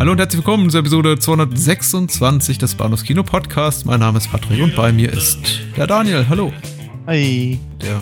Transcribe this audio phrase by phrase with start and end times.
[0.00, 3.84] Hallo und herzlich willkommen zur Episode 226 des Bahnhofs Kino Podcast.
[3.84, 6.24] Mein Name ist Patrick und bei mir ist der Daniel.
[6.26, 6.54] Hallo.
[7.06, 7.60] Hi.
[7.82, 8.00] Der,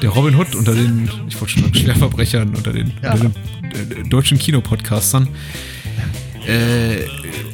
[0.00, 3.12] der Robin Hood unter den, ich wollte schon sagen, Schwerverbrechern, unter den, Ja.
[3.12, 5.28] unter den äh, deutschen Kinopodcastern.
[6.46, 7.04] Äh,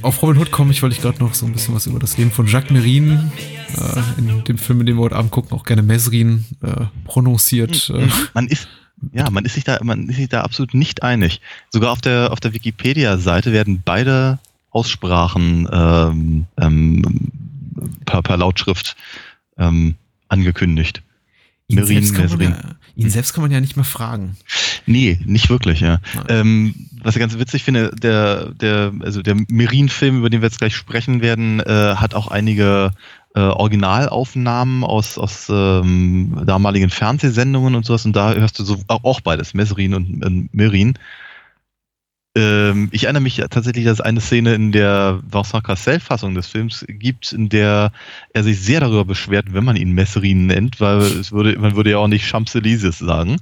[0.03, 2.17] auf Robin Hood komme ich, weil ich gerade noch so ein bisschen was über das
[2.17, 3.33] Leben von Jacques Merin
[3.77, 7.91] äh, in dem Film, in dem wir heute Abend gucken, auch gerne Mesrin äh, prononciert.
[7.91, 8.69] Äh, Man ist,
[9.13, 11.41] ja, man ist sich da, man ist sich da absolut nicht einig.
[11.71, 14.39] Sogar auf der, auf der Wikipedia-Seite werden beide
[14.71, 17.31] Aussprachen ähm, ähm,
[18.05, 18.97] per, per Lautschrift
[19.57, 19.95] ähm,
[20.29, 21.03] angekündigt.
[21.69, 22.57] Ihn, Merin, selbst kann man Mesrin.
[22.97, 24.37] ja, ihn selbst kann man ja nicht mehr fragen.
[24.87, 26.01] Nee, nicht wirklich, ja.
[26.29, 30.59] Ähm, was ich ganz witzig finde, der, der, also der Merin-Film, über den wir jetzt
[30.59, 32.93] gleich sprechen werden, äh, hat auch einige
[33.35, 38.07] äh, Originalaufnahmen aus, aus ähm, damaligen Fernsehsendungen und sowas.
[38.07, 40.95] Und da hörst du so auch beides, Mesrin und äh, Merin.
[42.39, 46.85] Ähm, ich erinnere mich tatsächlich, dass es eine Szene in der Vincent Cassel-Fassung des Films
[46.89, 47.91] gibt, in der
[48.33, 51.91] er sich sehr darüber beschwert, wenn man ihn Mesrin nennt, weil es würde, man würde
[51.91, 53.39] ja auch nicht Champs-Élysées sagen.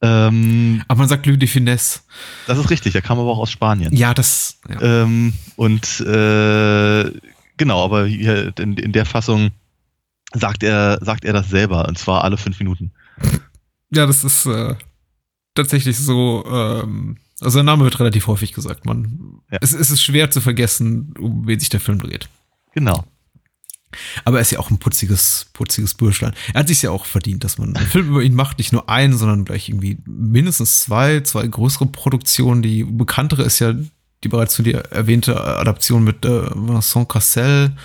[0.00, 2.00] Ähm, Aber man sagt Louis de Finesse.
[2.46, 3.94] das ist richtig, der kam aber auch aus Spanien.
[3.94, 4.60] Ja, das.
[4.68, 5.02] Ja.
[5.02, 7.12] Ähm, und äh,
[7.58, 9.50] genau, aber hier in, in der Fassung
[10.32, 12.92] sagt er, sagt er das selber, und zwar alle fünf Minuten.
[13.90, 14.74] Ja, das ist äh,
[15.54, 16.44] tatsächlich so.
[16.50, 18.86] Ähm, also der Name wird relativ häufig gesagt.
[18.86, 19.58] Man, Ja.
[19.60, 22.28] es, es ist schwer zu vergessen, um wen sich der Film dreht.
[22.74, 23.04] Genau.
[24.24, 26.34] Aber er ist ja auch ein putziges, putziges Bürschlein.
[26.52, 28.88] Er hat sich ja auch verdient, dass man einen Film über ihn macht, nicht nur
[28.90, 32.62] einen, sondern gleich irgendwie mindestens zwei, zwei größere Produktionen.
[32.62, 33.74] Die bekanntere ist ja
[34.24, 37.76] die bereits von dir erwähnte Adaption mit äh, Vincent Cassel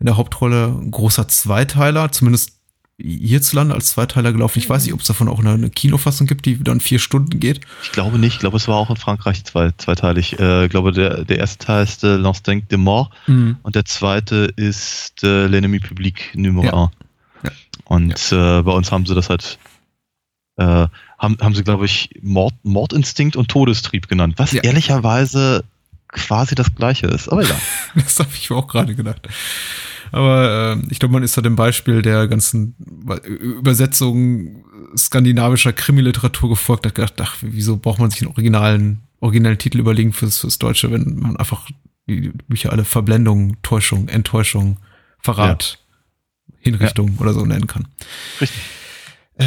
[0.00, 2.57] in der Hauptrolle, ein großer Zweiteiler, zumindest
[3.00, 4.58] hierzulande als Zweiteiler gelaufen.
[4.58, 7.38] Ich weiß nicht, ob es davon auch eine, eine Kinofassung gibt, die dann vier Stunden
[7.38, 7.60] geht.
[7.84, 10.38] Ich glaube nicht, ich glaube, es war auch in Frankreich zwei, zweiteilig.
[10.40, 14.52] Äh, ich glaube, der, der erste Teil ist äh, L'Instinct de Mort und der zweite
[14.56, 16.82] ist äh, L'Ennemi Public Nummer Ja.
[16.84, 16.90] 1.
[17.44, 17.50] Ja.
[17.84, 19.58] Und äh, bei uns haben sie das halt,
[20.56, 20.88] äh,
[21.18, 24.62] haben, haben sie, glaube ich, Mord, Mordinstinkt und Todestrieb genannt, was Ja.
[24.62, 25.62] ehrlicherweise
[26.08, 27.28] quasi das gleiche ist.
[27.28, 27.60] Aber egal.
[27.94, 29.20] Das habe ich mir auch gerade gedacht.
[30.12, 32.74] Aber ähm, ich glaube, man ist da dem Beispiel der ganzen
[33.24, 34.64] Übersetzung
[34.96, 40.12] skandinavischer Krimiliteratur gefolgt, hat gedacht, ach, wieso braucht man sich einen originalen, originellen Titel überlegen
[40.12, 41.68] fürs, fürs Deutsche, wenn man einfach
[42.08, 44.78] die Bücher alle Verblendung, Täuschung, Enttäuschung,
[45.20, 45.78] Verrat,
[46.58, 47.86] Hinrichtung oder so nennen kann.
[48.40, 48.60] Richtig.
[49.36, 49.44] Äh,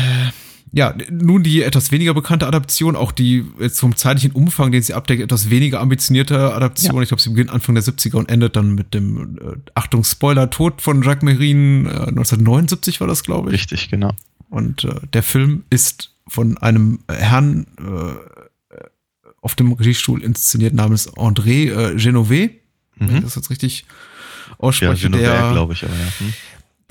[0.73, 4.93] ja, nun die etwas weniger bekannte Adaption, auch die jetzt vom zeitlichen Umfang, den sie
[4.93, 7.01] abdeckt, etwas weniger ambitionierte Adaption.
[7.03, 10.49] Ich glaube, sie beginnt Anfang der 70er und endet dann mit dem, äh, Achtung, Spoiler,
[10.49, 13.55] Tod von Jacques Merin, äh, 1979 war das, glaube ich.
[13.61, 14.11] Richtig, genau.
[14.49, 18.75] Und äh, der Film ist von einem Herrn äh,
[19.41, 22.51] auf dem Regiestuhl inszeniert namens André äh, Genové,
[22.97, 23.21] wenn ich Mhm.
[23.23, 23.85] das jetzt richtig
[24.49, 26.05] Ja, ausspreche, Genova, der glaube ich, aber ja.
[26.19, 26.33] Hm.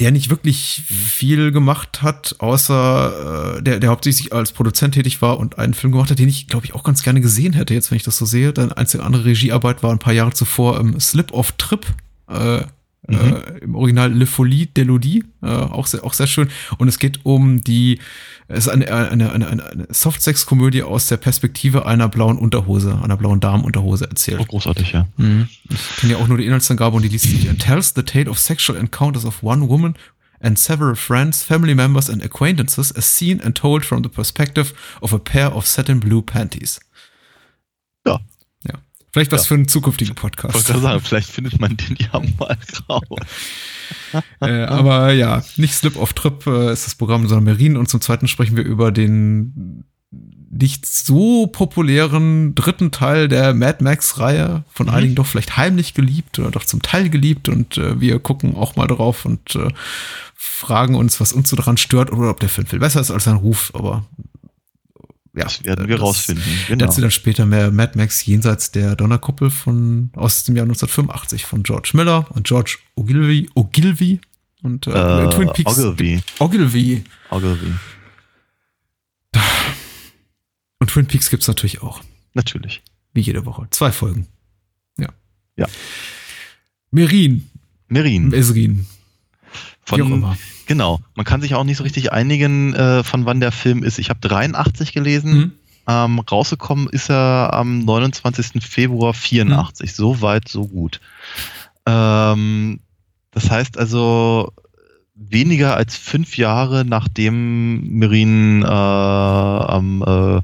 [0.01, 5.39] Der nicht wirklich viel gemacht hat, außer äh, der, der hauptsächlich als Produzent tätig war
[5.39, 7.91] und einen Film gemacht hat, den ich, glaube ich, auch ganz gerne gesehen hätte, jetzt
[7.91, 8.55] wenn ich das so sehe.
[8.55, 11.87] Deine einzige andere Regiearbeit war ein paar Jahre zuvor im Slip of Trip,
[12.29, 12.63] äh,
[13.11, 13.37] Mhm.
[13.37, 16.49] äh, im Original Le Folie d'Elodie, äh, auch, sehr, auch sehr schön.
[16.79, 17.99] Und es geht um die,
[18.49, 23.41] es ist eine, eine, eine, eine, Softsex-Komödie aus der Perspektive einer blauen Unterhose, einer blauen
[23.41, 24.41] Damenunterhose erzählt.
[24.41, 25.07] Oh, großartig, ja.
[25.17, 25.49] Mhm.
[25.69, 27.49] Ich kenne ja auch nur die Inhaltsangabe und die liest sich.
[27.59, 29.95] Tells the tale of sexual encounters of one woman
[30.41, 35.13] and several friends, family members and acquaintances as seen and told from the perspective of
[35.13, 36.81] a pair of satin blue panties.
[38.07, 38.21] Ja.
[39.13, 39.49] Vielleicht was Ja.
[39.49, 40.67] für einen zukünftigen Ich wollte Podcast.
[40.67, 42.57] sagen, vielleicht findet man den ja mal
[42.89, 43.03] raus.
[44.41, 47.77] äh, aber ja, nicht Slip of Trip äh, ist das Programm, sondern Merin.
[47.77, 49.85] Und zum zweiten sprechen wir über den
[50.53, 54.93] nicht so populären dritten Teil der Mad Max-Reihe, von Mhm.
[54.93, 57.49] einigen doch vielleicht heimlich geliebt oder doch zum Teil geliebt.
[57.49, 59.69] Und äh, wir gucken auch mal drauf und äh,
[60.35, 63.25] fragen uns, was uns so daran stört oder ob der Film viel besser ist als
[63.25, 63.71] sein Ruf.
[63.75, 64.05] Aber
[65.41, 66.45] ja, Das werden wir das- rausfinden.
[66.69, 66.87] Genau.
[66.87, 71.63] Dazu dann später mehr Mad Max jenseits der Donnerkuppel von aus dem Jahr 1985 von
[71.63, 74.21] George Miller und George Ogilvy, Ogilvy
[74.63, 75.79] und äh, Äh, Twin Peaks.
[75.79, 76.23] Ogilvy.
[76.39, 77.05] Ogilvy.
[77.31, 77.73] Ogilvy.
[80.79, 82.01] Und Twin Peaks gibt's natürlich auch.
[82.35, 82.83] Natürlich.
[83.13, 83.67] Wie jede Woche.
[83.71, 84.27] Zwei Folgen.
[84.99, 85.09] Ja.
[85.57, 85.67] Ja.
[86.91, 87.49] Merin.
[87.89, 88.29] Merin.
[88.29, 88.87] Mesrin.
[89.85, 90.39] Von, Wie auch immer.
[90.71, 91.01] Genau.
[91.17, 93.99] Man kann sich auch nicht so richtig einigen, äh, von wann der Film ist.
[93.99, 95.33] Ich habe 83 gelesen.
[95.33, 95.53] Mhm.
[95.89, 98.63] Ähm, rausgekommen ist er am 29.
[98.65, 99.91] Februar 84.
[99.91, 99.93] Mhm.
[99.93, 101.01] So weit, so gut.
[101.87, 102.79] Ähm,
[103.33, 104.53] das heißt also,
[105.17, 110.37] weniger als fünf Jahre nachdem Merin äh, am äh,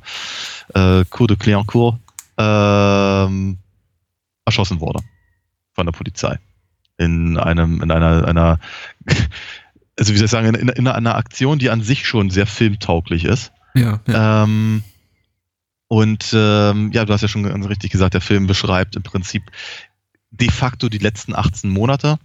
[0.75, 2.01] äh, Cour de Cliancourt
[2.37, 3.29] äh,
[4.45, 4.99] erschossen wurde
[5.73, 6.41] von der Polizei
[6.99, 8.59] in einem in einer einer
[9.99, 13.25] also wie soll ich sagen in, in einer Aktion, die an sich schon sehr filmtauglich
[13.25, 13.53] ist.
[13.75, 14.01] Ja.
[14.07, 14.45] ja.
[14.45, 14.83] Ähm,
[15.89, 19.43] und ähm, ja, du hast ja schon ganz richtig gesagt, der Film beschreibt im Prinzip
[20.31, 22.19] de facto die letzten 18 Monate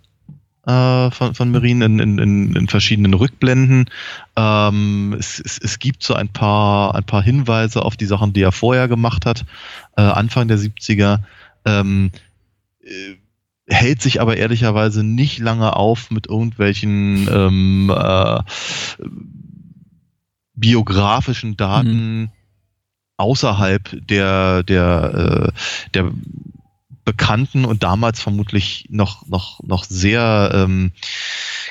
[0.66, 3.90] äh, von, von Merin in, in, in verschiedenen Rückblenden.
[4.36, 8.42] Ähm, es, es, es gibt so ein paar, ein paar Hinweise auf die Sachen, die
[8.42, 9.46] er vorher gemacht hat,
[9.96, 11.20] äh, Anfang der 70er.
[11.66, 12.12] Ähm,
[12.84, 13.16] äh,
[13.72, 18.42] hält sich aber ehrlicherweise nicht lange auf mit irgendwelchen ähm, äh,
[20.54, 22.30] biografischen Daten mhm.
[23.18, 26.12] außerhalb der, der, äh, der
[27.06, 30.92] bekannten und damals vermutlich noch, noch, noch sehr ähm,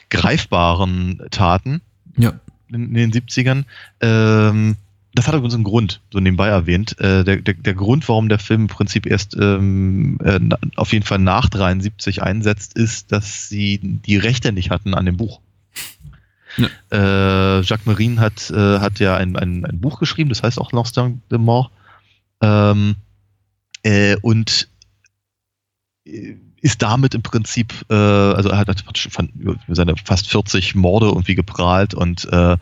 [0.09, 1.83] greifbaren Taten
[2.17, 2.33] ja.
[2.69, 3.65] in, in den 70ern.
[4.01, 4.77] Ähm,
[5.13, 6.99] das hat übrigens einen Grund, so nebenbei erwähnt.
[7.01, 10.39] Äh, der, der, der Grund, warum der Film im Prinzip erst ähm, äh,
[10.77, 15.17] auf jeden Fall nach 73 einsetzt, ist, dass sie die Rechte nicht hatten an dem
[15.17, 15.41] Buch.
[16.57, 16.69] Ja.
[16.93, 20.73] Äh, Jacques Marine hat, äh, hat ja ein, ein, ein Buch geschrieben, das heißt auch
[20.73, 21.71] L'Instinct de Mort.
[22.41, 22.97] Ähm,
[23.83, 24.69] äh, und
[26.63, 29.29] ist damit im Prinzip, äh, also er hat von,
[29.69, 32.57] seine fast 40 Morde irgendwie geprahlt und äh,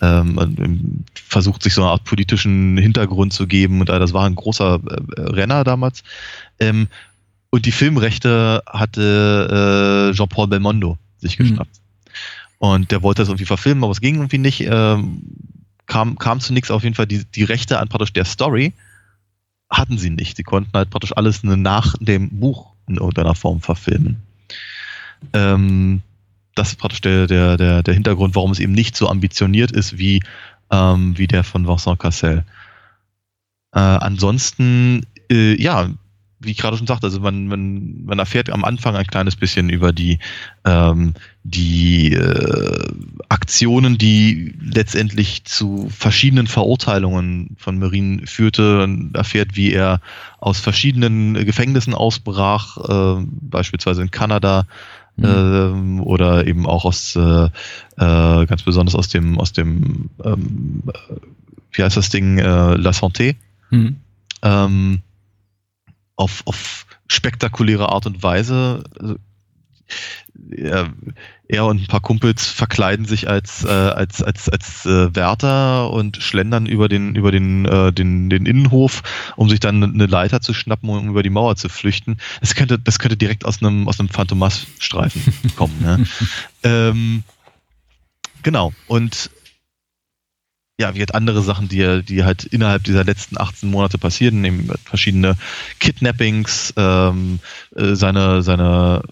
[0.00, 4.80] ähm, versucht sich so eine Art politischen Hintergrund zu geben und das war ein großer
[4.86, 6.02] äh, Renner damals.
[6.58, 6.88] Ähm,
[7.50, 11.70] und die Filmrechte hatte äh, Jean-Paul Belmondo sich geschnappt.
[11.70, 11.84] Mhm.
[12.58, 14.62] Und der wollte das irgendwie verfilmen, aber es ging irgendwie nicht.
[14.62, 15.22] Ähm,
[15.86, 18.72] kam, kam zunächst auf jeden Fall die, die Rechte an praktisch der Story
[19.78, 20.36] hatten sie nicht.
[20.36, 24.22] Sie konnten halt praktisch alles nach dem Buch in irgendeiner Form verfilmen.
[25.32, 26.02] Ähm,
[26.54, 29.98] das ist praktisch der, der, der, der Hintergrund, warum es eben nicht so ambitioniert ist
[29.98, 30.22] wie,
[30.70, 32.44] ähm, wie der von Vincent Cassel.
[33.74, 35.88] Äh, ansonsten, äh, ja,
[36.44, 39.68] wie ich gerade schon sagte, also man, man, man erfährt am Anfang ein kleines bisschen
[39.68, 40.18] über die,
[40.64, 42.92] ähm, die äh,
[43.28, 50.00] Aktionen, die letztendlich zu verschiedenen Verurteilungen von Merin führte und erfährt, wie er
[50.40, 52.76] aus verschiedenen Gefängnissen ausbrach,
[53.18, 54.66] äh, beispielsweise in Kanada,
[55.16, 55.98] mhm.
[55.98, 60.82] äh, oder eben auch aus äh, äh, ganz besonders aus dem aus dem ähm,
[61.72, 63.36] wie heißt das Ding äh, La Santé
[63.70, 63.96] mhm.
[66.16, 68.84] Auf, auf spektakuläre Art und Weise.
[68.98, 69.16] Also,
[70.50, 70.92] er,
[71.48, 76.16] er, und ein paar Kumpels verkleiden sich als, äh, als, als, als äh, Wärter und
[76.16, 79.02] schlendern über den, über den, äh, den, den Innenhof,
[79.36, 82.16] um sich dann eine Leiter zu schnappen und um über die Mauer zu flüchten.
[82.40, 85.22] Das könnte, das könnte direkt aus einem, aus einem Phantomas-Streifen
[85.56, 85.80] kommen.
[85.80, 86.04] Ne?
[86.62, 87.22] ähm,
[88.42, 88.72] genau.
[88.86, 89.30] Und
[90.80, 94.68] ja, wie halt andere Sachen, die, die halt innerhalb dieser letzten 18 Monate passieren, eben
[94.84, 95.36] verschiedene
[95.78, 97.38] Kidnappings, ähm,
[97.76, 99.02] äh, seine, seine,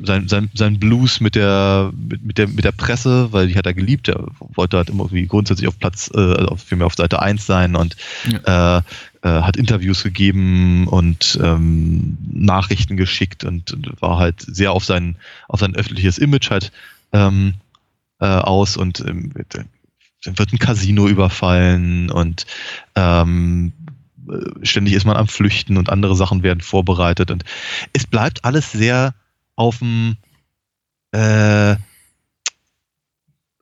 [0.00, 3.66] sein, sein, sein Blues mit der, mit, mit, der, mit der Presse, weil die hat
[3.66, 7.20] er geliebt, er wollte halt immer irgendwie grundsätzlich auf Platz, äh, also vielmehr auf Seite
[7.20, 7.96] 1 sein und
[8.30, 8.78] ja.
[8.78, 8.82] äh,
[9.22, 15.16] äh, hat Interviews gegeben und ähm, Nachrichten geschickt und, und, war halt sehr auf sein,
[15.48, 16.70] auf sein öffentliches Image halt
[17.12, 17.54] ähm,
[18.20, 19.32] äh, aus und ähm,
[20.24, 22.46] wird ein Casino überfallen und
[22.94, 23.72] ähm,
[24.62, 27.44] ständig ist man am Flüchten und andere Sachen werden vorbereitet und
[27.92, 29.14] es bleibt alles sehr
[29.56, 30.16] auf dem
[31.12, 31.76] äh,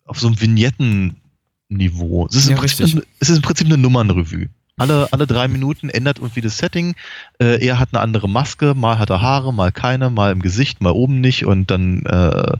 [0.05, 2.27] auf so einem Vignetten-Niveau.
[2.27, 4.49] Es, ist ja, es ist im Prinzip eine Nummernrevue.
[4.79, 6.95] Alle, alle drei Minuten ändert irgendwie das Setting.
[7.39, 10.83] Äh, er hat eine andere Maske, mal hat er Haare, mal keine, mal im Gesicht,
[10.83, 12.59] mal oben nicht und dann äh,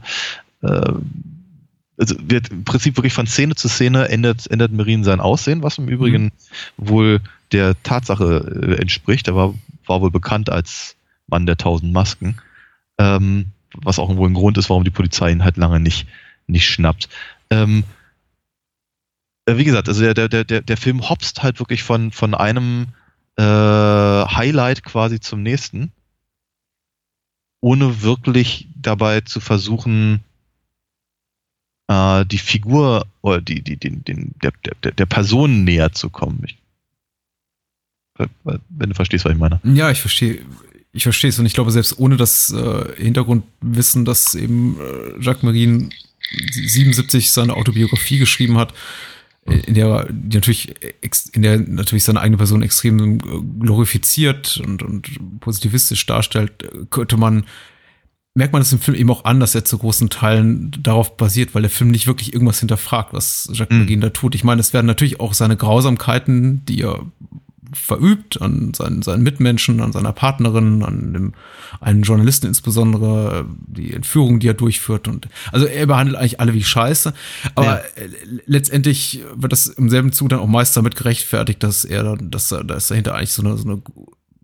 [0.65, 0.93] äh,
[1.97, 5.77] also wird im Prinzip wirklich von Szene zu Szene ändert, ändert Merin sein Aussehen, was
[5.77, 6.31] im Übrigen mhm.
[6.77, 9.27] wohl der Tatsache äh, entspricht.
[9.27, 9.53] Er war,
[9.85, 10.95] war wohl bekannt als
[11.27, 12.37] Mann der tausend Masken,
[12.97, 16.07] ähm, was auch wohl ein Grund ist, warum die Polizei ihn halt lange nicht,
[16.45, 17.09] nicht schnappt.
[17.49, 17.83] Ähm,
[19.45, 22.87] äh, wie gesagt, also der, der, der, der Film hopst halt wirklich von, von einem
[23.37, 25.91] äh, Highlight quasi zum nächsten,
[27.59, 30.23] ohne wirklich dabei zu versuchen,
[31.87, 34.51] äh, die Figur oder die, die, den, den, der,
[34.83, 36.43] der, der Person näher zu kommen.
[36.45, 36.57] Ich,
[38.43, 39.59] wenn du verstehst, was ich meine.
[39.63, 40.39] Ja, ich verstehe.
[40.93, 45.43] Ich verstehe es und ich glaube, selbst ohne das äh, Hintergrundwissen, dass eben äh, Jacques
[45.43, 45.89] Marine
[46.51, 48.73] 77 seine Autobiografie geschrieben hat,
[49.45, 50.73] in der die natürlich
[51.33, 53.19] in der natürlich seine eigene Person extrem
[53.59, 56.51] glorifiziert und, und positivistisch darstellt,
[56.89, 57.45] könnte man
[58.37, 61.55] merkt man es im Film eben auch an, dass er zu großen Teilen darauf basiert,
[61.55, 63.81] weil der Film nicht wirklich irgendwas hinterfragt, was Jacques mhm.
[63.81, 64.35] Begin da tut.
[64.35, 67.01] Ich meine, es werden natürlich auch seine Grausamkeiten, die er
[67.73, 71.33] verübt an seinen, seinen Mitmenschen, an seiner Partnerin, an dem,
[71.81, 76.63] einen Journalisten insbesondere, die Entführung, die er durchführt und also er behandelt eigentlich alle wie
[76.63, 77.13] Scheiße,
[77.55, 78.05] aber ja.
[78.45, 82.87] letztendlich wird das im selben Zug dann auch meist damit gerechtfertigt, dass er, dass, dass
[82.87, 83.81] dahinter eigentlich so eine, so eine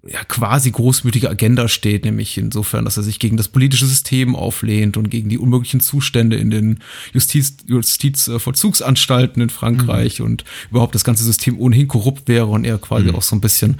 [0.05, 4.97] ja, quasi großmütige Agenda steht, nämlich insofern, dass er sich gegen das politische System auflehnt
[4.97, 6.79] und gegen die unmöglichen Zustände in den
[7.13, 10.25] Justiz, Justizvollzugsanstalten in Frankreich mhm.
[10.25, 13.15] und überhaupt das ganze System ohnehin korrupt wäre und er quasi mhm.
[13.15, 13.77] auch so ein bisschen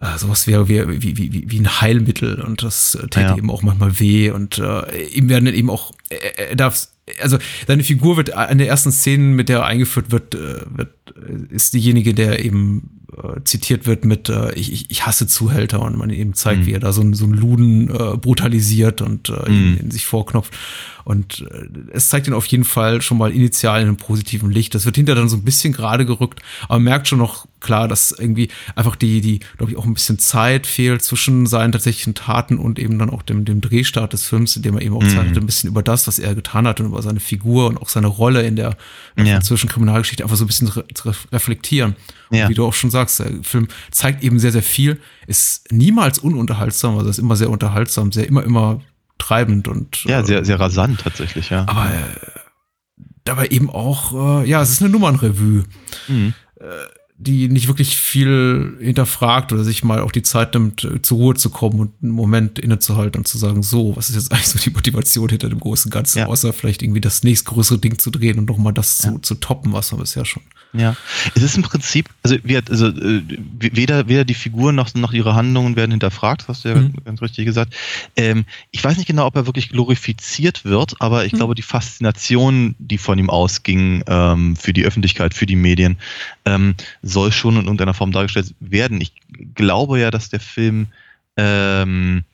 [0.00, 3.36] äh, sowas wäre wie, wie, wie, wie ein Heilmittel und das äh, täte ja.
[3.36, 6.88] eben auch manchmal weh und äh, ihm werden dann eben auch, er, er darf
[7.20, 10.94] also seine Figur wird in der ersten Szene, mit der er eingeführt wird, äh, wird
[11.50, 16.10] ist diejenige, der eben äh, zitiert wird mit äh, ich, ich hasse Zuhälter und man
[16.10, 16.66] eben zeigt, mhm.
[16.66, 19.46] wie er da so, so einen Luden äh, brutalisiert und äh, mhm.
[19.46, 20.52] in, in, sich vorknopft.
[21.04, 24.74] Und äh, es zeigt ihn auf jeden Fall schon mal initial in einem positiven Licht.
[24.74, 27.88] Das wird hinterher dann so ein bisschen gerade gerückt, aber man merkt schon noch klar,
[27.88, 32.14] dass irgendwie einfach die, die, glaube ich, auch ein bisschen Zeit fehlt zwischen seinen tatsächlichen
[32.14, 35.02] Taten und eben dann auch dem, dem Drehstart des Films, in dem er eben auch
[35.02, 35.10] mhm.
[35.10, 37.88] zeigt, ein bisschen über das, was er getan hat und über seine Figur und auch
[37.88, 38.76] seine Rolle in der
[39.16, 39.24] ja.
[39.24, 40.84] französischen Kriminalgeschichte einfach so ein bisschen re
[41.32, 41.96] reflektieren.
[42.30, 42.48] Ja.
[42.48, 46.98] wie du auch schon sagst, der Film zeigt eben sehr, sehr viel, ist niemals ununterhaltsam,
[46.98, 48.80] also ist immer sehr unterhaltsam, sehr immer, immer
[49.18, 50.04] treibend und.
[50.04, 51.66] Ja, sehr, sehr rasant tatsächlich, ja.
[51.68, 52.40] Aber äh,
[53.24, 55.64] dabei eben auch, äh, ja, es ist eine Nummernrevue.
[56.08, 56.34] Mhm.
[56.60, 56.64] Äh,
[57.16, 61.34] die nicht wirklich viel hinterfragt oder sich mal auch die Zeit nimmt, äh, zur Ruhe
[61.34, 64.58] zu kommen und einen Moment innezuhalten und zu sagen, so, was ist jetzt eigentlich so
[64.58, 66.26] die Motivation hinter dem großen Ganzen, ja.
[66.26, 69.12] außer vielleicht irgendwie das nächstgrößere Ding zu drehen und nochmal das ja.
[69.12, 70.42] zu, zu toppen, was man bisher schon
[70.74, 70.96] ja,
[71.34, 73.22] es ist im Prinzip, also, wir, also äh,
[73.60, 76.94] weder, weder die Figuren noch, noch ihre Handlungen werden hinterfragt, hast du ja mhm.
[77.04, 77.74] ganz richtig gesagt.
[78.16, 81.36] Ähm, ich weiß nicht genau, ob er wirklich glorifiziert wird, aber ich mhm.
[81.38, 85.96] glaube, die Faszination, die von ihm ausging ähm, für die Öffentlichkeit, für die Medien,
[86.44, 89.00] ähm, soll schon in irgendeiner Form dargestellt werden.
[89.00, 89.12] Ich
[89.54, 90.88] glaube ja, dass der Film
[91.36, 92.24] ähm,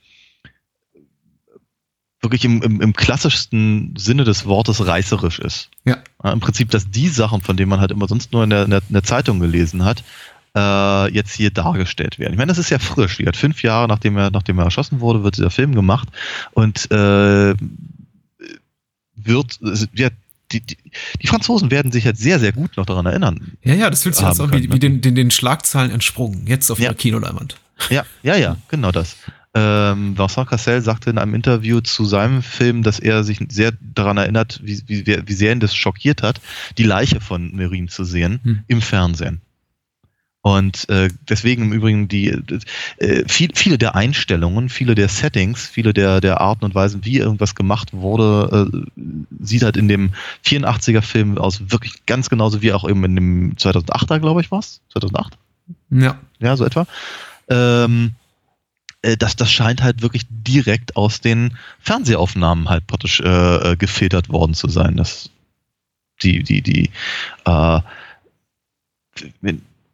[2.20, 5.70] wirklich im, im, im klassischsten Sinne des Wortes reißerisch ist.
[5.84, 5.98] Ja.
[6.22, 6.32] ja.
[6.32, 8.70] Im Prinzip, dass die Sachen, von denen man halt immer sonst nur in der, in
[8.70, 10.04] der, in der Zeitung gelesen hat,
[10.54, 12.32] äh, jetzt hier dargestellt werden.
[12.32, 13.18] Ich meine, das ist ja frisch.
[13.18, 16.08] Wie fünf Jahre nachdem er, nachdem er erschossen wurde, wird dieser Film gemacht
[16.52, 17.54] und äh,
[19.16, 19.60] wird,
[19.94, 20.08] ja,
[20.52, 20.76] die, die,
[21.22, 23.52] die, Franzosen werden sich jetzt sehr, sehr gut noch daran erinnern.
[23.62, 24.78] Ja, ja, das fühlt sich jetzt auch wie, wie ne?
[24.78, 26.88] den, den, den Schlagzahlen entsprungen, jetzt auf ja.
[26.88, 27.56] der Kinoleinwand.
[27.88, 29.16] Ja, ja, ja, genau das.
[29.52, 34.16] Ähm, Vincent Cassel sagte in einem Interview zu seinem Film, dass er sich sehr daran
[34.16, 36.40] erinnert, wie, wie, wie sehr ihn das schockiert hat,
[36.78, 38.62] die Leiche von Merin zu sehen hm.
[38.68, 39.40] im Fernsehen.
[40.42, 42.28] Und äh, deswegen im Übrigen die
[42.96, 47.18] äh, viel, viele der Einstellungen, viele der Settings, viele der, der Arten und Weisen, wie
[47.18, 49.04] irgendwas gemacht wurde, äh,
[49.40, 50.12] sieht halt in dem
[50.46, 54.80] 84er Film aus wirklich ganz genauso wie auch eben in dem 2008er, glaube ich, was?
[54.92, 55.36] 2008?
[55.90, 56.18] Ja.
[56.38, 56.86] Ja, so etwa.
[57.48, 58.12] Ähm,
[59.02, 64.54] äh, das, scheint halt wirklich direkt aus den Fernsehaufnahmen halt praktisch äh, äh gefiltert worden
[64.54, 64.96] zu sein.
[64.96, 65.30] Das,
[66.22, 66.90] die, die, die,
[67.44, 67.80] äh,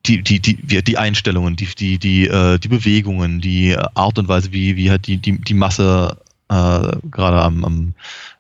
[0.07, 4.53] die, die, die, die Einstellungen, die, die, die, äh, die Bewegungen, die Art und Weise,
[4.53, 7.95] wie, wie halt die, die, die Masse äh, gerade am, am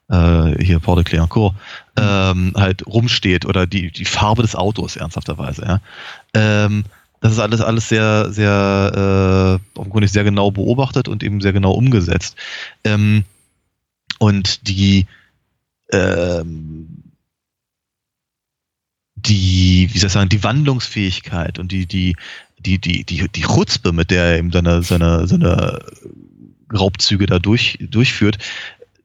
[0.08, 1.54] äh, hier Port de Cléancourt
[1.98, 2.02] mhm.
[2.02, 5.80] ähm, halt rumsteht oder die, die Farbe des Autos ernsthafterweise, ja.
[6.34, 6.84] Ähm,
[7.20, 11.72] das ist alles, alles sehr, sehr, äh, offenkundig sehr genau beobachtet und eben sehr genau
[11.72, 12.36] umgesetzt.
[12.84, 13.24] Ähm,
[14.18, 15.06] und die,
[15.92, 17.02] ähm,
[19.14, 22.16] die, wie soll ich sagen, die Wandlungsfähigkeit und die, die,
[22.58, 25.80] die, die, die, die Chutzpe, mit der er eben seine, seine, seine
[26.72, 28.38] Raubzüge da durch, durchführt,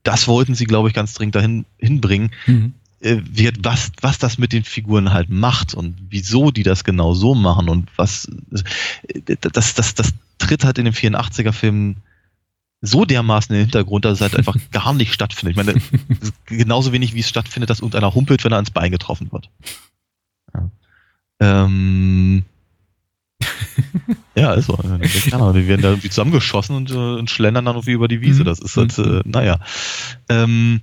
[0.04, 2.32] das wollten sie, glaube ich, ganz dringend dahin hinbringen.
[2.46, 2.74] Mhm.
[3.02, 7.16] Äh, wird, was, was das mit den Figuren halt macht und wieso die das genau
[7.16, 11.96] so machen und was äh, das, das, das tritt halt in dem 84er-Film
[12.82, 15.58] so dermaßen in den Hintergrund, dass es halt einfach gar nicht stattfindet.
[15.58, 15.82] Ich meine,
[16.46, 19.50] genauso wenig wie es stattfindet, dass irgendeiner humpelt, wenn er ans Bein getroffen wird.
[20.54, 20.70] Ja,
[21.40, 22.44] ähm,
[24.36, 28.22] ja also, äh, die werden da irgendwie zusammengeschossen und, und schlendern dann irgendwie über die
[28.22, 28.42] Wiese.
[28.42, 28.46] Mhm.
[28.46, 29.60] Das ist halt, äh, naja.
[30.30, 30.82] Ähm,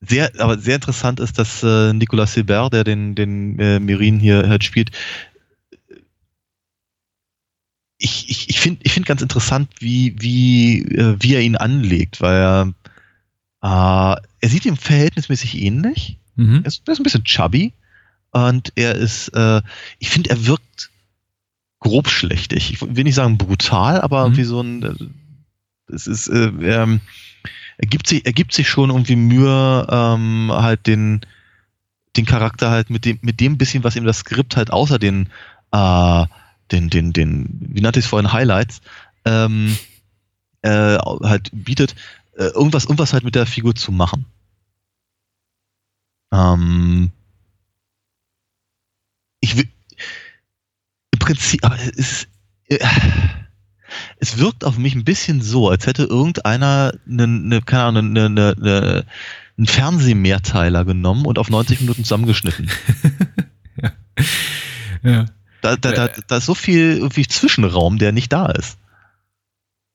[0.00, 4.48] sehr, aber sehr interessant ist, dass äh, Nicolas Silbert, der den, den äh, Mirin hier
[4.48, 4.90] halt spielt,
[7.98, 12.20] ich, ich, ich finde ich find ganz interessant, wie, wie, äh, wie er ihn anlegt,
[12.20, 12.74] weil er
[13.62, 16.18] Äh, er sieht ihm verhältnismäßig ähnlich.
[16.36, 16.60] Mhm.
[16.64, 17.72] Er ist, er ist ein bisschen chubby
[18.32, 19.62] und er ist, äh,
[19.98, 20.90] ich finde, er wirkt
[21.80, 22.72] grob schlechtig.
[22.72, 24.36] Ich will nicht sagen brutal, aber Mhm.
[24.36, 24.94] wie so ein, äh,
[25.94, 27.00] es ist, äh, ähm,
[27.80, 31.22] er gibt sich, er gibt sich schon irgendwie Mühe, ähm, halt den,
[32.14, 35.30] den Charakter halt mit dem, mit dem bisschen, was ihm das Skript halt außer den,
[35.72, 36.26] äh,
[36.70, 38.82] den, den, den, wie nannte ich es vorhin, Highlights,
[39.24, 39.78] ähm,
[40.60, 41.94] äh, halt bietet,
[42.36, 44.26] äh, irgendwas, irgendwas halt mit der Figur zu machen.
[46.34, 47.10] Ähm,
[49.40, 49.68] ich will,
[51.12, 52.28] im Prinzip, aber es ist,
[52.68, 52.78] äh,
[54.18, 58.26] es wirkt auf mich ein bisschen so, als hätte irgendeiner eine, eine keine Ahnung, eine,
[58.26, 59.06] eine, eine,
[59.56, 62.70] einen Fernsehmehrteiler genommen und auf 90 Minuten zusammengeschnitten.
[65.02, 65.26] Ja.
[65.62, 68.78] Da, da, da, da ist so viel irgendwie Zwischenraum, der nicht da ist.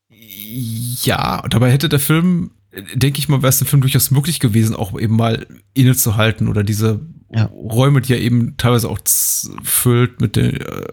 [0.09, 2.51] Ja, dabei hätte der Film,
[2.93, 6.63] denke ich mal, wäre es dem Film durchaus möglich gewesen, auch eben mal innezuhalten oder
[6.63, 7.01] diese
[7.33, 7.45] Ja.
[7.45, 8.99] Räume, die er eben teilweise auch
[9.63, 10.85] füllt mit den äh,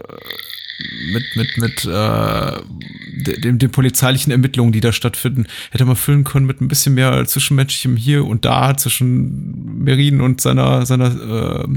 [1.13, 2.53] mit mit mit äh,
[3.27, 6.95] de- dem, den polizeilichen Ermittlungen, die da stattfinden, hätte man füllen können mit ein bisschen
[6.95, 11.69] mehr zwischenmenschlichem hier und da zwischen Merin und seiner seiner äh,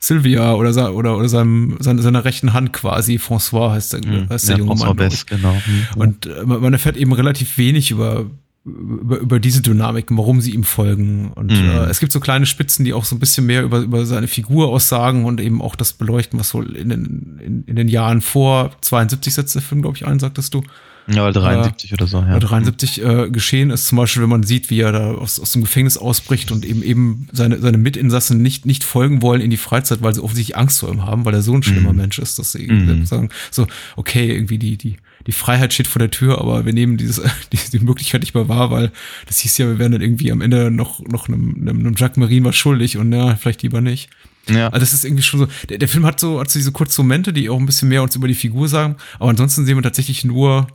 [0.00, 4.58] Sylvia oder oder oder seinem seiner, seiner rechten Hand quasi François heißt der, heißt der
[4.58, 4.62] Mhm.
[4.62, 4.96] Ja, junge François Mann.
[4.96, 5.60] Best, genau.
[5.96, 8.26] Und äh, man erfährt eben relativ wenig über,
[8.64, 11.30] über, über diese Dynamiken, warum sie ihm folgen.
[11.34, 11.68] Und Mhm.
[11.70, 14.28] äh, es gibt so kleine Spitzen, die auch so ein bisschen mehr über, über seine
[14.28, 18.20] Figur aussagen und eben auch das beleuchten, was wohl in den, in, in den Jahren
[18.20, 20.62] vor 72 setzt der Film, glaube ich, ein, sagtest du.
[21.10, 22.32] Ja, 73 oder so, ja.
[22.32, 22.38] Ja.
[22.38, 25.62] 73 äh, geschehen ist, zum Beispiel, wenn man sieht, wie er da aus, aus dem
[25.62, 30.02] Gefängnis ausbricht und eben eben seine, seine Mitinsassen nicht, nicht folgen wollen in die Freizeit,
[30.02, 31.96] weil sie offensichtlich Angst vor ihm haben, weil er so ein schlimmer Mhm.
[32.00, 33.06] Mensch ist, dass sie Mhm.
[33.06, 34.96] sagen, so, okay, irgendwie die, die,
[35.26, 37.20] die Freiheit steht vor der Tür, aber wir nehmen dieses,
[37.52, 38.92] die, die Möglichkeit nicht mehr wahr, weil
[39.26, 42.16] das hieß ja, wir werden dann irgendwie am Ende noch, noch einem, einem, einem Jacques
[42.16, 44.10] Marine was schuldig und ja, vielleicht lieber nicht.
[44.48, 44.68] Ja.
[44.68, 47.02] Also das ist irgendwie schon so, der, der Film hat so, hat so diese kurzen
[47.02, 49.82] Momente, die auch ein bisschen mehr uns über die Figur sagen, aber ansonsten sehen wir
[49.82, 50.66] tatsächlich nur,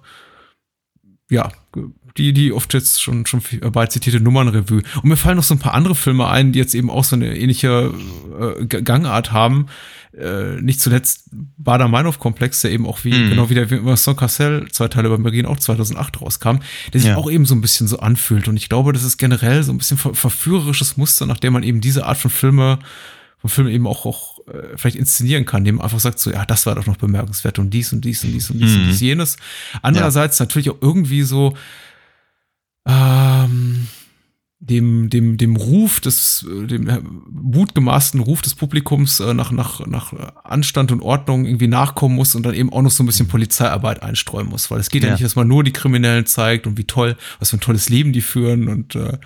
[1.30, 1.52] ja,
[2.18, 4.84] die, die oft jetzt schon, schon viel- bald zitierte Nummernrevue.
[5.02, 7.16] Und mir fallen noch so ein paar andere Filme ein, die jetzt eben auch so
[7.16, 7.92] eine ähnliche
[8.60, 9.66] äh, Gangart haben.
[10.16, 13.30] Äh, nicht zuletzt Bader-Meinhof-Komplex, der eben auch wie, Mhm.
[13.30, 16.58] genau wie der Vincent Cassel, zwei Teile über Marien auch 2008 rauskam,
[16.94, 17.18] der sich Ja.
[17.18, 18.48] auch eben so ein bisschen so anfühlt.
[18.48, 21.82] Und ich glaube, das ist generell so ein bisschen ver verführerisches Muster, nachdem man eben
[21.82, 22.78] diese Art von Filme,
[23.40, 26.45] von Filmen eben auch, auch äh, vielleicht inszenieren kann, dem man einfach sagt so, ja,
[26.45, 28.88] das war doch noch bemerkenswert und dies und dies und dies und dies und Mhm.
[28.89, 29.38] dies jenes.
[29.82, 31.56] Andererseits natürlich auch irgendwie so
[32.88, 33.88] ähm,
[34.69, 36.99] dem, dem, dem Ruf des, äh, dem äh,
[37.30, 40.13] mutgemaßten Ruf des Publikums äh, nach, nach, nach
[40.45, 44.02] Anstand und Ordnung irgendwie nachkommen muss und dann eben auch noch so ein bisschen Polizeiarbeit
[44.04, 45.13] einstreuen muss, weil es geht ja, Ja.
[45.15, 48.13] nicht, dass man nur die Kriminellen zeigt und wie toll, was für ein tolles Leben
[48.13, 49.17] die führen und äh,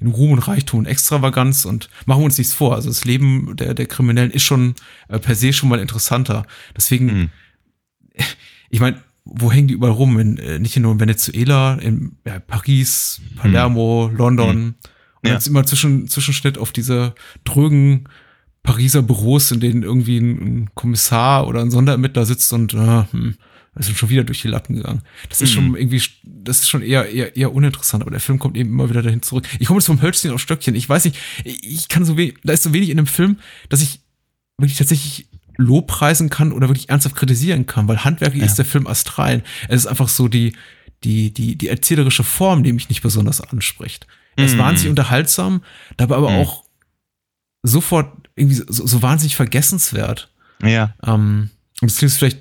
[0.00, 2.74] in Ruhm und Reichtum und Extravaganz und machen wir uns nichts vor.
[2.74, 4.74] Also das Leben der, der Kriminellen ist schon
[5.08, 6.46] äh, per se schon mal interessanter.
[6.74, 7.28] Deswegen Mhm.
[8.70, 10.18] ich meine, wo hängen die überall rum?
[10.18, 14.74] In, äh, nicht nur in Venezuela, in ja, Paris, Palermo, London.
[15.22, 15.34] Und Ja.
[15.34, 18.08] jetzt immer zwischen, Zwischenschnitt auf diese drögen
[18.62, 20.30] Pariser Büros, in denen irgendwie ein,
[20.62, 23.34] ein Kommissar oder ein Sonderermittler sitzt und äh, hm,
[23.76, 25.02] ist schon wieder durch die Latten gegangen.
[25.28, 28.56] Das ist schon irgendwie, das ist schon eher, eher, eher uninteressant, aber der Film kommt
[28.56, 29.46] eben immer wieder dahin zurück.
[29.58, 30.74] Ich komme jetzt vom Hölzchen auf Stöckchen.
[30.74, 33.82] Ich weiß nicht, ich kann so wenig, da ist so wenig in dem Film, dass
[33.82, 34.00] ich
[34.58, 38.46] wirklich tatsächlich lobpreisen kann oder wirklich ernsthaft kritisieren kann, weil handwerklich Ja.
[38.46, 39.42] ist der Film astrein.
[39.68, 40.54] Es ist einfach so die,
[41.04, 44.06] die, die, die erzählerische Form, die mich nicht besonders anspricht.
[44.36, 44.58] Er ist Mhm.
[44.60, 45.62] wahnsinnig unterhaltsam,
[45.96, 46.36] dabei aber Mhm.
[46.36, 46.64] auch
[47.62, 50.30] sofort irgendwie so, so wahnsinnig vergessenswert.
[50.62, 50.94] Ja.
[51.04, 52.38] Ähm, und es klingt vielleicht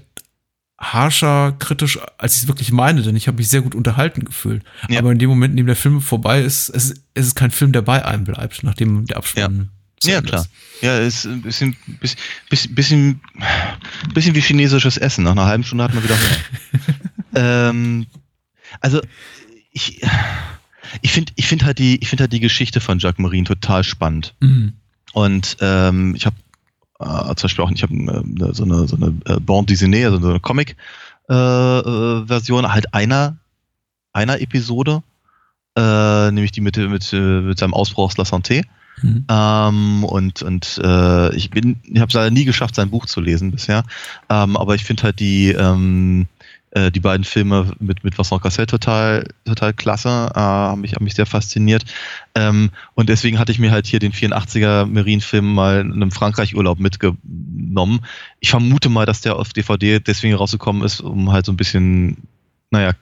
[0.77, 4.63] harscher, kritisch, als ich es wirklich meine, denn ich habe mich sehr gut unterhalten gefühlt.
[4.89, 4.99] Ja.
[4.99, 7.51] Aber in dem Moment, in dem der Film vorbei ist, es, ist- es ist kein
[7.51, 9.69] Film, der bei einem bleibt, nachdem der Abspann
[10.05, 10.41] zu Ja, klar.
[10.41, 10.49] ist.
[10.81, 11.75] Ja, ist ein bisschen,
[12.49, 13.21] bisschen, bisschen,
[14.13, 15.23] bisschen wie chinesisches Essen.
[15.23, 16.37] Nach einer halben Stunde hat man wieder Hunger.
[17.69, 18.05] ähm,
[18.81, 19.01] also,
[19.71, 20.01] ich,
[21.01, 23.83] ich finde ich find halt, die- ich find halt die Geschichte von Jacques Marine total
[23.83, 24.33] spannend.
[24.41, 24.73] Mhm.
[25.13, 26.35] Und ähm, ich habe
[26.99, 30.19] äh, zum Beispiel auch, ich habe äh, so eine, so eine äh, Bande dessinée, also
[30.21, 30.39] so eine
[31.29, 33.37] Comic-Version halt einer,
[34.13, 35.03] einer Episode,
[35.77, 38.63] äh, nämlich die mit, mit, äh, mit seinem Ausbruch aus La Santé.
[39.01, 39.25] Mhm.
[39.29, 43.21] Ähm, und und äh, ich bin, ich habe es leider nie geschafft, sein Buch zu
[43.21, 43.83] lesen bisher.
[44.29, 46.27] Ähm, aber ich finde halt die ähm,
[46.71, 51.03] äh, die beiden Filme mit mit Vincent Cassel total total klasse, äh, haben mich haben
[51.03, 51.85] mich sehr fasziniert.
[52.35, 56.79] Ähm, und deswegen hatte ich mir halt hier den 84er Marine-Film mal in einem Frankreich-Urlaub
[56.79, 58.01] mitgenommen.
[58.39, 62.17] Ich vermute mal, dass der auf DVD deswegen rausgekommen ist, um halt so ein bisschen,
[62.71, 62.93] naja,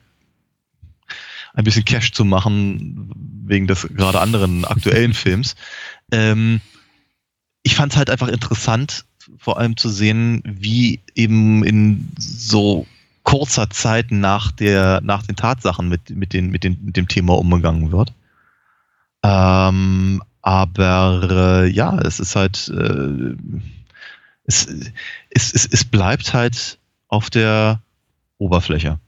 [1.53, 3.11] ein bisschen Cash zu machen,
[3.45, 5.55] wegen des gerade anderen aktuellen Films.
[6.11, 6.61] Ähm,
[7.63, 9.05] ich fand es halt einfach interessant,
[9.37, 12.85] vor allem zu sehen, wie eben in so
[13.23, 17.37] kurzer Zeit nach der, nach den Tatsachen mit, mit, den, mit, den, mit dem Thema
[17.37, 18.13] umgegangen wird.
[19.23, 23.35] Ähm, aber äh, ja, es ist halt, äh,
[24.43, 24.67] es,
[25.29, 27.81] es, es, es bleibt halt auf der
[28.39, 28.99] Oberfläche.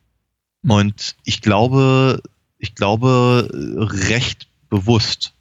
[0.63, 0.71] Hm.
[0.71, 2.21] Und ich glaube,
[2.65, 5.33] ich glaube, recht bewusst.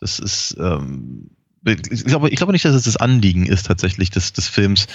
[0.00, 1.30] Das ist, ähm,
[1.64, 4.88] ich glaube, ich glaube nicht, dass es das Anliegen ist, tatsächlich des, des Films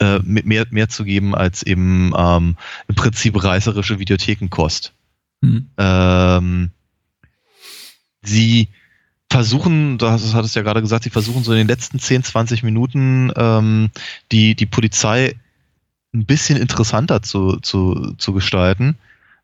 [0.00, 2.56] äh, mehr, mehr zu geben, als eben ähm,
[2.88, 4.92] im Prinzip reißerische Videothekenkost.
[5.40, 5.70] Mhm.
[5.78, 6.70] Ähm,
[8.22, 8.68] sie
[9.30, 12.62] versuchen, das hat es ja gerade gesagt, sie versuchen so in den letzten 10, 20
[12.64, 13.90] Minuten ähm,
[14.30, 15.36] die, die Polizei
[16.12, 18.98] ein bisschen interessanter zu, zu, zu gestalten.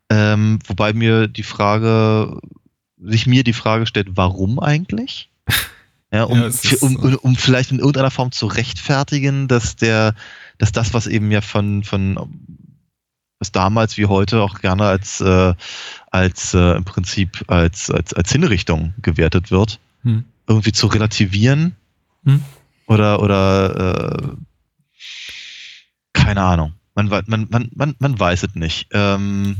[0.09, 2.39] Ähm, wobei mir die Frage,
[3.01, 5.29] sich mir die Frage stellt, warum eigentlich?
[6.09, 10.15] Ja, um, ja, um, um, um, vielleicht in irgendeiner Form zu rechtfertigen, dass der,
[10.57, 12.17] dass das, was eben ja von, von
[13.39, 15.53] was damals wie heute auch gerne als, äh,
[16.09, 20.23] als äh, im Prinzip als, als, als Hinrichtung gewertet wird, hm.
[20.47, 21.75] irgendwie zu relativieren
[22.23, 22.41] hm.
[22.87, 24.27] oder, oder äh,
[26.13, 26.73] keine Ahnung.
[26.95, 28.87] Man, man, man, man, man weiß es nicht.
[28.91, 29.57] Ähm,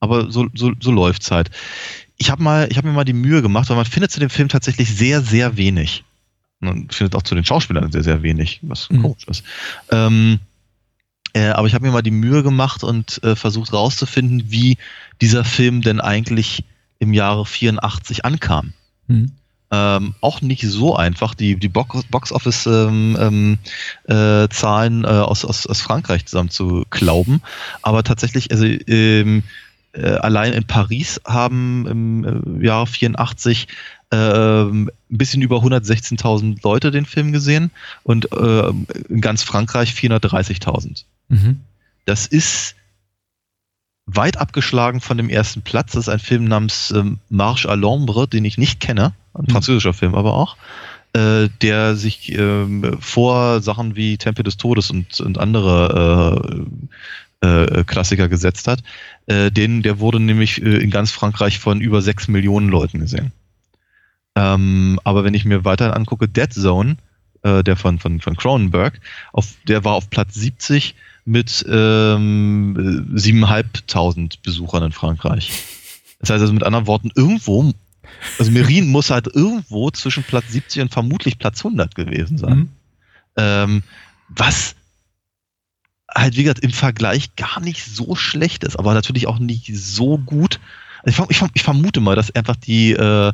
[0.00, 1.50] aber so, so, so läuft's halt
[2.18, 4.28] ich habe mal, ich habe mir mal die Mühe gemacht, weil man findet zu dem
[4.30, 6.04] Film tatsächlich sehr, sehr wenig.
[6.60, 9.02] Man findet auch zu den Schauspielern sehr, sehr wenig, was mhm.
[9.02, 9.44] komisch ist.
[9.90, 10.40] Ähm,
[11.32, 14.76] äh, aber ich habe mir mal die Mühe gemacht und äh, versucht rauszufinden, wie
[15.20, 16.64] dieser Film denn eigentlich
[16.98, 18.72] im Jahre 84 ankam.
[19.06, 19.30] Mhm.
[19.70, 23.58] Ähm, auch nicht so einfach, die, die Box-Office-Zahlen ähm,
[24.08, 27.42] ähm, äh, äh, aus, aus, aus Frankreich zusammen zu glauben.
[27.82, 29.44] Aber tatsächlich, also ähm,
[29.98, 33.68] äh, allein in Paris haben im äh, Jahr 84
[34.10, 37.70] äh, ein bisschen über 116.000 Leute den Film gesehen
[38.04, 38.68] und äh,
[39.08, 41.04] in ganz Frankreich 430.000.
[41.28, 41.60] Mhm.
[42.06, 42.74] Das ist
[44.06, 45.92] weit abgeschlagen von dem ersten Platz.
[45.92, 49.50] Das ist ein Film namens ähm, Marche à l'ombre, den ich nicht kenne, ein mhm.
[49.50, 50.56] französischer Film aber auch,
[51.12, 56.66] äh, der sich ähm, vor Sachen wie Tempel des Todes und, und andere
[57.40, 58.82] äh, Klassiker gesetzt hat.
[59.26, 63.32] Äh, den, der wurde nämlich äh, in ganz Frankreich von über sechs Millionen Leuten gesehen.
[64.34, 66.96] Ähm, aber wenn ich mir weiter angucke, Dead Zone,
[67.42, 69.00] äh, der von, von, von Cronenberg,
[69.32, 72.74] auf, der war auf Platz 70 mit ähm,
[73.14, 75.50] 7.500 Besuchern in Frankreich.
[76.20, 77.72] Das heißt also mit anderen Worten, irgendwo,
[78.38, 82.56] also Merin muss halt irgendwo zwischen Platz 70 und vermutlich Platz 100 gewesen sein.
[82.56, 82.68] Mhm.
[83.36, 83.82] Ähm,
[84.28, 84.74] was
[86.14, 90.18] halt, wie gesagt, im Vergleich gar nicht so schlecht ist, aber natürlich auch nicht so
[90.18, 90.60] gut.
[91.02, 93.32] Also ich, ich, ich, vermute mal, dass einfach die, äh,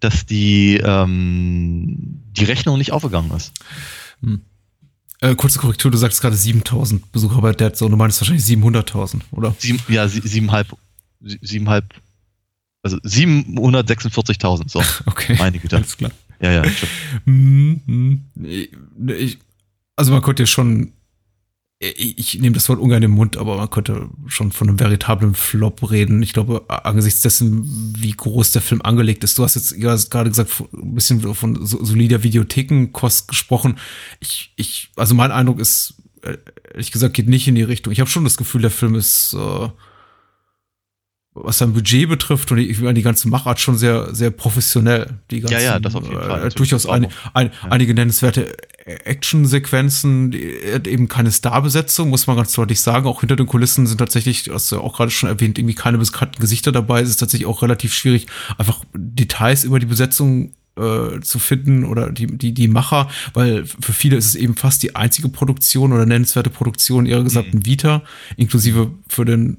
[0.00, 3.52] dass die, ähm, die Rechnung nicht aufgegangen ist.
[4.22, 4.40] Hm.
[5.20, 9.22] Äh, kurze Korrektur, du sagst gerade 7000 Besucher bei Dead Zone, du meinst wahrscheinlich 700.000,
[9.32, 9.54] oder?
[9.58, 10.68] Sieben, ja, siebenhalb,
[11.20, 11.84] siebenhalb,
[12.82, 14.82] also 746.000, so.
[15.06, 15.36] Okay.
[15.38, 15.76] Meine Güte.
[15.76, 16.12] Alles klar.
[16.40, 16.62] Ja, ja.
[17.24, 18.24] Hm, hm.
[19.08, 19.38] Ich,
[19.96, 20.92] also man konnte ja schon
[21.80, 25.88] ich nehme das Wort ungern im Mund, aber man könnte schon von einem veritablen Flop
[25.90, 26.22] reden.
[26.22, 29.38] Ich glaube, angesichts dessen, wie groß der Film angelegt ist.
[29.38, 29.78] Du hast jetzt
[30.10, 33.78] gerade gesagt, ein bisschen von solider Videothekenkost gesprochen.
[34.18, 36.38] Ich, ich, also mein Eindruck ist, äh,
[36.72, 37.92] ehrlich gesagt, geht nicht in die Richtung.
[37.92, 39.68] Ich habe schon das Gefühl, der Film ist äh,
[41.42, 45.18] was sein Budget betrifft und ich meine die ganze Machart schon sehr sehr professionell.
[45.30, 47.70] Die ganzen, ja ja das auf jeden Fall äh, durchaus ein, ein, ja.
[47.70, 53.06] einige nennenswerte Actionsequenzen eben keine Starbesetzung muss man ganz deutlich sagen.
[53.06, 56.40] Auch hinter den Kulissen sind tatsächlich hast du auch gerade schon erwähnt irgendwie keine bekannten
[56.40, 57.02] Gesichter dabei.
[57.02, 62.10] Es ist tatsächlich auch relativ schwierig einfach Details über die Besetzung äh, zu finden oder
[62.10, 66.06] die, die, die Macher, weil für viele ist es eben fast die einzige Produktion oder
[66.06, 67.66] nennenswerte Produktion ihrer gesamten mhm.
[67.66, 68.02] Vita,
[68.36, 69.58] inklusive für den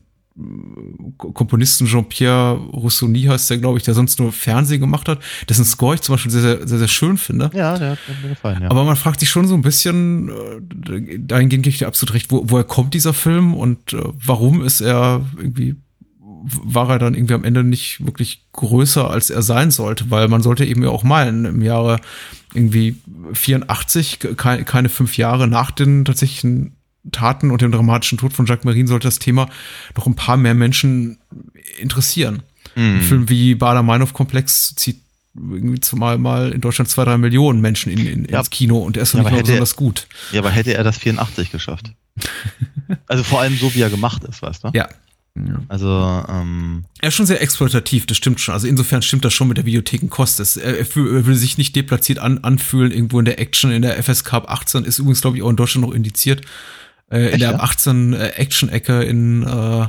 [1.17, 5.95] Komponisten Jean-Pierre Rossoni heißt der, glaube ich, der sonst nur Fernsehen gemacht hat, dessen Score
[5.95, 7.49] ich zum Beispiel sehr, sehr, sehr, sehr schön finde.
[7.54, 8.71] Ja, der hat mir gefallen, ja.
[8.71, 12.32] Aber man fragt sich schon so ein bisschen, äh, dahingehend gebe ich dir absolut recht,
[12.32, 15.75] wo, woher kommt dieser Film und äh, warum ist er irgendwie,
[16.43, 20.41] war er dann irgendwie am Ende nicht wirklich größer, als er sein sollte, weil man
[20.41, 21.99] sollte eben ja auch meinen, im Jahre
[22.54, 22.95] irgendwie
[23.34, 26.79] 84, keine, keine fünf Jahre nach den tatsächlichen
[27.12, 29.50] Taten und dem dramatischen Tod von Jacques Marin sollte das Thema
[29.95, 31.17] noch ein paar mehr Menschen
[31.80, 32.43] interessieren.
[32.76, 32.95] Mhm.
[32.95, 35.02] Ein Film wie Bader Meinhof Komplex zieht
[35.36, 38.39] irgendwie zumal mal in Deutschland zwei, drei Millionen Menschen in, in, ja.
[38.39, 40.08] ins Kino und er ist ja, nicht besonders gut.
[40.32, 41.91] Ja, aber hätte er das 84 geschafft?
[43.08, 44.72] also vor allem so, wie er gemacht ist, weißt du?
[44.74, 44.89] Ja.
[45.36, 45.62] Ja.
[45.67, 46.86] Also, ähm.
[47.00, 48.54] Er ist schon sehr exploitativ, das stimmt schon.
[48.54, 50.58] Also insofern stimmt das schon mit der Videothekenkost.
[50.58, 54.34] Er, er, will sich nicht deplatziert an, anfühlen, irgendwo in der Action, in der FSK
[54.34, 56.41] ab 18, ist übrigens, glaube ich, auch in Deutschland noch indiziert.
[57.12, 59.88] Äh, Echt, in der ab 18 äh, Action-Ecke in, äh,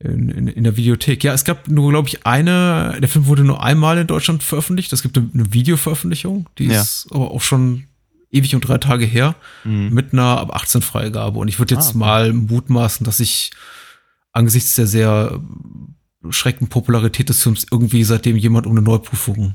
[0.00, 1.24] in, in, in der Videothek.
[1.24, 4.92] Ja, es gab nur, glaube ich, eine, der Film wurde nur einmal in Deutschland veröffentlicht.
[4.92, 6.80] Es gibt eine, eine Videoveröffentlichung, die ja.
[6.80, 7.84] ist aber auch schon
[8.30, 9.90] ewig und drei Tage her, mhm.
[9.90, 11.38] mit einer ab 18 Freigabe.
[11.38, 11.98] Und ich würde jetzt ah, okay.
[11.98, 13.52] mal mutmaßen, dass ich
[14.32, 15.40] angesichts der sehr
[16.30, 19.54] schreckenden Popularität des Films irgendwie seitdem jemand um eine Neuprüfung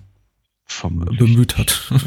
[0.65, 1.19] Vermutlich.
[1.19, 1.91] bemüht hat.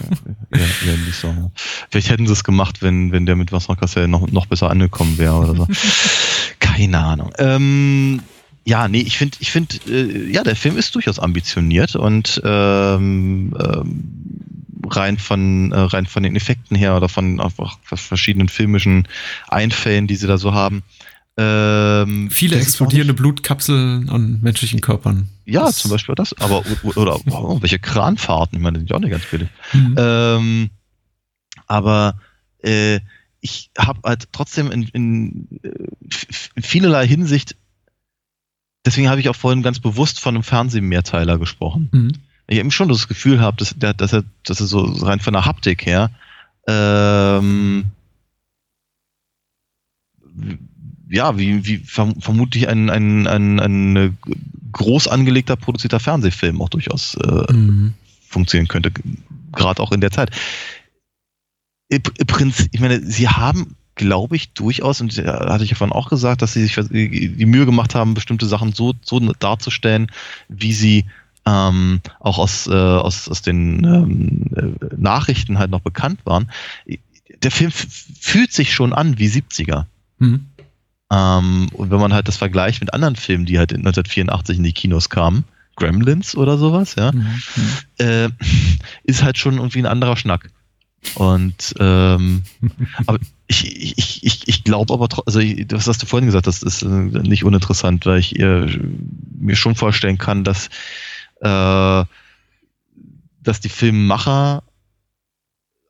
[0.54, 1.52] Ja, ja, nicht so.
[1.90, 5.18] Vielleicht hätten sie es gemacht, wenn, wenn der mit Vincent Cassel noch, noch besser angekommen
[5.18, 5.66] wäre oder so.
[6.60, 7.32] Keine Ahnung.
[7.38, 8.22] Ähm,
[8.64, 13.54] ja, nee, ich finde, ich finde, äh, ja, der Film ist durchaus ambitioniert und ähm,
[13.60, 14.36] ähm,
[14.88, 19.08] rein von äh, rein von den Effekten her oder von einfach verschiedenen filmischen
[19.48, 20.82] Einfällen, die sie da so haben,
[21.38, 25.28] ähm, Viele explodierende Blutkapseln an menschlichen Körpern.
[25.44, 26.34] Ja, das zum Beispiel das.
[26.40, 29.48] Aber oder oh, welche Kranfahrten, ich meine, die sind ja auch nicht ganz billig.
[29.74, 29.94] Mhm.
[29.98, 30.70] Ähm,
[31.66, 32.18] aber
[32.62, 33.00] äh,
[33.40, 35.48] ich habe halt trotzdem in, in,
[36.54, 37.56] in vielerlei Hinsicht,
[38.86, 41.90] deswegen habe ich auch vorhin ganz bewusst von einem Fernsehmehrteiler gesprochen.
[41.92, 42.12] Mhm.
[42.48, 45.44] Ich eben schon das Gefühl habe, dass, dass, er, dass er so rein von der
[45.44, 46.10] Haptik her
[46.66, 47.86] ähm,
[51.08, 54.18] ja, wie, wie vermutlich ein, ein, ein, ein
[54.72, 57.94] groß angelegter, produzierter Fernsehfilm auch durchaus äh, mhm.
[58.28, 58.92] funktionieren könnte,
[59.52, 60.30] gerade auch in der Zeit.
[61.88, 65.94] Im Prinzip, ich meine, sie haben, glaube ich, durchaus, und da hatte ich ja vorhin
[65.94, 70.10] auch gesagt, dass sie sich die Mühe gemacht haben, bestimmte Sachen so, so darzustellen,
[70.48, 71.04] wie sie
[71.46, 76.50] ähm, auch aus, äh, aus, aus den ähm, äh, Nachrichten halt noch bekannt waren.
[77.42, 79.84] Der Film fühlt sich schon an wie 70er.
[80.18, 80.46] Mhm.
[81.10, 84.72] Ähm, und wenn man halt das vergleicht mit anderen Filmen, die halt 1984 in die
[84.72, 85.44] Kinos kamen,
[85.76, 87.40] Gremlins oder sowas, ja, mhm.
[87.98, 88.28] äh,
[89.04, 90.50] ist halt schon irgendwie ein anderer Schnack.
[91.14, 92.42] Und ähm,
[93.06, 96.82] aber ich, ich, ich, ich glaube aber also das hast du vorhin gesagt, das ist
[96.82, 98.66] äh, nicht uninteressant, weil ich äh,
[99.38, 100.68] mir schon vorstellen kann, dass
[101.40, 102.04] äh,
[103.42, 104.64] dass die Filmemacher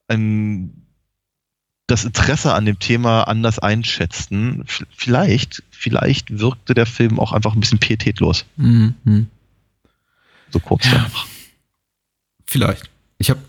[0.08, 0.85] ein
[1.86, 4.64] das Interesse an dem Thema anders einschätzten.
[4.96, 8.44] Vielleicht, vielleicht wirkte der Film auch einfach ein bisschen pietätlos.
[8.56, 9.28] Mhm.
[10.50, 10.92] So kurz ja.
[10.92, 11.26] danach.
[12.44, 12.90] Vielleicht.
[13.18, 13.40] Ich habe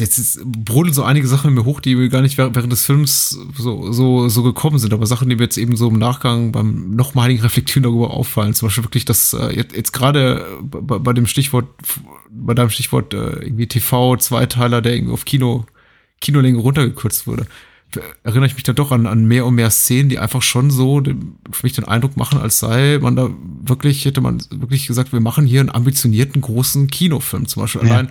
[0.00, 2.84] jetzt, jetzt brodeln so einige Sachen in mir hoch, die mir gar nicht während des
[2.84, 6.52] Films so, so, so gekommen sind, aber Sachen, die mir jetzt eben so im Nachgang
[6.52, 8.54] beim nochmaligen Reflektieren darüber auffallen.
[8.54, 11.66] Zum Beispiel wirklich, dass äh, jetzt, jetzt gerade bei, bei dem Stichwort
[12.30, 15.66] bei deinem Stichwort äh, irgendwie TV-Zweiteiler, der irgendwie auf Kino,
[16.20, 17.46] Kinolänge runtergekürzt wurde,
[18.22, 21.02] erinnere ich mich dann doch an, an mehr und mehr Szenen, die einfach schon so
[21.02, 23.30] für mich den Eindruck machen, als sei man da
[23.64, 27.46] wirklich, hätte man wirklich gesagt, wir machen hier einen ambitionierten großen Kinofilm.
[27.46, 27.94] Zum Beispiel ja.
[27.94, 28.10] allein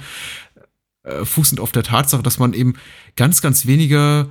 [1.08, 2.74] äh, fußend auf der Tatsache, dass man eben
[3.16, 4.30] ganz, ganz wenige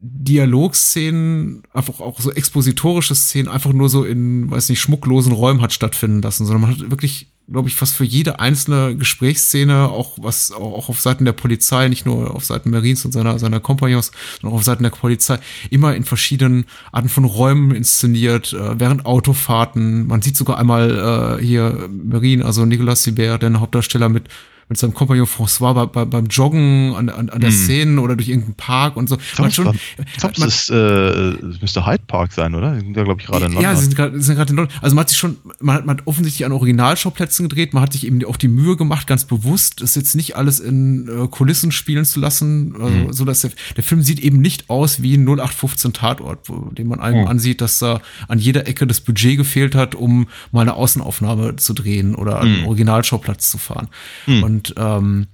[0.00, 5.72] Dialogszenen, einfach auch so expositorische Szenen einfach nur so in, weiß nicht, schmucklosen Räumen hat
[5.72, 10.52] stattfinden lassen, sondern man hat wirklich glaube ich, fast für jede einzelne Gesprächsszene, auch was
[10.52, 14.54] auch auf Seiten der Polizei, nicht nur auf Seiten Marines und seiner, seiner Kompagnons, sondern
[14.54, 15.38] auch auf Seiten der Polizei,
[15.70, 20.06] immer in verschiedenen Arten von Räumen inszeniert, äh, während Autofahrten.
[20.06, 24.24] Man sieht sogar einmal äh, hier Marine, also Nicolas Sibert, der Hauptdarsteller mit
[24.68, 27.54] mit seinem Kompagnon François bei, bei, beim Joggen an, an, an der mhm.
[27.54, 29.16] Szene oder durch irgendeinen Park und so.
[29.38, 32.74] Man schon, glaub, man, das äh, müsste Hyde Park sein, oder?
[32.74, 33.62] Die sind da, glaube ich, gerade in London.
[33.62, 34.68] Ja, sie sind gerade in London.
[34.82, 37.92] Also man hat sich schon, man hat, man hat offensichtlich an Originalschauplätzen gedreht, man hat
[37.92, 41.72] sich eben auch die Mühe gemacht, ganz bewusst, das jetzt nicht alles in äh, Kulissen
[41.72, 43.12] spielen zu lassen, also, mhm.
[43.12, 46.88] so dass der, der Film sieht eben nicht aus wie ein 0815 Tatort, wo, den
[46.88, 47.26] man einem mhm.
[47.26, 51.72] ansieht, dass da an jeder Ecke das Budget gefehlt hat, um mal eine Außenaufnahme zu
[51.72, 52.66] drehen oder einen mhm.
[52.66, 53.88] Originalschauplatz zu fahren.
[54.26, 54.42] Mhm.
[54.42, 55.28] Und und ähm,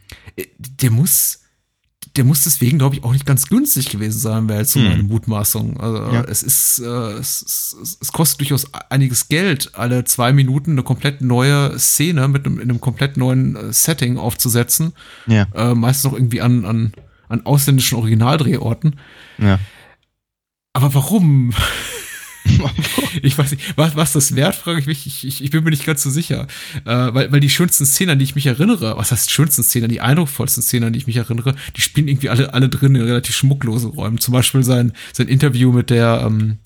[0.58, 1.40] der muss,
[2.14, 4.98] der muss deswegen, glaube ich, auch nicht ganz günstig gewesen sein, wäre jetzt so meine
[4.98, 5.08] hm.
[5.08, 5.80] Mutmaßung.
[5.80, 6.24] Also ja.
[6.24, 7.42] es ist, äh, es,
[7.80, 12.58] es, es, kostet durchaus einiges Geld, alle zwei Minuten eine komplett neue Szene mit einem,
[12.58, 14.92] in einem komplett neuen äh, Setting aufzusetzen.
[15.26, 15.46] Ja.
[15.54, 16.92] Äh, meistens noch irgendwie an, an,
[17.28, 19.00] an ausländischen Originaldrehorten.
[19.38, 19.58] Ja.
[20.74, 21.54] Aber warum?
[23.22, 25.06] ich weiß nicht, was, was das wert, frage ich mich.
[25.06, 26.46] Ich, ich, ich, bin mir nicht ganz so sicher.
[26.84, 29.88] Äh, weil, weil die schönsten Szenen, an die ich mich erinnere, was heißt schönsten Szenen,
[29.88, 33.02] die eindrucksvollsten Szenen, an die ich mich erinnere, die spielen irgendwie alle, alle drin in
[33.02, 34.18] relativ schmucklosen Räumen.
[34.18, 36.58] Zum Beispiel sein, sein Interview mit der, ähm,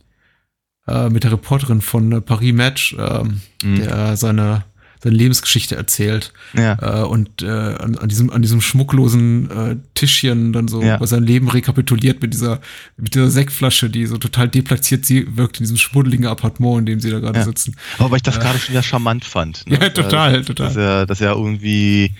[0.88, 3.76] äh, mit der Reporterin von Paris Match, ähm, mhm.
[3.76, 4.64] der seine,
[5.02, 6.32] seine Lebensgeschichte erzählt.
[6.54, 7.02] Ja.
[7.02, 10.96] Äh, und äh, an, an diesem, an diesem schmucklosen äh, Tischchen dann so Ja.
[10.96, 12.60] über sein Leben rekapituliert mit dieser,
[12.96, 17.00] mit dieser Sektflasche, die so total deplatziert sie wirkt in diesem schmuddeligen Appartement, in dem
[17.00, 17.44] sie da gerade Ja.
[17.44, 17.76] sitzen.
[17.98, 19.66] Aber weil ich das gerade schon wieder charmant fand.
[19.68, 19.78] ne?
[19.80, 20.66] Ja, total, total.
[20.68, 22.14] Dass er, dass er irgendwie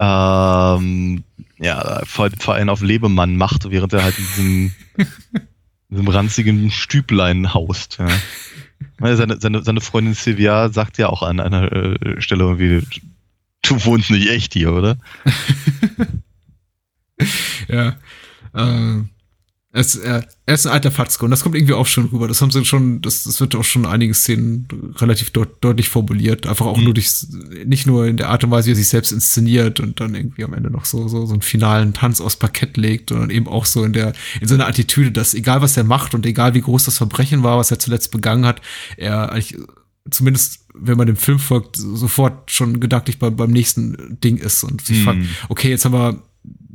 [0.00, 1.22] ähm,
[1.58, 5.06] ja, vor, vor einen auf Lebemann macht, während er halt in diesem, in
[5.90, 7.98] diesem ranzigen Stüblein haust.
[8.00, 8.08] Ja.
[8.98, 12.86] Seine, seine, seine Freundin Sylvia sagt ja auch an einer äh, Stelle irgendwie,
[13.62, 14.98] du wohnst nicht echt hier, oder?
[17.68, 17.96] Ja.
[18.54, 19.02] Äh,
[19.74, 22.28] es, er, er ist ein alter Fatzke und das kommt irgendwie auch schon rüber.
[22.28, 26.46] Das haben sie schon, das, das wird auch schon einige Szenen relativ deut deutlich formuliert.
[26.46, 26.84] Einfach auch Mhm.
[26.84, 27.26] nur durch,
[27.64, 30.44] nicht nur in der Art und Weise, wie er sich selbst inszeniert und dann irgendwie
[30.44, 33.64] am Ende noch so, so, so einen finalen Tanz aus Parkett legt, sondern eben auch
[33.64, 36.84] so in der, in seiner Attitüde, dass egal was er macht und egal wie groß
[36.84, 38.60] das Verbrechen war, was er zuletzt begangen hat,
[38.98, 39.56] er eigentlich,
[40.10, 44.84] zumindest wenn man dem Film folgt, sofort schon gedanklich beim, beim nächsten Ding ist und
[44.84, 45.04] sich Mhm.
[45.04, 46.22] fragt, okay, jetzt haben wir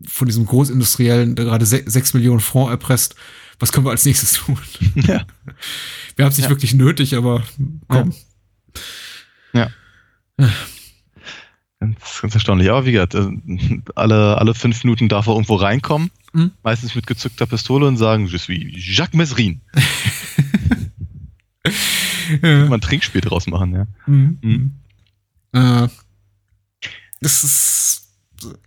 [0.06, 3.16] von diesem Großindustriellen, der gerade se sechs Millionen Franc erpresst,
[3.60, 4.58] was können wir als nächstes tun?
[4.96, 5.26] Ja.
[6.16, 6.50] Wir haben es nicht Ja.
[6.50, 7.44] wirklich nötig, aber
[7.88, 8.14] komm.
[11.80, 12.70] Ganz, ganz erstaunlich.
[12.72, 13.28] Aber wie gesagt, äh,
[13.96, 16.52] alle, alle fünf Minuten darf er irgendwo reinkommen, Mhm.
[16.64, 19.62] meistens mit gezückter Pistole und sagen, je suis Jacques Mesrin.
[22.42, 22.66] Ja.
[22.66, 23.88] Mal ein Trinkspiel draus machen, ja.
[24.06, 24.38] Mhm.
[24.42, 24.72] Mhm.
[25.54, 25.88] Äh,
[27.22, 28.07] das ist,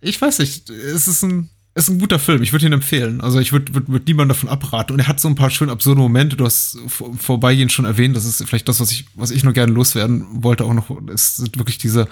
[0.01, 2.43] ich weiß nicht, es ist ein, es ist ein guter Film.
[2.43, 3.21] Ich würde ihn empfehlen.
[3.21, 4.93] Also ich würde würd, würd niemand davon abraten.
[4.93, 6.35] Und er hat so ein paar schön absurde Momente.
[6.35, 8.15] Du hast vor, vorbeigehen schon erwähnt.
[8.15, 10.65] Das ist vielleicht das, was ich, was ich nur gerne loswerden wollte.
[10.65, 12.09] Auch noch, es sind wirklich diese,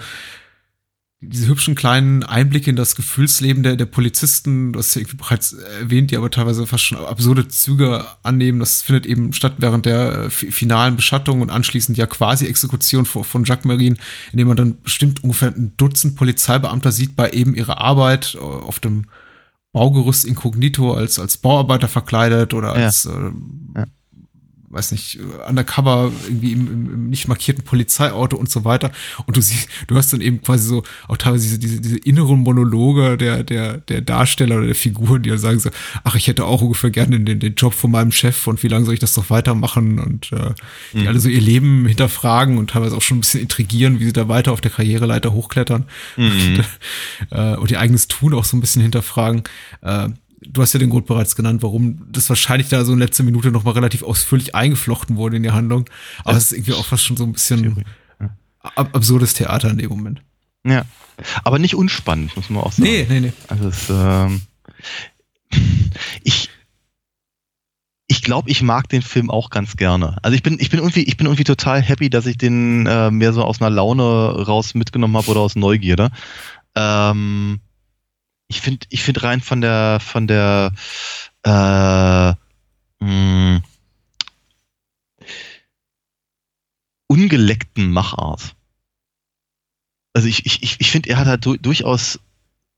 [1.22, 5.52] diese hübschen kleinen Einblicke in das Gefühlsleben der, der Polizisten, du hast ja irgendwie bereits
[5.52, 8.58] erwähnt, die aber teilweise fast schon absurde Züge annehmen.
[8.58, 13.04] Das findet eben statt während der äh, fi- finalen Beschattung und anschließend ja quasi Exekution
[13.04, 13.98] von, von Jacques Marin,
[14.32, 18.80] indem man dann bestimmt ungefähr ein Dutzend Polizeibeamter sieht bei eben ihrer Arbeit äh, auf
[18.80, 19.04] dem
[19.72, 22.86] Baugerüst inkognito als, als Bauarbeiter verkleidet oder Ja.
[22.86, 23.10] als, äh,
[23.76, 23.84] Ja.
[24.70, 28.92] Weiß nicht, undercover irgendwie im, im, im nicht markierten Polizeiauto und so weiter.
[29.26, 32.38] Und du siehst, du hast dann eben quasi so auch teilweise diese, diese, diese inneren
[32.38, 35.70] Monologe der, der, der Darsteller oder der Figuren, die dann sagen so,
[36.04, 38.84] ach, ich hätte auch ungefähr gerne den, den Job von meinem Chef und wie lange
[38.84, 39.98] soll ich das doch weitermachen?
[39.98, 40.54] Und äh,
[40.92, 41.08] die Mhm.
[41.08, 44.28] alle so ihr Leben hinterfragen und teilweise auch schon ein bisschen intrigieren, wie sie da
[44.28, 45.84] weiter auf der Karriereleiter hochklettern
[46.16, 46.60] Mhm.
[47.30, 49.42] äh, und ihr eigenes Tun auch so ein bisschen hinterfragen.
[49.82, 50.10] Äh,
[50.42, 53.50] du hast ja den Grund bereits genannt, warum das wahrscheinlich da so in letzter Minute
[53.50, 55.88] noch mal relativ ausführlich eingeflochten wurde in die Handlung.
[56.24, 57.84] Aber es ist irgendwie auch fast schon so ein bisschen
[58.20, 58.30] ja.
[58.60, 60.22] ab absurdes Theater in dem Moment.
[60.64, 60.84] Ja.
[61.44, 62.88] Aber nicht unspannend, muss man auch sagen.
[62.88, 63.32] Nee, nee, nee.
[63.48, 64.42] Also es, ähm,
[66.22, 66.50] ich
[68.06, 70.18] ich glaube, ich mag den Film auch ganz gerne.
[70.22, 73.10] Also ich bin ich bin irgendwie ich bin irgendwie total happy, dass ich den äh,
[73.10, 74.02] mehr so aus einer Laune
[74.46, 76.10] raus mitgenommen habe oder aus Neugierde.
[76.74, 77.60] Ähm,
[78.50, 80.72] ich finde ich finde rein von der von der
[81.44, 82.34] äh,
[83.04, 83.62] mh,
[87.06, 88.56] ungeleckten Machart.
[90.12, 92.16] Also ich, ich, ich finde, er hat halt du, durchaus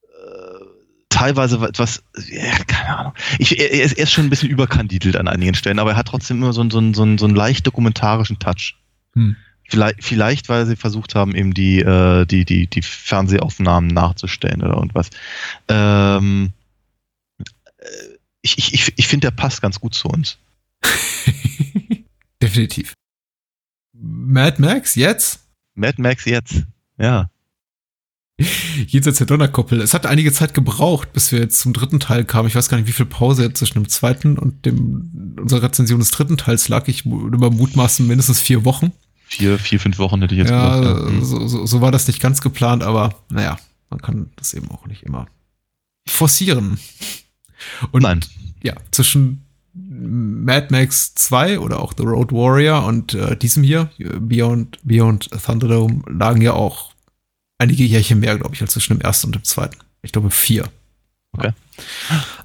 [0.02, 0.64] äh,
[1.08, 3.14] teilweise etwas, ja, keine Ahnung.
[3.38, 6.08] Ich, er, er, ist, er schon ein bisschen überkandidelt an einigen Stellen, aber er hat
[6.08, 8.76] trotzdem immer so einen, so einen, so einen, so einen leicht dokumentarischen Touch.
[9.14, 9.36] Hm.
[9.68, 14.74] Vielleicht, vielleicht, weil sie versucht haben, eben die, äh, die, die, die Fernsehaufnahmen nachzustellen oder
[14.74, 15.08] irgendwas.
[15.68, 16.52] Ähm,
[17.78, 17.84] äh,
[18.42, 20.36] ich ich, ich, finde, der passt ganz gut zu uns.
[22.42, 22.94] Definitiv.
[23.94, 25.40] Mad Max, jetzt?
[25.74, 26.64] Mad Max jetzt.
[26.98, 27.30] Ja.
[28.86, 29.80] Jenseits der Donnerkoppel.
[29.80, 32.48] Es hat einige Zeit gebraucht, bis wir jetzt zum dritten Teil kamen.
[32.48, 36.00] Ich weiß gar nicht, wie viel Pause jetzt zwischen dem zweiten und dem unserer Rezension
[36.00, 36.88] des dritten Teils lag.
[36.88, 38.92] Ich mal mutmaßen mindestens vier Wochen.
[39.32, 41.00] Vier, vier, fünf Wochen hätte ich jetzt ja, gesagt.
[41.00, 41.10] Ja.
[41.10, 41.24] Mhm.
[41.24, 44.86] so, so, so war das nicht ganz geplant, aber naja, man kann das eben auch
[44.86, 45.26] nicht immer
[46.06, 46.78] forcieren.
[47.92, 48.20] Und Nein.
[48.62, 54.78] ja, zwischen Mad Max 2 oder auch The Road Warrior und äh, diesem hier, Beyond,
[54.82, 56.92] Beyond Thunderdome, lagen ja auch
[57.56, 59.78] einige Jährchen mehr, glaube ich, als zwischen dem ersten und dem zweiten.
[60.02, 60.68] Ich glaube vier.
[61.32, 61.52] Okay.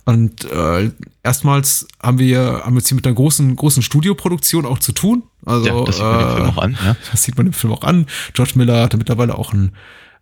[0.05, 0.91] Und äh,
[1.23, 5.23] erstmals haben wir haben wir jetzt hier mit einer großen großen Studioproduktion auch zu tun.
[5.45, 6.77] Also ja, das sieht man den Film äh, auch an.
[6.83, 6.95] Ja.
[7.11, 8.05] das sieht man im Film auch an.
[8.33, 9.73] George Miller hatte mittlerweile auch einen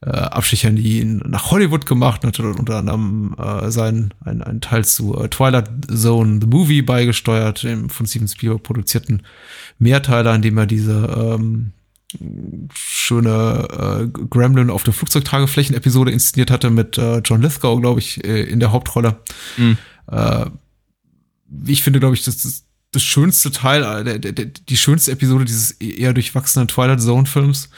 [0.01, 4.61] äh, Abstecher in die, nach Hollywood gemacht und hat unter anderem äh, seinen, einen, einen
[4.61, 9.23] Teil zu äh, Twilight Zone, The Movie, beigesteuert, dem von Steven Spielberg produzierten
[9.79, 11.71] Mehrteiler, in dem er diese ähm,
[12.73, 18.43] schöne äh, Gremlin auf der Flugzeugtrageflächen-Episode inszeniert hatte mit äh, John Lithgow, glaube ich, äh,
[18.43, 19.19] in der Hauptrolle.
[19.57, 19.77] Mhm.
[20.11, 20.45] Äh,
[21.67, 25.11] ich finde, glaube ich, das, das, das schönste Teil, äh, der, der, der, die schönste
[25.11, 27.69] Episode dieses eher durchwachsenen Twilight Zone Films.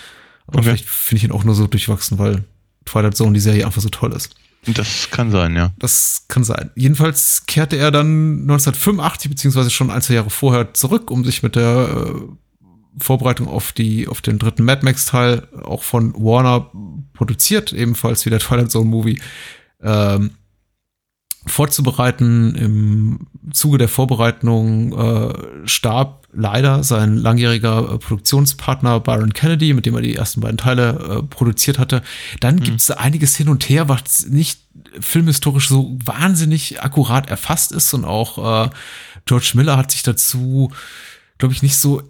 [0.48, 0.68] Aber Okay.
[0.70, 2.44] vielleicht finde ich ihn auch nur so durchwachsen, weil
[2.86, 4.36] Twilight Zone die Serie einfach so toll ist.
[4.66, 5.72] Das kann sein, ja.
[5.78, 6.72] Das kann sein.
[6.76, 11.56] Jedenfalls kehrte er dann 1985, beziehungsweise schon ein, zwei Jahre vorher zurück, um sich mit
[11.56, 12.22] der äh,
[12.98, 16.72] Vorbereitung auf die, auf den dritten Mad Max-Teil, auch von Warner
[17.14, 19.20] produziert, ebenfalls wie der Twilight Zone Movie,
[19.82, 20.32] ähm,
[21.46, 22.56] vorzubereiten.
[22.56, 25.34] Im Zuge der Vorbereitung äh,
[25.66, 30.90] starb leider sein langjähriger äh, Produktionspartner Byron Kennedy, mit dem er die ersten beiden Teile
[30.90, 32.02] äh, produziert hatte.
[32.40, 34.60] Dann gibt es einiges hin und her, was nicht
[35.00, 38.70] filmhistorisch so wahnsinnig akkurat erfasst ist und auch äh,
[39.26, 40.72] George Miller hat sich dazu,
[41.38, 42.02] glaube ich, nicht so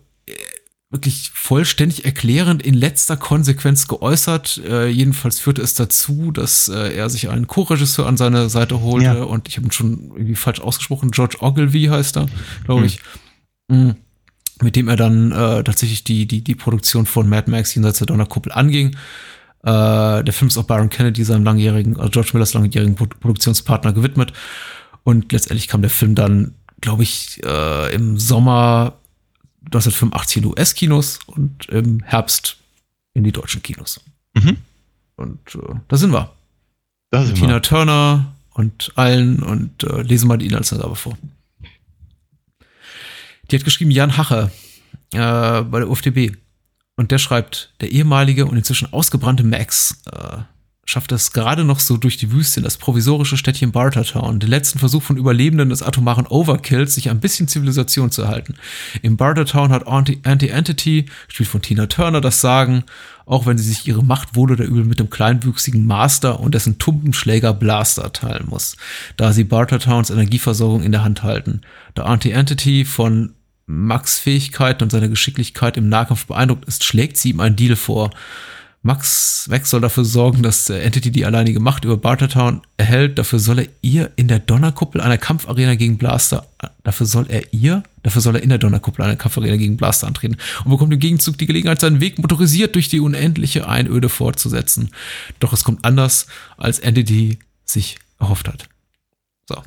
[0.89, 4.61] wirklich vollständig erklärend in letzter Konsequenz geäußert.
[4.65, 9.05] Äh, jedenfalls führte es dazu, dass äh, er sich einen Co-Regisseur an seine Seite holte
[9.05, 9.23] Ja.
[9.23, 12.27] und ich habe ihn schon irgendwie falsch ausgesprochen, George Ogilvy heißt er,
[12.63, 12.87] glaube Hm.
[12.87, 12.99] ich.
[13.69, 13.91] Mm.
[14.61, 18.07] Mit dem er dann äh, tatsächlich die, die, die Produktion von Mad Max jenseits der
[18.07, 18.95] Donnerkuppel anging.
[19.63, 23.93] Äh, der Film ist auch Byron Kennedy, seinem langjährigen, also George Millers langjährigen Pro Produktionspartner
[23.93, 24.33] gewidmet.
[25.03, 28.97] Und letztendlich kam der Film dann, glaube ich, äh, im Sommer
[29.67, 32.57] 1985 in US-Kinos und im Herbst
[33.13, 33.99] in die deutschen Kinos.
[34.33, 34.57] Mhm.
[35.15, 36.31] Und äh, da sind wir.
[37.09, 37.61] Das ist Tina immer.
[37.61, 41.17] Turner und allen und äh, lesen mal die Inhaltsangabe vor.
[43.49, 44.51] Die hat geschrieben Jan Hache
[45.13, 46.35] äh, bei der UFDB.
[46.95, 50.39] Und der schreibt, der ehemalige und inzwischen ausgebrannte Max äh,
[50.87, 54.79] schafft es gerade noch so durch die Wüste in das provisorische Städtchen Bartertown, den letzten
[54.79, 58.55] Versuch von Überlebenden des atomaren Overkills, sich ein bisschen Zivilisation zu erhalten.
[59.01, 62.85] Im Bartertown hat Anti- Anti-Entity, gespielt von Tina Turner, das Sagen,
[63.25, 66.79] auch wenn sie sich ihre Macht wohl oder übel mit dem kleinwüchsigen Master und dessen
[66.79, 68.77] Tumpenschläger Blaster teilen muss,
[69.17, 71.61] da sie Bartertowns Energieversorgung in der Hand halten.
[71.95, 73.33] Da Anti-Entity von
[73.65, 78.11] Max Fähigkeiten und seiner Geschicklichkeit im Nahkampf beeindruckt ist, schlägt sie ihm einen Deal vor.
[78.87, 83.17] Max Max soll dafür sorgen, dass Entity die alleinige Macht über Bartertown erhält.
[83.19, 86.47] Dafür soll er ihr in der Donnerkuppel einer Kampfarena gegen Blaster,
[86.83, 90.37] dafür soll er ihr, dafür soll er in der Donnerkuppel einer Kampfarena gegen Blaster antreten
[90.63, 94.89] und bekommt im Gegenzug die Gelegenheit, seinen Weg motorisiert durch die unendliche Einöde fortzusetzen.
[95.39, 96.27] Doch es kommt anders,
[96.57, 98.67] als Entity sich erhofft hat.
[99.49, 99.61] So.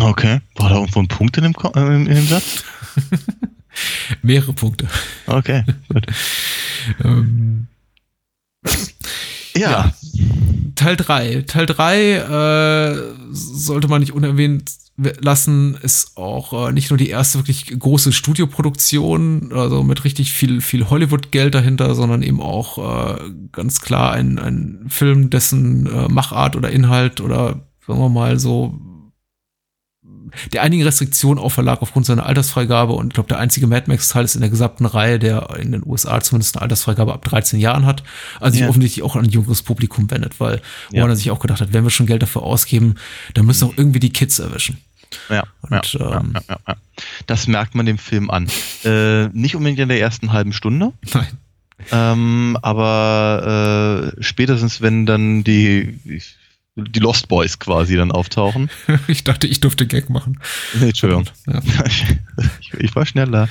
[0.00, 0.40] Okay.
[0.56, 2.64] War da irgendwo ein Punkt in dem, Ko- äh, in dem Satz?
[4.22, 4.88] Mehrere Punkte.
[5.26, 5.64] Okay.
[5.88, 6.06] Gut.
[7.02, 7.66] Ähm,
[9.56, 9.70] Ja.
[9.70, 9.94] Ja.
[10.74, 11.44] Teil 3.
[11.46, 17.38] Teil 3 äh, sollte man nicht unerwähnt lassen, ist auch äh, nicht nur die erste
[17.38, 22.78] wirklich große Studioproduktion, also mit richtig viel, viel Hollywood-Geld dahinter, sondern eben auch
[23.16, 28.38] äh, ganz klar ein, ein Film, dessen äh, Machart oder Inhalt oder sagen wir mal
[28.38, 28.78] so
[30.52, 34.34] der einigen Restriktionen auferlag aufgrund seiner Altersfreigabe und ich glaube, der einzige Mad Max-Teil ist
[34.34, 38.02] in der gesamten Reihe, der in den USA zumindest eine Altersfreigabe ab 13 Jahren hat.
[38.40, 38.68] Also sich Ja.
[38.68, 40.60] offensichtlich auch an ein jüngeres Publikum wendet, weil
[40.90, 41.02] Ja.
[41.02, 42.94] Warner sich auch gedacht hat, wenn wir schon Geld dafür ausgeben,
[43.34, 44.78] dann müssen auch irgendwie die Kids erwischen.
[45.28, 46.74] Ja, Und, ja, ähm, ja, ja.
[47.26, 48.48] Das merkt man dem Film an.
[48.84, 51.26] Äh, nicht unbedingt in der ersten halben Stunde, Nein.
[51.92, 55.98] ähm, aber äh, spätestens, wenn dann die,
[56.76, 58.70] die Lost Boys quasi dann auftauchen.
[59.06, 60.40] Ich dachte, ich durfte Gag machen.
[60.74, 61.28] Nee, Entschuldigung.
[61.46, 61.62] Ja.
[62.60, 63.48] ich, ich war schneller.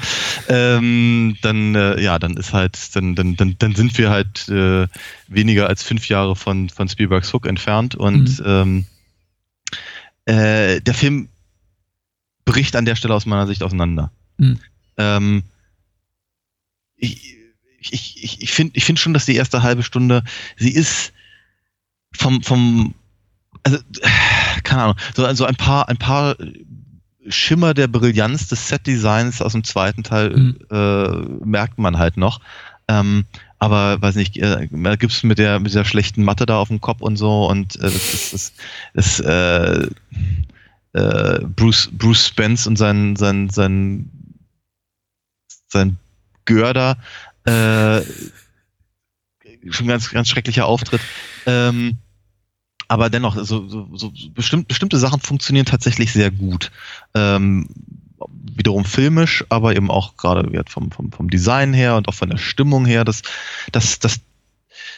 [0.49, 4.87] Ähm, dann, äh, ja, dann ist halt, dann, dann, dann, dann sind wir halt äh,
[5.27, 8.45] weniger als fünf Jahre von, von Spielbergs Hook entfernt und Mhm.
[8.45, 8.85] ähm,
[10.25, 11.29] äh, der Film
[12.45, 14.11] bricht an der Stelle aus meiner Sicht auseinander.
[14.37, 14.59] Mhm.
[14.97, 15.43] Ähm,
[16.97, 17.35] ich
[17.79, 20.23] ich, ich, ich finde ich find schon, dass die erste halbe Stunde,
[20.57, 21.11] sie ist
[22.15, 22.93] vom, vom
[23.63, 23.79] also,
[24.63, 26.35] keine Ahnung, so, so ein paar, ein paar
[27.29, 30.57] Schimmer der Brillanz des Set-Designs aus dem zweiten Teil Mhm.
[30.69, 32.41] äh, merkt man halt noch.
[32.87, 33.25] Ähm,
[33.59, 36.99] aber weiß nicht, äh, gibt's mit der mit der schlechten Matte da auf dem Kopf
[37.01, 38.53] und so und äh, das ist das,
[38.93, 39.87] das äh,
[40.91, 44.09] äh, Bruce Bruce Spence und sein sein sein
[45.69, 45.97] sein
[46.43, 46.97] Görder
[47.45, 48.01] äh,
[49.69, 51.01] schon ganz ganz schrecklicher Auftritt.
[51.45, 51.99] Ähm,
[52.87, 56.71] aber dennoch, so, so, so bestimmt, bestimmte Sachen funktionieren tatsächlich sehr gut.
[57.13, 57.67] Ähm,
[58.55, 62.37] wiederum filmisch, aber eben auch gerade vom, vom, vom Design her und auch von der
[62.37, 63.21] Stimmung her, das,
[63.71, 64.19] das, das,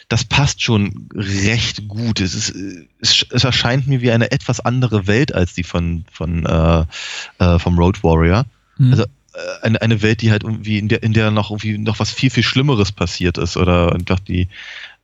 [0.08, 2.20] das passt schon recht gut.
[2.20, 2.54] Es, ist,
[3.00, 6.84] es, es erscheint mir wie eine etwas andere Welt als die von, von äh,
[7.38, 8.44] äh, vom Road Warrior.
[8.78, 8.90] Mhm.
[8.92, 9.08] Also, äh,
[9.62, 12.30] eine, eine Welt, die halt irgendwie, in der, in der noch irgendwie noch was viel,
[12.30, 14.48] viel Schlimmeres passiert ist oder einfach die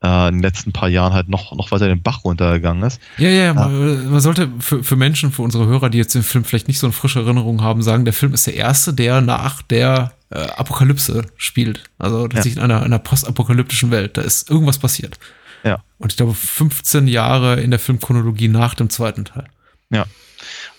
[0.03, 3.01] äh, in den letzten paar Jahren halt noch, noch weiter den Bach runtergegangen ist.
[3.19, 3.55] Ja, ja, ja.
[3.55, 6.79] Man, man sollte für, für Menschen, für unsere Hörer, die jetzt den Film vielleicht nicht
[6.79, 10.39] so eine frische Erinnerung haben, sagen, der Film ist der erste, der nach der äh,
[10.39, 11.85] Apokalypse spielt.
[11.99, 12.43] Also Ja.
[12.43, 14.17] sich in einer, einer postapokalyptischen Welt.
[14.17, 15.19] Da ist irgendwas passiert.
[15.65, 15.83] Ja.
[15.99, 19.47] Und ich glaube, 15 Jahre in der Filmchronologie nach dem zweiten Teil.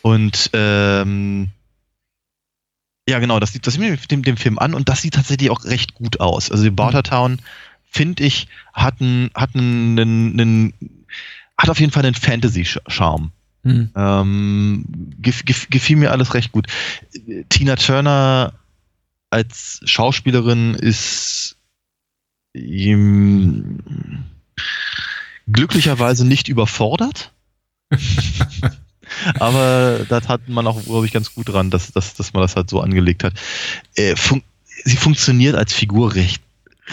[0.02, 1.52] Und ähm,
[3.08, 5.50] ja, genau, das sieht, das sieht mir dem, dem Film an und das sieht tatsächlich
[5.50, 6.52] auch recht gut aus.
[6.52, 7.40] Also die Bartertown,
[7.94, 10.74] finde ich, hat einen, hat einen, einen,
[11.58, 13.32] hat auf jeden Fall einen Fantasy-Charme.
[13.64, 13.92] Hm.
[13.96, 14.86] Ähm,
[15.20, 16.68] gef, gef, gefiel mir alles recht gut.
[17.50, 18.54] Tina Turner
[19.30, 21.56] als Schauspielerin ist
[22.54, 23.80] ihm
[25.48, 27.32] glücklicherweise nicht überfordert.
[29.40, 32.56] Aber das hat man auch, glaube ich, ganz gut dran, dass, dass, dass man das
[32.56, 33.34] halt so angelegt hat.
[33.96, 34.42] Äh, fun
[34.86, 36.42] sie funktioniert als Figur recht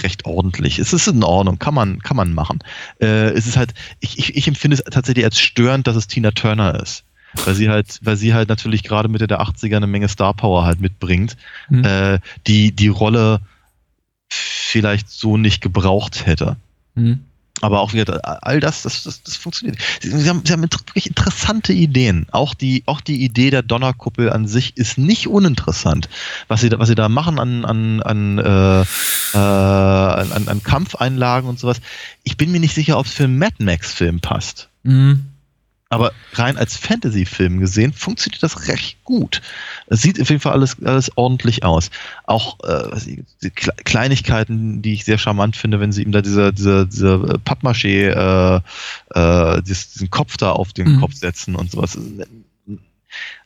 [0.02, 0.78] recht ordentlich.
[0.78, 2.60] Es ist in Ordnung, kann man, kann man machen.
[3.00, 6.30] Äh, es ist halt, ich, ich, ich empfinde es tatsächlich als störend, dass es Tina
[6.30, 7.04] Turner ist.
[7.44, 10.64] Weil sie halt, weil sie halt natürlich gerade Mitte der 80er eine Menge Star Power
[10.64, 11.36] halt mitbringt,
[11.68, 11.84] Hm.
[11.84, 13.40] äh, die die Rolle
[14.28, 16.56] vielleicht so nicht gebraucht hätte.
[16.96, 17.24] Hm.
[17.60, 19.78] Aber auch wieder all das, das, das, das funktioniert.
[20.00, 22.26] Sie, haben, sie haben wirklich interessante Ideen.
[22.30, 26.08] Auch die, auch die Idee der Donnerkuppel an sich ist nicht uninteressant.
[26.48, 31.48] Was sie da, was sie da machen an, an, an, äh, äh, an, an, Kampfeinlagen
[31.48, 31.80] und sowas.
[32.22, 34.68] Ich bin mir nicht sicher, ob es für einen Mad Max-Film passt.
[34.84, 35.29] Hm.
[35.92, 39.42] Aber rein als Fantasy-Film gesehen funktioniert das recht gut.
[39.88, 41.90] Es sieht auf jeden Fall alles, alles ordentlich aus.
[42.26, 42.96] Auch äh,
[43.42, 47.16] die Kle- Kleinigkeiten, die ich sehr charmant finde, wenn sie ihm da dieser, dieser, dieser
[47.44, 48.60] Pappmaché, äh,
[49.18, 51.00] äh, dies- diesen Kopf da auf den Mhm.
[51.00, 51.98] Kopf setzen und sowas.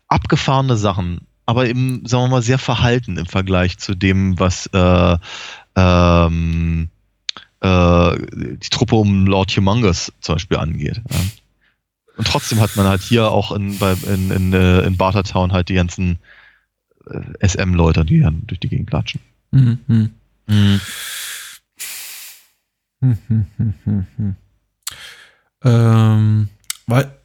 [0.08, 5.16] Abgefahrene Sachen, aber eben, sagen wir mal, sehr verhalten im Vergleich zu dem, was äh,
[5.76, 6.90] ähm,
[7.60, 8.16] äh,
[8.60, 11.00] die Truppe um Lord Humongous zum Beispiel angeht.
[11.10, 11.16] Ja.
[12.16, 15.68] Und trotzdem hat man halt hier auch in, bei, in, in, äh, in Bartertown halt
[15.68, 16.18] die ganzen
[17.10, 19.20] äh, SM-Leute, die dann durch die Gegend klatschen.
[19.52, 19.78] Hm.
[19.88, 20.10] Hm.
[20.46, 20.80] Hm,
[23.00, 24.36] hm, hm, hm, hm.
[25.64, 26.48] Ähm,
[26.86, 27.18] weil,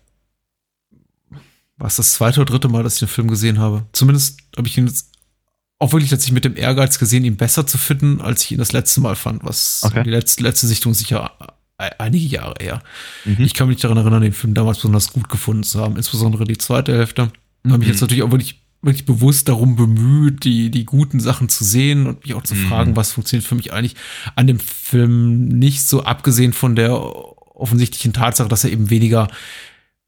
[1.78, 3.86] war es das zweite oder dritte Mal, dass ich den Film gesehen habe?
[3.94, 5.12] Zumindest habe ich ihn jetzt
[5.78, 8.74] auch wirklich letztlich mit dem Ehrgeiz gesehen, ihn besser zu finden, als ich ihn das
[8.74, 10.04] letzte Mal fand, was Okay.
[10.04, 11.32] die letzte, letzte Sichtung sicher
[11.80, 12.82] einige Jahre her.
[13.26, 13.38] Mhm.
[13.40, 16.58] Ich kann mich daran erinnern, den Film damals besonders gut gefunden zu haben, insbesondere die
[16.58, 17.32] zweite Hälfte.
[17.64, 17.94] Und habe mich Mhm.
[17.94, 22.24] jetzt natürlich auch wirklich, wirklich bewusst darum bemüht, die, die guten Sachen zu sehen und
[22.24, 22.68] mich auch zu Mhm.
[22.68, 23.96] fragen, was funktioniert für mich eigentlich
[24.36, 26.94] an dem Film nicht so, abgesehen von der
[27.56, 29.28] offensichtlichen Tatsache, dass er eben weniger,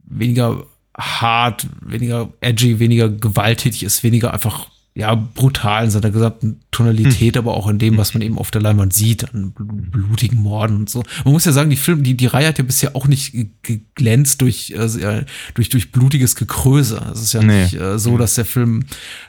[0.04, 0.66] weniger
[0.98, 7.54] hart, weniger edgy, weniger gewalttätig ist, weniger einfach ja, brutal in seiner gesamten Tonalität, aber
[7.56, 10.90] auch in dem, was man eben auf der Leinwand sieht, an bl- blutigen Morden und
[10.90, 11.02] so.
[11.24, 13.50] Man muss ja sagen, die Film, die, die Reihe hat ja bisher auch nicht ge-
[13.62, 15.24] geglänzt durch, äh,
[15.54, 17.02] durch, durch blutiges Gekröse.
[17.14, 17.64] Es ist ja Nee.
[17.64, 18.84] nicht äh, so, dass der Film,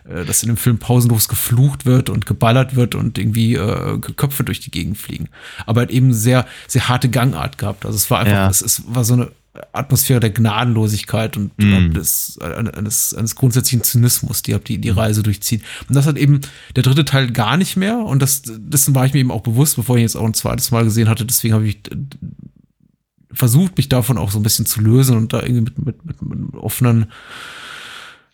[0.09, 4.43] äh, dass in dem Film pausenlos geflucht wird und geballert wird und irgendwie äh, Köpfe
[4.43, 5.29] durch die Gegend fliegen.
[5.67, 7.87] Aber hat eben sehr, sehr harte Gangart gehabt.
[7.87, 8.51] Also es war einfach, Ja.
[8.51, 9.31] es, es war so eine
[9.73, 11.93] Atmosphäre der Gnadenlosigkeit und Mm.
[11.93, 15.63] des, eines, eines grundsätzlichen Zynismus, die die, die Reise durchzieht.
[15.89, 16.41] Und das hat eben
[16.75, 17.99] der dritte Teil gar nicht mehr.
[17.99, 20.33] Und das, dessen war ich mir eben auch bewusst, bevor ich ihn jetzt auch ein
[20.35, 21.27] zweites Mal gesehen hatte.
[21.27, 21.97] Deswegen habe ich äh,
[23.31, 26.23] versucht, mich davon auch so ein bisschen zu lösen und da irgendwie mit, mit, mit,
[26.23, 27.13] mit offenen,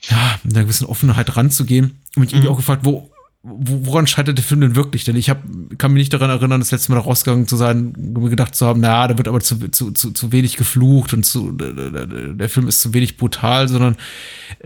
[0.03, 1.99] ja, mit einer gewissen Offenheit ranzugehen.
[2.15, 3.11] Und mich irgendwie auch gefragt, wo,
[3.43, 5.05] woran scheitert der Film denn wirklich?
[5.05, 5.43] Denn ich hab,
[5.79, 8.81] kann mich nicht daran erinnern, das letzte Mal rausgegangen zu sein, mir gedacht zu haben,
[8.81, 12.83] naja, da wird aber zu, zu, zu, zu wenig geflucht und zu, der, Film ist
[12.83, 13.97] zu wenig brutal, sondern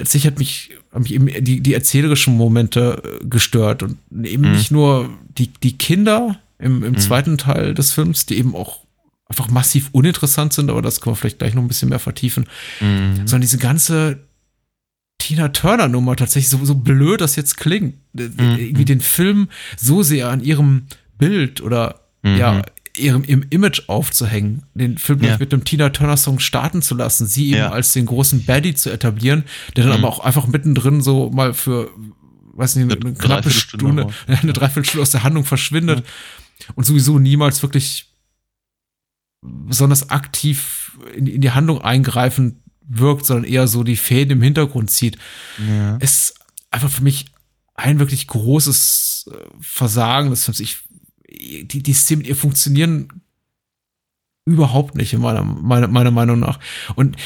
[0.02, 4.52] sich hat mich, haben mich eben die, die erzählerischen Momente äh, gestört und eben Mhm.
[4.52, 8.78] nicht nur die, die Kinder im, im zweiten Teil des Films, die eben auch
[9.28, 12.46] einfach massiv uninteressant sind, aber das können wir vielleicht gleich noch ein bisschen mehr vertiefen,
[12.80, 13.16] Mhm.
[13.26, 14.20] sondern diese ganze
[15.22, 20.02] Tina Turner Nummer tatsächlich so, so blöd das jetzt klingt, äh, irgendwie den Film so
[20.02, 22.36] sehr an ihrem Bild oder Mhm.
[22.36, 22.62] ja
[22.96, 25.38] ihrem im Image aufzuhängen, den Film Ja.
[25.38, 27.70] mit einem Tina Turner Song starten zu lassen, sie eben Ja.
[27.70, 29.44] als den großen Baddie zu etablieren,
[29.76, 30.04] der dann Mhm.
[30.04, 31.90] aber auch einfach mittendrin so mal für
[32.54, 36.04] weiß nicht, eine, Eine eine knappe Dreiviertelstunde Stunde, eine Dreiviertelstunde aus der Handlung verschwindet
[36.74, 38.08] und sowieso niemals wirklich
[39.40, 42.56] besonders aktiv in, in die Handlung eingreifend
[42.88, 45.18] wirkt, sondern eher so die Fäden im Hintergrund zieht.
[45.58, 45.96] Ja.
[45.96, 46.34] ist
[46.70, 47.26] einfach für mich
[47.74, 50.60] ein wirklich großes äh, Versagen des Films.
[50.60, 50.78] Ich,
[51.28, 53.22] die, die Szenen mit ihr funktionieren
[54.44, 56.58] überhaupt nicht, in meiner, meiner, meiner Meinung nach.
[56.94, 57.16] Und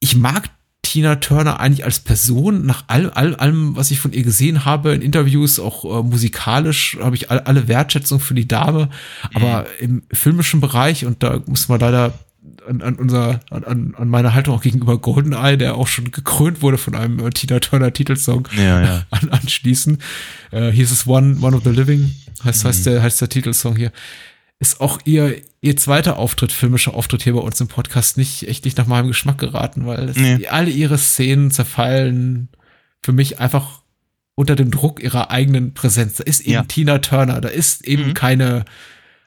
[0.00, 0.50] ich mag
[0.82, 4.94] Tina Turner eigentlich als Person, nach all, all, allem, was ich von ihr gesehen habe,
[4.94, 8.88] in Interviews, auch äh, musikalisch, habe ich all, alle Wertschätzung für die Dame.
[9.34, 12.14] Aber im filmischen Bereich, und da muss man leider
[12.68, 16.78] an, an unser, an, an meine Haltung auch gegenüber GoldenEye, der auch schon gekrönt wurde
[16.78, 19.02] von einem äh, Tina Turner Titelsong, Ja, ja.
[19.10, 19.98] an, anschließen.
[20.50, 22.68] Äh, hier ist es One, One of the Living, heißt, Mhm.
[22.68, 23.92] heißt, der, heißt der Titelsong hier.
[24.58, 28.64] Ist auch ihr, ihr zweiter Auftritt, filmischer Auftritt hier bei uns im Podcast nicht echt
[28.64, 30.46] nicht nach meinem Geschmack geraten, weil es, Nee.
[30.48, 32.48] alle ihre Szenen zerfallen
[33.02, 33.82] für mich einfach
[34.34, 36.14] unter dem Druck ihrer eigenen Präsenz.
[36.16, 36.62] Da ist eben Ja.
[36.64, 38.14] Tina Turner, da ist eben Mhm.
[38.14, 38.64] keine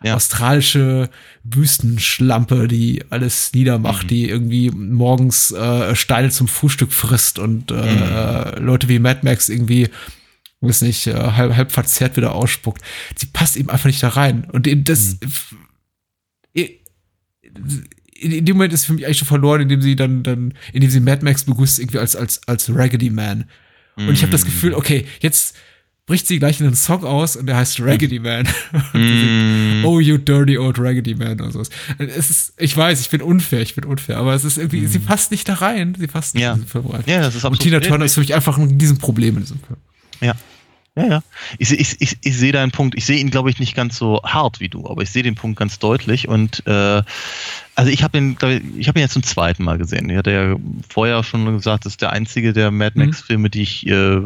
[0.02, 0.16] Ja.
[0.16, 1.10] australische
[1.43, 4.08] Wüstenschlampe, die alles niedermacht, Mhm.
[4.08, 9.89] die irgendwie morgens äh, Steine zum Frühstück frisst und äh, Leute wie Mad Max irgendwie,
[10.62, 12.82] weiß nicht, äh, halb, halb verzerrt wieder ausspuckt.
[13.18, 14.45] Sie passt eben einfach nicht da rein.
[14.52, 15.18] Und eben das
[18.22, 20.89] in, in dem Moment ist für mich eigentlich schon verloren, indem sie dann, dann, indem
[20.89, 23.45] sie Mad Max begrüßt, irgendwie als, als, als Raggedy Man.
[23.95, 25.58] Und ich habe das Gefühl, okay, jetzt
[26.10, 28.47] bricht sie gleich in einen Song aus und der heißt Raggedy Man.
[28.93, 31.70] Mm, Oh, you dirty old Raggedy Man oder sowas.
[31.99, 34.99] Es ist, ich weiß, ich bin unfair, ich bin unfair, aber es ist irgendwie, sie
[34.99, 35.95] passt nicht da rein.
[35.97, 36.53] Sie passt nicht Ja.
[36.53, 37.03] in diesen Film rein.
[37.05, 39.78] ja, das ist Und Tina Turner ist für mich einfach ein Riesenproblem in diesem Film.
[40.22, 40.34] Ja.
[40.96, 41.24] Ja, ja.
[41.58, 42.96] Ich, ich, ich, ich sehe deinen Punkt.
[42.98, 45.36] Ich sehe ihn, glaube ich, nicht ganz so hart wie du, aber ich sehe den
[45.36, 46.28] Punkt ganz deutlich.
[46.28, 47.02] Und äh,
[47.76, 50.10] also ich habe ihn, ich ich habe ihn jetzt zum zweiten Mal gesehen.
[50.10, 50.56] Ich hatte ja
[50.90, 53.06] vorher schon gesagt, das ist der einzige der Mad Mhm.
[53.06, 54.20] Max-Filme, die ich äh,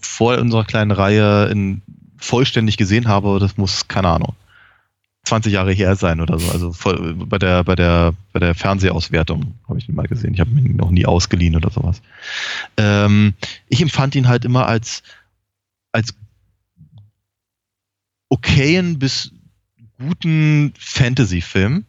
[0.00, 1.82] vor unserer kleinen Reihe in,
[2.18, 3.38] vollständig gesehen habe.
[3.40, 4.34] Das muss, keine Ahnung,
[5.24, 6.50] 20 Jahre her sein oder so.
[6.52, 10.34] Also voll, bei der, bei der, bei der Fernsehauswertung habe ich ihn mal gesehen.
[10.34, 12.02] Ich habe ihn noch nie ausgeliehen oder sowas.
[12.76, 13.34] Ähm,
[13.68, 15.02] ich empfand ihn halt immer als
[15.94, 16.14] als
[18.28, 19.32] okayen bis
[19.98, 21.84] guten Fantasy-Film.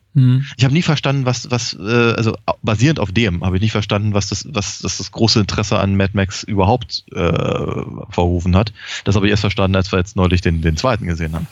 [0.56, 4.14] Ich habe nie verstanden, was, was, äh, also basierend auf dem habe ich nicht verstanden,
[4.14, 8.72] was das, was das, das große Interesse an Mad Max überhaupt äh, verrufen hat.
[9.03, 11.47] Das habe ich erst verstanden, als wir jetzt neulich den, den zweiten gesehen haben.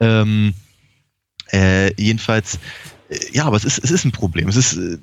[0.00, 0.54] Ähm,
[1.52, 2.58] äh, jedenfalls,
[3.10, 4.48] äh, ja, aber es ist, es ist ein Problem.
[4.48, 4.98] Es ist, äh,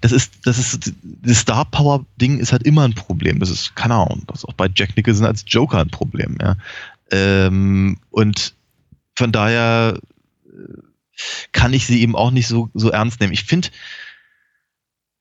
[0.00, 3.38] das ist, das ist, das Star Power Ding ist halt immer ein Problem.
[3.38, 6.56] Das ist, keine Ahnung, das ist auch bei Jack Nicholson als Joker ein Problem, ja.
[7.10, 8.54] Ähm, und
[9.16, 9.98] von daher
[10.46, 10.82] äh,
[11.52, 13.32] kann ich sie eben auch nicht so, so ernst nehmen.
[13.32, 13.68] Ich finde,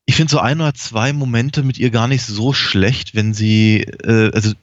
[0.05, 3.81] ich finde so ein oder zwei Momente mit ihr gar nicht so schlecht, wenn sie,
[3.81, 4.53] äh, also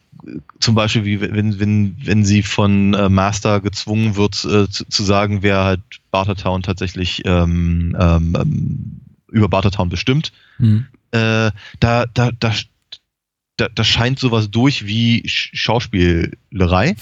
[0.61, 5.03] zum Beispiel, wie wenn, wenn, wenn sie von äh, Master gezwungen wird, äh, zu, zu
[5.03, 9.01] sagen, wer halt Bartertown tatsächlich ähm, ähm, ähm,
[9.35, 10.33] über Bartertown bestimmt.
[10.59, 10.87] Mhm.
[11.11, 12.53] Äh, da, da, da,
[13.57, 16.97] da, da scheint sowas durch wie Sch Schauspielerei.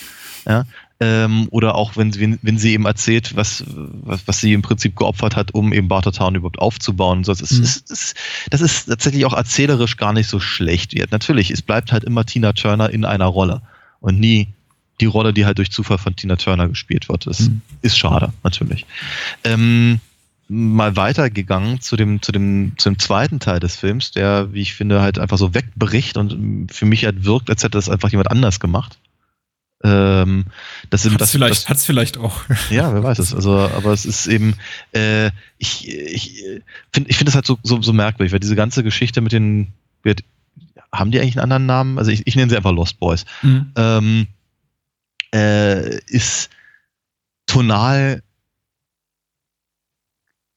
[0.47, 0.65] Ja?
[1.01, 4.63] Ähm, oder auch wenn, sie- wenn, wenn sie eben erzählt, was, was, was sie im
[4.63, 7.25] Prinzip geopfert hat, um eben Bartertown überhaupt aufzubauen.
[7.25, 7.63] So, Das ist, Mhm.
[7.65, 8.17] ist, ist,
[8.51, 10.93] das ist tatsächlich auch erzählerisch gar nicht so schlecht.
[10.95, 13.63] Ja, natürlich, es bleibt halt immer Tina Turner in einer Rolle
[14.01, 14.49] und nie
[15.01, 17.27] die Rolle, die halt durch Zufall von Tina Turner gespielt wird.
[17.27, 17.63] Das Mhm.
[17.81, 18.87] ist schade, natürlich.
[19.43, 19.99] Ähm,
[20.53, 24.75] mal weitergegangen zu dem, zu dem, zu dem zweiten Teil des Films, der, wie ich
[24.75, 28.31] finde, halt einfach so wegbricht und für mich halt wirkt, als hätte das einfach jemand
[28.31, 28.99] anders gemacht.
[29.85, 30.45] Ähm,
[30.91, 32.43] das sind Hat's das, vielleicht, das, hat's vielleicht auch.
[32.71, 33.35] ja, wer weiß es.
[33.35, 34.55] Also, aber es ist eben,
[34.93, 36.45] äh, ich, ich
[36.93, 39.73] finde, ich finde das halt so, so, so merkwürdig, weil diese ganze Geschichte mit den,
[40.03, 40.23] wird-
[40.93, 41.99] haben die eigentlich einen anderen Namen?
[41.99, 43.25] Also ich, ich nenne sie einfach Lost Boys.
[43.43, 43.73] Mhm.
[43.77, 44.27] Ähm,
[45.35, 46.51] äh, ist
[47.47, 48.23] tonal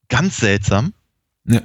[0.09, 0.93] ganz seltsam.
[1.45, 1.61] Ja.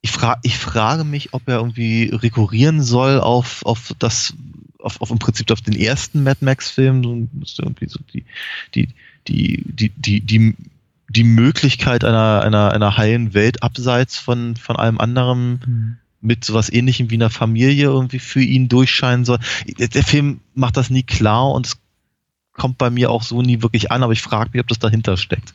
[0.00, 4.34] Ich, fra ich frage mich, ob er irgendwie rekurrieren soll auf, auf das,
[4.78, 8.24] auf, auf im Prinzip auf den ersten Mad Max-Film, so, so irgendwie so die,
[8.74, 8.88] die,
[9.26, 10.54] die, die, die, die,
[11.08, 17.10] die Möglichkeit einer, einer, einer heilen Welt abseits von, von allem anderen mit sowas ähnlichem
[17.10, 19.38] wie einer Familie irgendwie für ihn durchscheinen soll.
[19.78, 21.76] Der, der Film macht das nie klar und es
[22.52, 25.16] kommt bei mir auch so nie wirklich an, aber ich frage mich, ob das dahinter
[25.16, 25.54] steckt.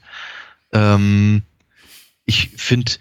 [0.71, 1.41] Ähm,
[2.29, 2.93] ich finde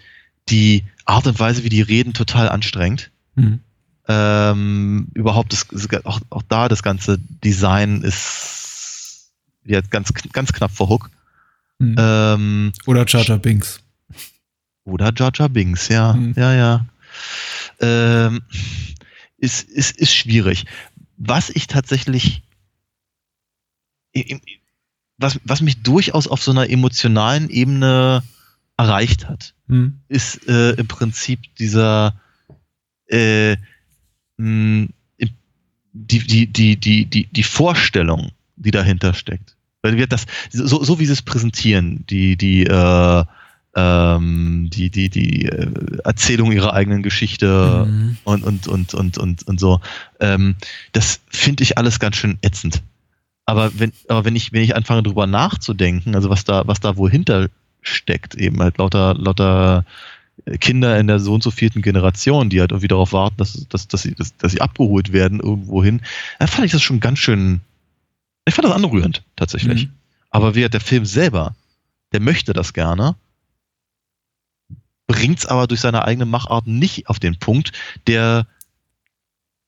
[0.49, 3.11] die Art und Weise, wie die reden, total anstrengend.
[3.35, 3.59] Mhm.
[4.07, 5.67] Ähm, überhaupt das,
[6.03, 9.31] auch, auch da das ganze Design ist
[9.65, 11.11] ja, ganz, ganz knapp vor Hook.
[11.77, 11.95] Mhm.
[11.97, 13.79] Ähm, Oder Jar Binks.
[14.83, 16.33] oder Jar Binks, ja, Mhm.
[16.35, 16.85] ja, ja.
[17.79, 18.41] Ähm,
[19.37, 20.65] ist, ist, ist schwierig.
[21.17, 22.41] Was ich tatsächlich,
[25.17, 28.23] was, was mich durchaus auf so einer emotionalen Ebene
[28.79, 29.99] erreicht hat, Mhm.
[30.07, 32.15] ist äh, im Prinzip dieser
[33.07, 33.57] äh,
[34.37, 35.29] mh, im-
[35.93, 39.55] die, die, die, die, die, die Vorstellung, die dahinter steckt.
[39.81, 43.23] Weil wir das, so, so wie sie es präsentieren, die, die, äh,
[43.75, 45.67] ähm, die, die, die äh,
[46.03, 48.17] Erzählung ihrer eigenen Geschichte Mhm.
[48.23, 49.81] und, und, und, und, und, und so,
[50.19, 50.55] ähm,
[50.93, 52.81] das finde ich alles ganz schön ätzend.
[53.45, 56.97] Aber wenn, aber wenn ich, wenn ich anfange drüber nachzudenken, also was da, was da
[56.97, 57.49] wohl hinter
[57.81, 59.85] steckt, eben halt lauter, lauter
[60.59, 63.87] Kinder in der so und so vierten Generation, die halt irgendwie darauf warten, dass, dass,
[63.87, 66.01] dass, sie, dass, dass sie abgeholt werden irgendwohin.
[66.39, 67.61] Da fand ich das schon ganz schön,
[68.45, 69.87] ich fand das anrührend, tatsächlich.
[69.87, 69.93] Mhm.
[70.29, 71.55] Aber wie der Film selber,
[72.13, 73.15] der möchte das gerne,
[75.07, 77.71] bringt es aber durch seine eigene Machart nicht auf den Punkt,
[78.07, 78.47] der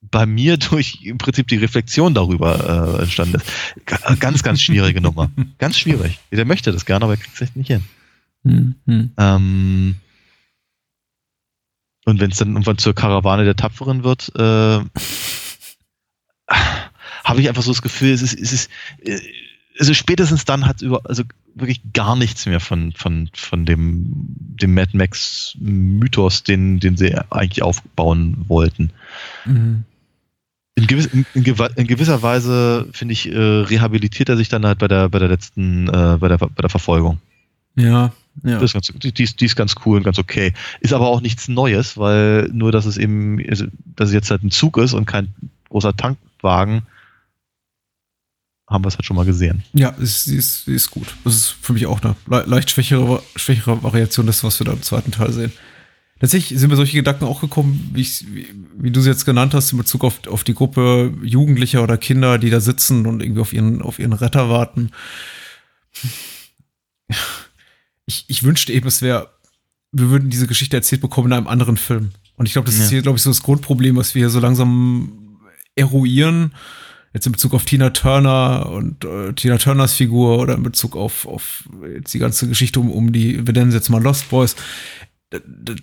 [0.01, 4.19] bei mir durch im Prinzip die Reflexion darüber äh, entstanden ist.
[4.19, 5.29] Ganz, ganz schwierige Nummer.
[5.57, 6.19] Ganz schwierig.
[6.31, 7.83] Der möchte das gerne, aber er kriegt es echt nicht hin.
[8.43, 9.11] Mhm.
[9.17, 9.95] Ähm,
[12.05, 14.79] und wenn es dann irgendwann zur Karawane der Tapferen wird, äh,
[17.23, 18.69] habe ich einfach so das Gefühl, es ist, es ist,
[19.03, 19.19] äh,
[19.79, 21.23] also spätestens dann hat es über, also
[21.55, 24.09] wirklich gar nichts mehr von, von, von dem,
[24.61, 28.91] dem Mad Max Mythos, den, den sie eigentlich aufbauen wollten.
[29.45, 29.83] Mhm.
[30.75, 34.87] In, gewiss, in, in, gewisser Weise, finde ich, äh, rehabilitiert er sich dann halt bei
[34.87, 37.19] der, bei der letzten, äh, bei, der, bei der Verfolgung.
[37.75, 38.53] Ja, ja.
[38.59, 40.53] Das ist ganz, die, die, ist ganz cool und ganz okay.
[40.79, 43.65] Ist aber auch nichts Neues, weil nur, dass es eben, also,
[43.95, 45.33] dass es jetzt halt ein Zug ist und kein
[45.69, 46.83] großer Tankwagen,
[48.67, 49.63] haben wir es halt schon mal gesehen.
[49.73, 51.13] Ja, sie ist, ist, ist gut.
[51.25, 54.71] Das ist für mich auch eine le leicht schwächere, schwächere Variation des, was wir da
[54.71, 55.51] im zweiten Teil sehen.
[56.21, 59.71] Tatsächlich sind mir solche Gedanken auch gekommen, wie, wie, wie du sie jetzt genannt hast,
[59.71, 63.53] in Bezug auf, auf die Gruppe Jugendlicher oder Kinder, die da sitzen und irgendwie auf
[63.53, 64.91] ihren, auf ihren Retter warten.
[68.11, 69.29] Ich, ich wünschte eben, es wäre,
[69.93, 72.11] wir würden diese Geschichte erzählt bekommen in einem anderen Film.
[72.35, 72.83] Und ich glaube, das ja.
[72.83, 75.39] ist hier, glaube ich, so das Grundproblem, was wir hier so langsam
[75.75, 76.53] eruieren.
[77.13, 81.25] Jetzt in Bezug auf Tina Turner und äh, Tina Turners Figur oder in Bezug auf,
[81.25, 84.55] auf jetzt die ganze Geschichte um, um die, wir nennen sie jetzt mal Lost Boys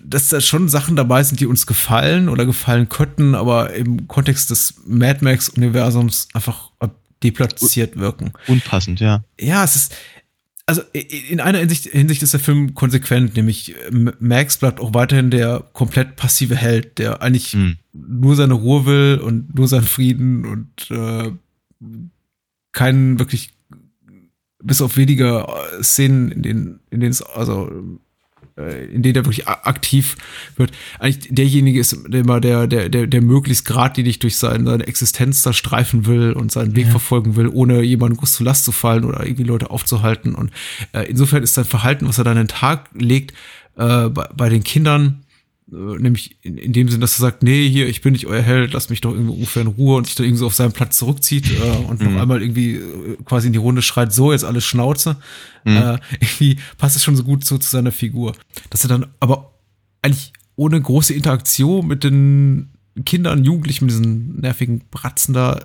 [0.05, 4.51] dass da schon Sachen dabei sind, die uns gefallen oder gefallen könnten, aber im Kontext
[4.51, 6.71] des Mad Max-Universums einfach
[7.23, 8.33] deplatziert wirken.
[8.47, 9.23] Unpassend, ja.
[9.39, 9.95] Ja, es ist,
[10.69, 13.73] also in einer Hinsicht, Hinsicht ist der Film konsequent, nämlich
[14.19, 17.77] Max bleibt auch weiterhin der komplett passive Held, der eigentlich hm.
[17.91, 21.31] nur seine Ruhe will und nur seinen Frieden und äh,
[22.71, 23.51] keinen wirklich
[24.63, 25.47] bis auf wenige
[25.81, 27.99] Szenen, in denen, in denen es, also äh,
[28.67, 30.17] in denen er wirklich aktiv
[30.55, 35.41] wird, eigentlich derjenige ist immer der, der, der, der möglichst geradlinig durch seine, seine Existenz
[35.41, 36.91] da streifen will und seinen Weg ja.
[36.91, 40.35] verfolgen will, ohne jemanden groß zu Last zu fallen oder irgendwie Leute aufzuhalten.
[40.35, 40.51] Und
[40.93, 43.33] äh, insofern ist sein Verhalten, was er dann an den Tag legt,
[43.77, 45.28] äh, bei, bei den Kindern äh,
[45.71, 48.73] nämlich in, in, dem Sinn, dass er sagt, nee, hier, ich bin nicht euer Held,
[48.73, 50.97] lass mich doch irgendwie ungefähr in Ruhe und sich dann irgendwie so auf seinen Platz
[50.97, 52.13] zurückzieht äh, und mhm.
[52.13, 55.17] noch einmal irgendwie äh, quasi in die Runde schreit, so, jetzt alles Schnauze.
[55.65, 55.77] Mhm.
[55.77, 58.35] Äh, irgendwie passt es schon so gut so zu seiner Figur.
[58.69, 59.53] Dass er dann aber
[60.01, 62.69] eigentlich ohne große Interaktion mit den
[63.05, 65.59] Kindern, Jugendlichen mit diesen nervigen Bratzen da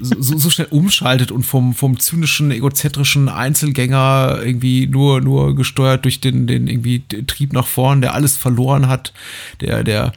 [0.00, 6.20] so, so schnell umschaltet und vom, vom zynischen, egozentrischen Einzelgänger irgendwie nur, nur gesteuert durch
[6.20, 9.12] den, den irgendwie Trieb nach vorn, der alles verloren hat,
[9.60, 10.12] der, der,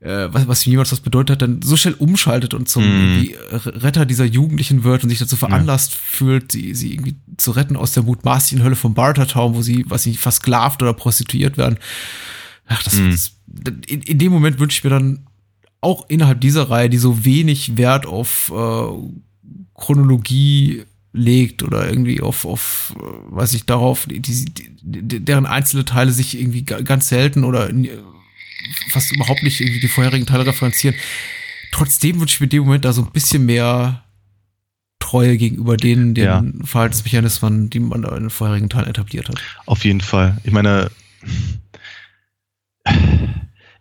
[0.00, 3.28] äh, was, was jemals was bedeutet hat, dann so schnell umschaltet und zum mm.
[3.50, 5.98] Retter dieser Jugendlichen wird und sich dazu veranlasst ja.
[6.02, 10.04] fühlt, sie, sie irgendwie zu retten aus der mutmaßlichen Hölle vom Bartertown, wo sie, was
[10.04, 11.78] sie versklavt oder prostituiert werden.
[12.66, 13.10] Ach, das, mm.
[13.10, 13.32] das
[13.86, 15.27] in, in dem Moment wünsche ich mir dann
[15.80, 18.86] auch innerhalb dieser Reihe, die so wenig Wert auf äh,
[19.74, 26.12] Chronologie legt oder irgendwie auf, auf äh, weiß ich, darauf, die, die, deren einzelne Teile
[26.12, 27.70] sich irgendwie ganz selten oder
[28.90, 30.96] fast überhaupt nicht irgendwie die vorherigen Teile referenzieren.
[31.70, 34.04] Trotzdem wünsche ich mir in dem Moment da so ein bisschen mehr
[34.98, 36.44] Treue gegenüber denen, den ja.
[36.64, 39.40] Verhaltensmechanismen, die man da in den vorherigen Teilen etabliert hat.
[39.66, 40.38] Auf jeden Fall.
[40.44, 40.90] Ich meine,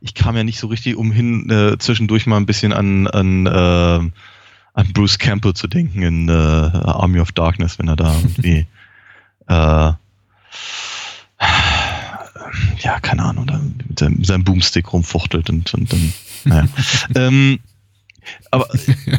[0.01, 4.11] ich kam ja nicht so richtig umhin, äh, zwischendurch mal ein bisschen an, an, äh,
[4.73, 8.67] an Bruce Campbell zu denken in äh, Army of Darkness, wenn er da irgendwie
[9.47, 9.93] äh,
[12.79, 16.13] ja, keine Ahnung, da mit seinem, Boomstick rumfuchtelt und, und dann,
[16.45, 16.67] naja.
[17.15, 17.59] ähm,
[18.51, 18.67] aber,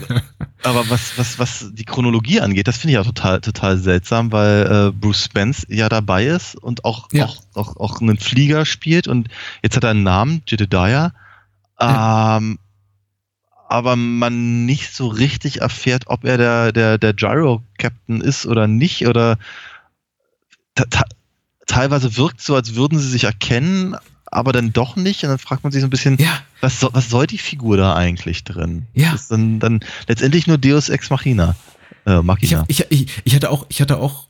[0.62, 4.66] aber was, was, was die Chronologie angeht, das finde ich auch total, total seltsam, weil
[4.66, 7.26] äh, Bruce Spence ja dabei ist und auch, ja.
[7.26, 9.28] auch, auch, auch einen Flieger spielt und
[9.62, 11.12] jetzt hat er einen Namen, Jedediah.
[11.80, 12.59] Ähm,
[13.68, 19.06] aber man nicht so richtig erfährt, ob er der, der, der Gyro-Captain ist oder nicht,
[19.06, 19.38] oder
[21.66, 23.96] teilweise wirkt so, als würden sie sich erkennen,
[24.30, 25.22] aber dann doch nicht.
[25.24, 26.40] Und dann fragt man sich so ein bisschen, ja.
[26.60, 28.86] was, so, was soll die Figur da eigentlich drin?
[28.94, 29.12] Ja.
[29.12, 31.56] Das ist dann, dann letztendlich nur Deus Ex Machina.
[32.06, 32.64] Äh, Machina.
[32.68, 34.28] Ich, ich, ich, ich, hatte auch, ich hatte auch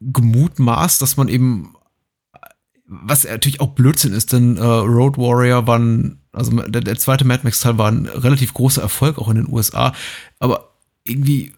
[0.00, 1.74] gemutmaßt, dass man eben,
[2.86, 7.24] was natürlich auch Blödsinn ist, denn äh, Road Warrior war ein, also der, der zweite
[7.24, 9.92] Mad Max Teil war ein relativ großer Erfolg auch in den USA,
[10.38, 10.70] aber
[11.04, 11.52] irgendwie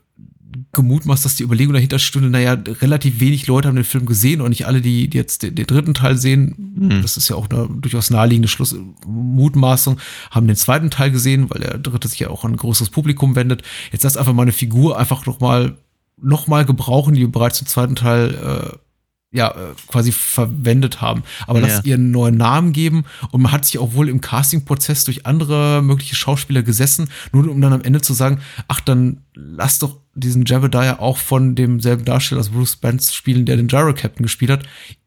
[0.73, 4.51] gemutmaßt, dass die Überlegung dahinter stünde, naja, relativ wenig Leute haben den Film gesehen und
[4.51, 7.03] nicht alle, die, die jetzt den, den, dritten Teil sehen, mhm.
[7.03, 8.77] das ist ja auch eine durchaus naheliegende Schluss,
[9.07, 9.99] Mutmaßung,
[10.31, 13.37] haben den zweiten Teil gesehen, weil der dritte sich ja auch an ein größeres Publikum
[13.37, 13.63] wendet.
[13.93, 15.77] Jetzt lass einfach mal eine Figur einfach nochmal
[16.17, 18.79] noch mal gebrauchen, die wir bereits im zweiten Teil äh,
[19.35, 21.25] ja, äh, quasi verwendet haben.
[21.49, 21.67] Aber ja.
[21.67, 25.27] lass ihr einen neuen Namen geben und man hat sich auch wohl im Castingprozess durch
[25.27, 30.04] andere mögliche Schauspieler gesessen, nur um dann am Ende zu sagen, ach, dann lass doch
[30.15, 34.51] diesen Jebediah auch von demselben Darsteller als Bruce Spence spielen, der den Gyro Captain gespielt
[34.51, 34.63] hat.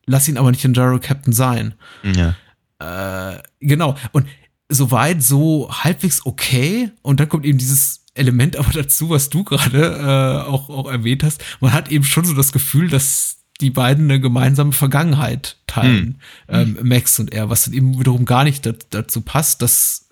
[0.06, 1.74] Lass ihn aber nicht den Gyro Captain sein.
[2.04, 2.36] Ja.
[2.80, 3.96] Äh, genau.
[4.12, 4.28] Und
[4.70, 6.92] soweit so halbwegs okay.
[7.02, 11.24] Und dann kommt eben dieses Element aber dazu, was du gerade äh, auch, auch erwähnt
[11.24, 11.44] hast.
[11.60, 16.78] Man hat eben schon so das Gefühl, dass die beiden eine gemeinsame Vergangenheit teilen, hm.
[16.78, 20.10] ähm, Max und er, was dann eben wiederum gar nicht dazu passt, dass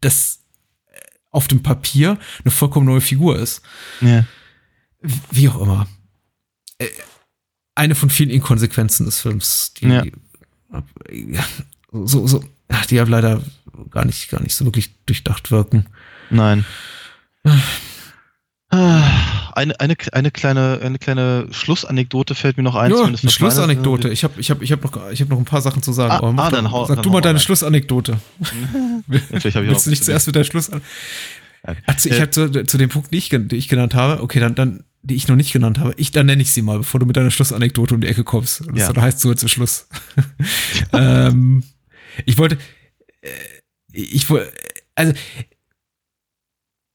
[0.00, 0.41] das
[1.32, 3.62] auf dem Papier eine vollkommen neue Figur ist.
[4.00, 4.24] Ja.
[5.30, 5.88] Wie auch immer.
[6.78, 6.88] Äh,
[7.74, 10.04] eine von vielen Inkonsequenzen des Films, die ja.
[11.90, 12.44] so, so,
[12.90, 13.42] die ja leider
[13.90, 15.86] gar nicht, gar nicht so wirklich durchdacht wirken.
[16.30, 16.64] Nein.
[18.72, 22.90] Eine, eine, eine, kleine, eine kleine Schlussanekdote fällt mir noch ein.
[22.90, 24.08] Ja, eine Schlussanekdote.
[24.08, 26.38] Ich habe ich hab, ich hab noch, hab noch ein paar Sachen zu sagen.
[26.38, 27.42] Ah, ah dann, hau, sag dann du mal deine rein.
[27.42, 28.18] Schlussanekdote.
[29.06, 30.90] Natürlich ich Willst du nicht zuerst mit deiner Schlussanekdote?
[31.86, 34.40] Also ich äh, habe zu, zu dem Punkt, den ich, den ich genannt habe, okay,
[34.40, 36.98] dann, dann, die ich noch nicht genannt habe, ich, dann nenne ich sie mal, bevor
[36.98, 38.62] du mit deiner Schlussanekdote um die Ecke kommst.
[38.72, 39.02] Das ja.
[39.02, 39.86] heißt so zum Schluss.
[40.92, 41.62] ähm,
[42.24, 42.56] ich wollte,
[43.20, 43.28] äh,
[43.92, 44.50] ich wollte,
[44.94, 45.12] also,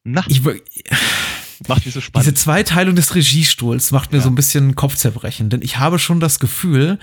[0.04, 0.26] Na.
[0.28, 0.64] ich wollte,
[1.68, 2.26] Macht mich so spannend.
[2.26, 4.24] Diese Zweiteilung des Regiestuhls macht mir ja.
[4.24, 7.00] so ein bisschen Kopfzerbrechen, denn ich habe schon das Gefühl,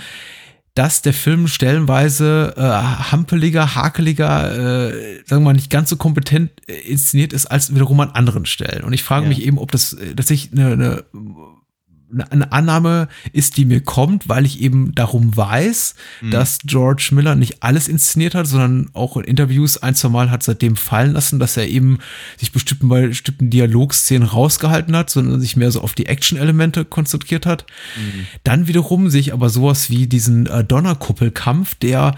[0.74, 6.50] dass der Film stellenweise äh, hampeliger, hakeliger, äh, sagen wir mal, nicht ganz so kompetent
[6.66, 8.82] äh, inszeniert ist als wiederum an anderen Stellen.
[8.82, 9.28] Und ich frage ja.
[9.28, 11.04] mich eben, ob das äh, tatsächlich eine, eine
[12.30, 16.30] eine Annahme ist, die mir kommt, weil ich eben darum weiß, mhm.
[16.30, 20.42] dass George Miller nicht alles inszeniert hat, sondern auch in Interviews ein, zwei Mal hat
[20.42, 21.98] seitdem fallen lassen, dass er eben
[22.36, 27.46] sich bestimmten, bei bestimmten Dialogszenen rausgehalten hat, sondern sich mehr so auf die Action-Elemente konzentriert
[27.46, 27.66] hat.
[27.96, 28.26] Mhm.
[28.44, 32.14] Dann wiederum sehe ich aber sowas wie diesen äh, Donnerkuppelkampf, der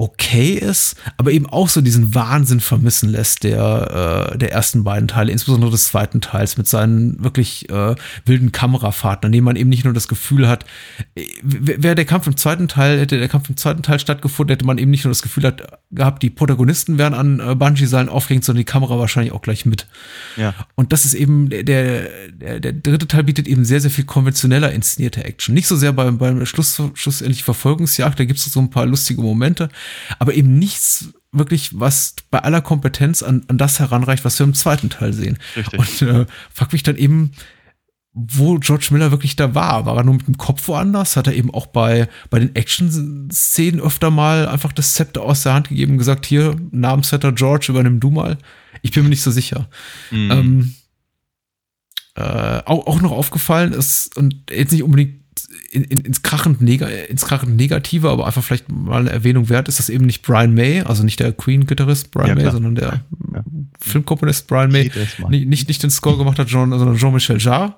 [0.00, 5.08] okay ist, aber eben auch so diesen Wahnsinn vermissen lässt der äh, der ersten beiden
[5.08, 9.68] Teile, insbesondere des zweiten Teils mit seinen wirklich äh, wilden Kamerafahrten, an denen man eben
[9.68, 10.64] nicht nur das Gefühl hat,
[11.16, 14.64] äh, wäre der Kampf im zweiten Teil hätte der Kampf im zweiten Teil stattgefunden, hätte
[14.64, 18.44] man eben nicht nur das Gefühl hat, gehabt, die Protagonisten wären an äh, Bungee-Seilen aufgehängt,
[18.44, 19.88] sondern die Kamera wahrscheinlich auch gleich mit.
[20.36, 20.54] Ja.
[20.76, 24.70] Und das ist eben der, der der dritte Teil bietet eben sehr sehr viel konventioneller
[24.70, 28.70] inszenierte Action, nicht so sehr beim beim Schluss schlussendlich Verfolgungsjagd, da gibt es so ein
[28.70, 29.68] paar lustige Momente
[30.18, 34.54] aber eben nichts wirklich, was bei aller Kompetenz an, an das heranreicht, was wir im
[34.54, 35.38] zweiten Teil sehen.
[35.56, 35.78] Richtig.
[35.78, 37.32] Und äh, frag mich dann eben,
[38.12, 39.86] wo George Miller wirklich da war.
[39.86, 41.16] War er nur mit dem Kopf woanders?
[41.16, 45.54] Hat er eben auch bei, bei den Action-Szenen öfter mal einfach das Zepter aus der
[45.54, 48.38] Hand gegeben und gesagt, hier, Namensvetter George, übernimm du mal.
[48.82, 49.68] Ich bin mir nicht so sicher.
[50.10, 50.30] Mhm.
[50.30, 50.74] Ähm,
[52.16, 55.20] äh, auch, auch noch aufgefallen ist, und jetzt nicht unbedingt
[55.70, 59.78] in, in, ins, krachend ins krachend Negative, aber einfach vielleicht mal eine Erwähnung wert, ist
[59.78, 63.02] das eben nicht Brian May, also nicht der Queen-Gitarrist Brian ja, May, sondern der
[63.34, 63.44] ja.
[63.80, 64.90] Filmkomponist Brian May,
[65.28, 67.76] nicht, nicht, nicht den Score gemacht hat, John, sondern Jean-Michel Jarre.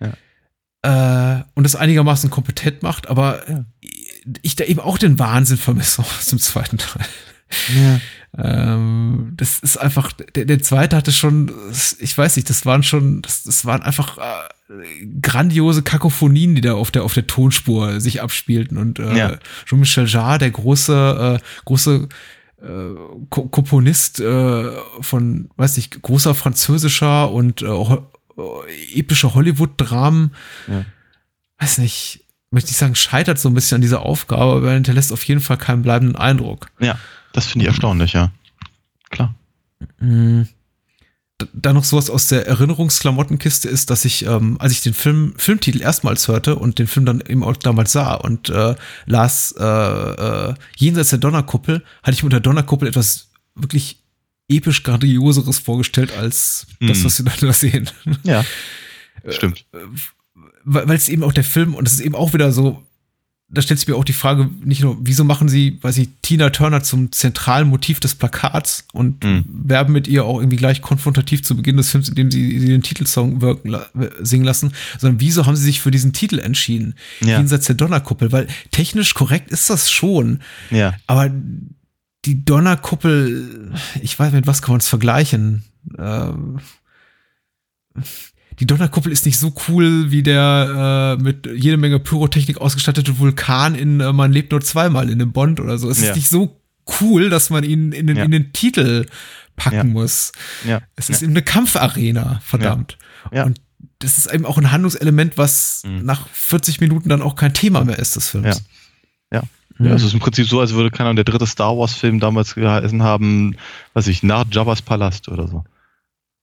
[0.00, 1.38] Ja.
[1.40, 3.42] Äh, und das einigermaßen kompetent macht, aber
[4.42, 7.06] ich da eben auch den Wahnsinn vermisse aus dem zweiten Teil.
[7.76, 8.00] Ja.
[8.36, 11.50] Ähm, das ist einfach, der, der zweite hatte schon,
[11.98, 16.74] ich weiß nicht, das waren schon, das, das waren einfach äh, grandiose Kakophonien, die da
[16.74, 18.76] auf der, auf der Tonspur sich abspielten.
[18.76, 19.38] Und äh, ja.
[19.64, 22.08] Jean-Michel Jarre, der große, äh, große
[22.62, 22.94] äh,
[23.30, 24.64] Komponist äh,
[25.00, 27.96] von, weiß nicht, großer französischer und äh,
[28.94, 30.34] epischer Hollywood-Dramen,
[30.68, 30.84] ja.
[31.58, 35.12] weiß nicht, möchte ich sagen, scheitert so ein bisschen an dieser Aufgabe, aber er hinterlässt
[35.12, 36.68] auf jeden Fall keinen bleibenden Eindruck.
[36.78, 36.98] Ja.
[37.32, 38.30] Das finde ich erstaunlich, ja.
[39.10, 39.34] Klar.
[40.00, 40.48] Mhm.
[41.52, 45.80] Da noch sowas aus der Erinnerungsklamottenkiste ist, dass ich, ähm, als ich den Film, Filmtitel
[45.80, 48.74] erstmals hörte und den Film dann eben auch damals sah und äh,
[49.06, 54.00] las äh, äh, Jenseits der Donnerkuppel, hatte ich unter Donnerkuppel etwas wirklich
[54.48, 56.88] episch Grandioseres vorgestellt als mhm.
[56.88, 57.88] das, was wir da sehen.
[58.24, 58.44] Ja,
[59.28, 59.64] stimmt.
[59.72, 59.78] Äh,
[60.64, 62.84] weil es eben auch der Film, und das ist eben auch wieder so,
[63.50, 66.50] da stellt sich mir auch die Frage, nicht nur, wieso machen sie, weiß ich, Tina
[66.50, 69.44] Turner zum zentralen Motiv des Plakats und mhm.
[69.48, 72.82] werben mit ihr auch irgendwie gleich konfrontativ zu Beginn des Films, indem sie, sie den
[72.82, 73.74] Titelsong wirken,
[74.20, 76.94] singen lassen, sondern wieso haben sie sich für diesen Titel entschieden?
[77.20, 77.38] Ja.
[77.38, 80.40] Jenseits der Donnerkuppel, weil technisch korrekt ist das schon.
[80.70, 80.94] Ja.
[81.06, 81.30] Aber
[82.26, 83.72] die Donnerkuppel,
[84.02, 85.64] ich weiß, mit was kann man es vergleichen?
[85.96, 86.58] Ähm,
[88.60, 93.74] die Donnerkuppel ist nicht so cool wie der äh, mit jede Menge Pyrotechnik ausgestattete Vulkan
[93.74, 95.88] in äh, Man lebt nur zweimal in dem Bond oder so.
[95.90, 96.10] Es Ja.
[96.10, 96.60] ist nicht so
[97.00, 98.24] cool, dass man ihn in den, Ja.
[98.24, 99.06] in den Titel
[99.56, 99.84] packen Ja.
[99.84, 100.32] muss.
[100.66, 100.80] Ja.
[100.96, 102.96] Es ist eben eine Kampfarena, verdammt.
[103.32, 103.44] Ja.
[103.44, 103.60] Und
[104.00, 106.04] das ist eben auch ein Handlungselement, was Mhm.
[106.04, 108.62] nach 40 Minuten dann auch kein Thema mehr ist des Films.
[109.32, 109.42] Ja.
[109.80, 112.56] Ja, es ist im Prinzip so, als würde, keine Ahnung, der dritte Star Wars-Film damals
[112.56, 113.54] geheißen haben,
[113.94, 115.62] weiß ich, nach Jabba's Palast oder so.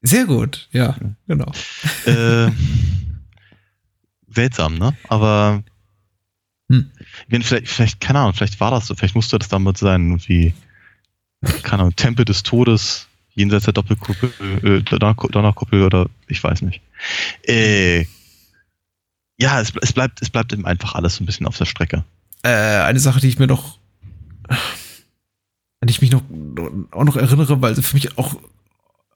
[0.01, 0.95] Sehr gut, ja,
[1.27, 1.51] genau.
[2.05, 2.51] äh,
[4.27, 4.95] seltsam, ne?
[5.07, 5.63] Aber
[6.69, 6.91] Hm.
[6.99, 10.19] ich meine, vielleicht, vielleicht, keine Ahnung, vielleicht war das so, vielleicht musste das damals sein,
[10.27, 10.53] wie,
[11.63, 14.31] keine Ahnung, Tempel des Todes, jenseits der Doppelkuppel,
[14.63, 16.81] äh, Donner- Donnerkuppel oder ich weiß nicht.
[17.43, 18.05] Äh,
[19.37, 22.03] ja, es, es bleibt, es bleibt eben einfach alles so ein bisschen auf der Strecke.
[22.43, 22.49] Äh,
[22.81, 23.77] eine Sache, die ich mir noch,
[24.47, 24.57] an
[25.87, 26.23] die ich mich noch,
[26.91, 28.37] auch noch erinnere, weil für mich auch,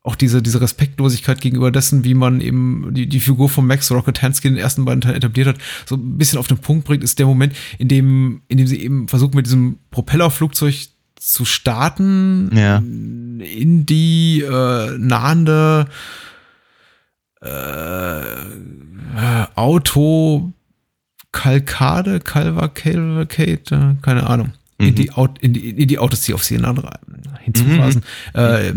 [0.04, 4.22] auch diese, diese Respektlosigkeit gegenüber dessen, wie man eben die, die Figur von Max Rocket
[4.22, 7.04] Hansky in den ersten beiden Teilen etabliert hat, so ein bisschen auf den Punkt bringt,
[7.04, 10.74] ist der Moment, in dem, in dem sie eben versuchen, mit diesem Propellerflugzeug
[11.18, 12.78] zu starten, Ja.
[12.78, 15.88] in die äh, nahende
[17.42, 18.22] äh,
[19.56, 20.54] Auto
[21.32, 23.58] Kalkade, Calvacade, äh,
[24.02, 24.54] keine Ahnung.
[24.78, 24.96] In, Mhm.
[24.96, 26.82] die Aut in, die, in die Autos, die auf sie hinein-
[27.44, 28.72] hinzurasen, äh,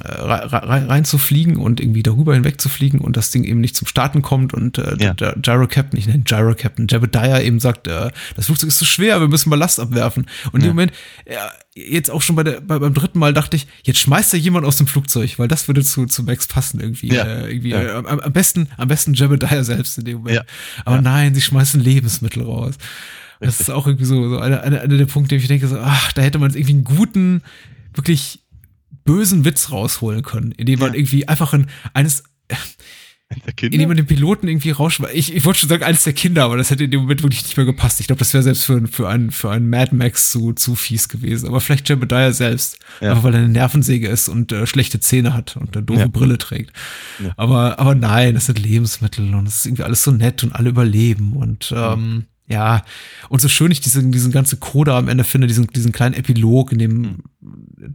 [0.00, 3.44] äh, rein, rein, rein zu fliegen und irgendwie darüber hinweg zu fliegen und das Ding
[3.44, 5.14] eben nicht zum Starten kommt und äh, Ja.
[5.14, 8.84] der Gyro Captain, ich nenne Gyro Captain, Jebediah eben sagt, äh, das Flugzeug ist zu
[8.84, 10.26] schwer, wir müssen Ballast abwerfen.
[10.52, 10.68] Und Ja.
[10.68, 10.92] dem Moment,
[11.30, 14.38] ja, jetzt auch schon bei der, bei, beim dritten Mal dachte ich, jetzt schmeißt er
[14.40, 17.08] jemand aus dem Flugzeug, weil das würde zu, zu Max passen irgendwie.
[17.12, 17.24] Ja.
[17.24, 17.82] Äh, irgendwie Ja.
[17.82, 20.42] äh, am, am besten, am besten Jebediah selbst in dem Moment.
[20.84, 22.74] Aber nein, sie schmeißen Lebensmittel raus.
[23.40, 25.76] Das ist auch irgendwie so, so einer eine, eine der Punkte, wo ich denke, so,
[25.78, 27.42] ach, da hätte man irgendwie einen guten,
[27.94, 28.38] wirklich
[29.04, 30.98] bösen Witz rausholen können, indem man Ja.
[30.98, 32.24] irgendwie einfach ein, eines,
[33.62, 35.14] indem man den Piloten irgendwie rausschmeißt.
[35.14, 37.42] Ich, ich wollte schon sagen, eines der Kinder, aber das hätte in dem Moment wirklich
[37.42, 37.98] nicht mehr gepasst.
[38.00, 41.08] Ich glaube, das wäre selbst für, für einen, für einen Mad Max zu, zu fies
[41.08, 41.48] gewesen.
[41.48, 42.78] Aber vielleicht Jebediah selbst.
[43.00, 43.10] Ja.
[43.12, 46.08] Einfach weil er eine Nervensäge ist und äh, schlechte Zähne hat und eine doofe Ja.
[46.08, 46.72] Brille trägt.
[47.24, 47.32] Ja.
[47.38, 50.68] Aber, aber nein, das sind Lebensmittel und es ist irgendwie alles so nett und alle
[50.68, 52.82] überleben und, ähm, ja,
[53.28, 56.72] und so schön ich diesen, diesen ganze Coda am Ende finde, diesen, diesen kleinen Epilog,
[56.72, 57.18] in dem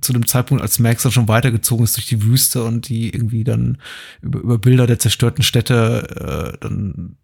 [0.02, 3.43] zu dem Zeitpunkt, als Max dann schon weitergezogen ist durch die Wüste und die irgendwie
[3.43, 3.78] dann
[4.22, 7.18] über, über Bilder der zerstörten Städte äh, dann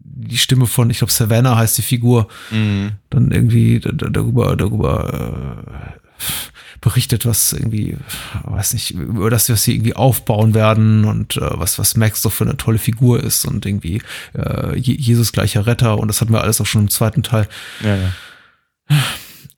[0.00, 2.92] die Stimme von, ich glaube, Savannah heißt die Figur, Mhm.
[3.10, 5.98] dann irgendwie da- da- darüber, darüber äh,
[6.80, 7.96] berichtet, was irgendwie,
[8.44, 12.32] weiß nicht, über das, was sie irgendwie aufbauen werden und äh, was, was Max doch
[12.32, 14.00] für eine tolle Figur ist und irgendwie
[14.34, 17.48] äh, Je- Jesus gleicher Retter und das hatten wir alles auch schon im zweiten Teil.
[17.82, 18.12] Ja, ja.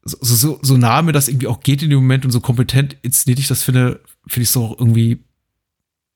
[0.03, 2.97] So, so, so nah mir das irgendwie auch geht in dem Moment und so kompetent
[3.03, 5.23] inszeniert ich das finde, finde ich so auch irgendwie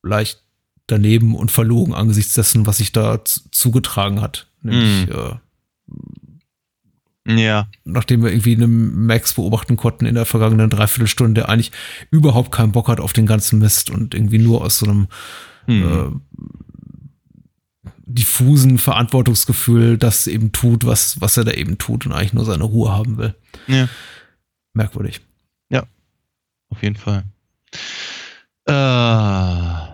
[0.03, 0.43] leicht
[0.87, 4.47] daneben und verlogen angesichts dessen, was sich da zugetragen hat.
[4.63, 5.13] Nämlich, Mhm.
[5.13, 5.35] äh,
[7.27, 11.73] Ja, nachdem wir irgendwie einen Max beobachten konnten in der vergangenen Dreiviertelstunde, der eigentlich
[12.11, 15.09] überhaupt keinen Bock hat auf den ganzen Mist und irgendwie nur aus so einem
[15.67, 16.21] Mhm.
[16.27, 22.45] äh, diffusen Verantwortungsgefühl das eben tut, was, was er da eben tut und eigentlich nur
[22.45, 23.35] seine Ruhe haben will.
[23.67, 23.89] ja,
[24.75, 25.21] Merkwürdig.
[26.71, 27.23] auf jeden Fall.
[28.67, 29.94] Äh,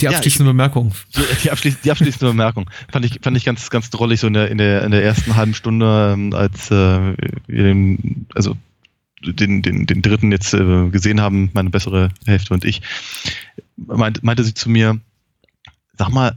[0.00, 0.92] Die Ja, abschließende Bemerkung.
[1.16, 4.34] Die, die, abschließ, die abschließende Bemerkung fand ich, fand ich ganz, ganz drollig so in
[4.34, 7.14] der, in der, in der ersten halben Stunde, ähm, als äh,
[7.46, 8.56] wir den, also
[9.24, 12.82] den, den, den dritten jetzt äh, gesehen haben, meine bessere Hälfte und ich,
[13.76, 15.00] meinte, meinte sie zu mir,
[15.96, 16.36] sag mal,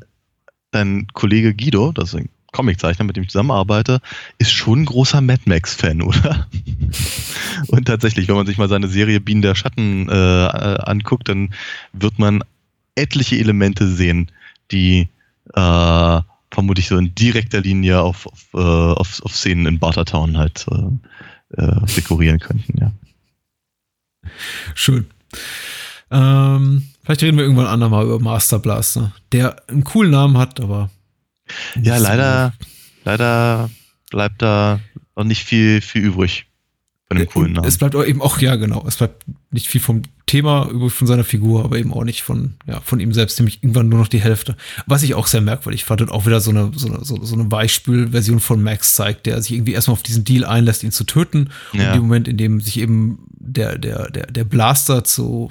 [0.71, 3.99] dein Kollege Guido, das ist ein Comiczeichner, mit dem ich zusammenarbeite,
[4.37, 6.47] ist schon ein großer Mad Max-Fan, oder?
[7.67, 11.53] Und tatsächlich, wenn man sich mal seine Serie Bienen der Schatten äh, anguckt, dann
[11.93, 12.43] wird man
[12.99, 14.31] etliche Elemente sehen,
[14.71, 15.09] die
[15.53, 16.21] äh,
[16.51, 21.61] vermutlich so in direkter Linie auf, auf, äh, auf, auf Szenen in Bartertown halt äh,
[21.61, 22.91] äh, dekorieren könnten, ja.
[24.75, 25.05] Schön.
[26.11, 30.89] Ähm, vielleicht reden wir irgendwann andermal über Master Blaster, der einen coolen Namen hat, aber.
[31.75, 32.53] Ja, nicht so- leider,
[33.05, 33.69] leider
[34.09, 34.79] bleibt da
[35.15, 36.45] noch nicht viel, viel übrig
[37.11, 37.67] von dem coolen Und Namen.
[37.67, 38.85] Es bleibt auch eben auch, ja, genau.
[38.87, 42.81] Es bleibt nicht viel vom Thema von seiner Figur, aber eben auch nicht von, ja,
[42.81, 44.55] von ihm selbst, nämlich irgendwann nur noch die Hälfte.
[44.85, 47.45] Was ich auch sehr merkwürdig fand und auch wieder so eine, so eine, so, eine
[47.45, 51.49] Beispielversion von Max zeigt, der sich irgendwie erstmal auf diesen Deal einlässt, ihn zu töten.
[51.73, 51.87] Und Ja.
[51.87, 55.49] in dem Moment, in dem sich eben der, der, der, der Blaster zu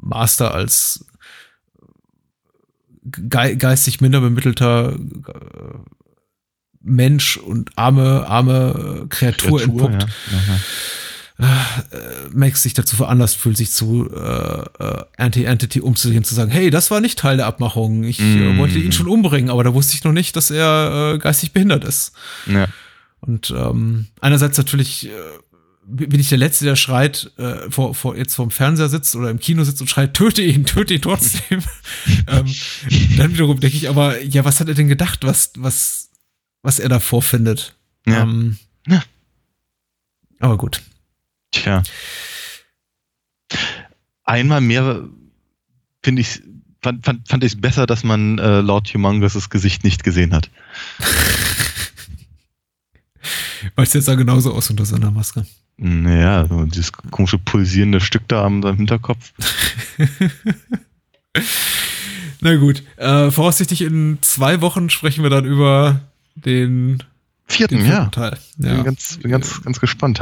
[0.00, 1.04] Master als
[3.04, 5.78] ge geistig minder bemittelter äh,
[6.88, 10.06] Mensch und arme, arme Kreatur, entpuppt.
[11.40, 11.46] ja.
[11.90, 16.70] äh, Max sich dazu veranlasst fühlt, sich zu äh, äh, Anti-Entity umzudrehen, zu sagen, hey,
[16.70, 18.02] das war nicht Teil der Abmachung.
[18.04, 18.58] Ich äh, Mm.
[18.58, 21.84] wollte ihn schon umbringen, aber da wusste ich noch nicht, dass er äh, geistig behindert
[21.84, 22.12] ist.
[22.46, 22.66] Ja.
[23.20, 25.10] Und ähm, einerseits natürlich äh,
[25.90, 29.38] bin ich der Letzte, der schreit, äh, vor, vor, jetzt vorm Fernseher sitzt oder im
[29.40, 31.62] Kino sitzt und schreit, töte ihn, töte ihn trotzdem.
[32.26, 32.46] ähm,
[33.16, 36.07] dann wiederum denke ich aber, ja, was hat er denn gedacht, was, was,
[36.62, 37.74] was er da vorfindet?
[38.06, 38.22] Ja.
[38.22, 39.02] Ähm, Ja.
[40.40, 40.82] Aber gut.
[41.50, 41.82] Tja.
[44.24, 45.04] Einmal mehr
[46.02, 46.42] finde ich,
[46.82, 50.50] fand, fand, fand ich es besser, dass man äh, Lord Humongous' Gesicht nicht gesehen hat.
[53.74, 55.44] Weil es jetzt sah genauso aus unter seiner Maske.
[55.76, 59.32] Naja, so dieses komische pulsierende Stück da am seinem Hinterkopf.
[62.40, 62.82] Na gut.
[62.96, 66.00] Äh, voraussichtlich in zwei Wochen sprechen wir dann über
[66.44, 67.02] den,
[67.46, 67.92] Vierten, den ja.
[67.94, 68.38] vierten Teil.
[68.56, 68.82] Bin Ja.
[68.82, 70.20] ganz, bin ganz, ganz gespannt.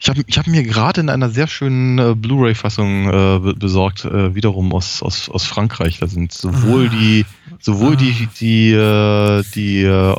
[0.00, 4.04] Ich habe ich hab mir gerade in einer sehr schönen äh, Blu-ray-Fassung äh, be- besorgt,
[4.04, 5.98] äh, wiederum aus, aus, aus Frankreich.
[5.98, 6.94] Da sind sowohl Ah.
[6.94, 7.26] die,
[7.60, 7.96] sowohl Ah.
[7.96, 10.14] die, die, äh, die äh,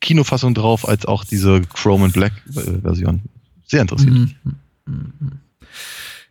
[0.00, 3.22] Kinofassung drauf, als auch diese Chrome and Black äh, Version.
[3.66, 4.12] Sehr interessiert.
[4.14, 4.34] Mhm.
[4.86, 5.12] Mhm.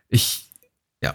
[0.09, 0.45] Ich,
[1.01, 1.13] ja.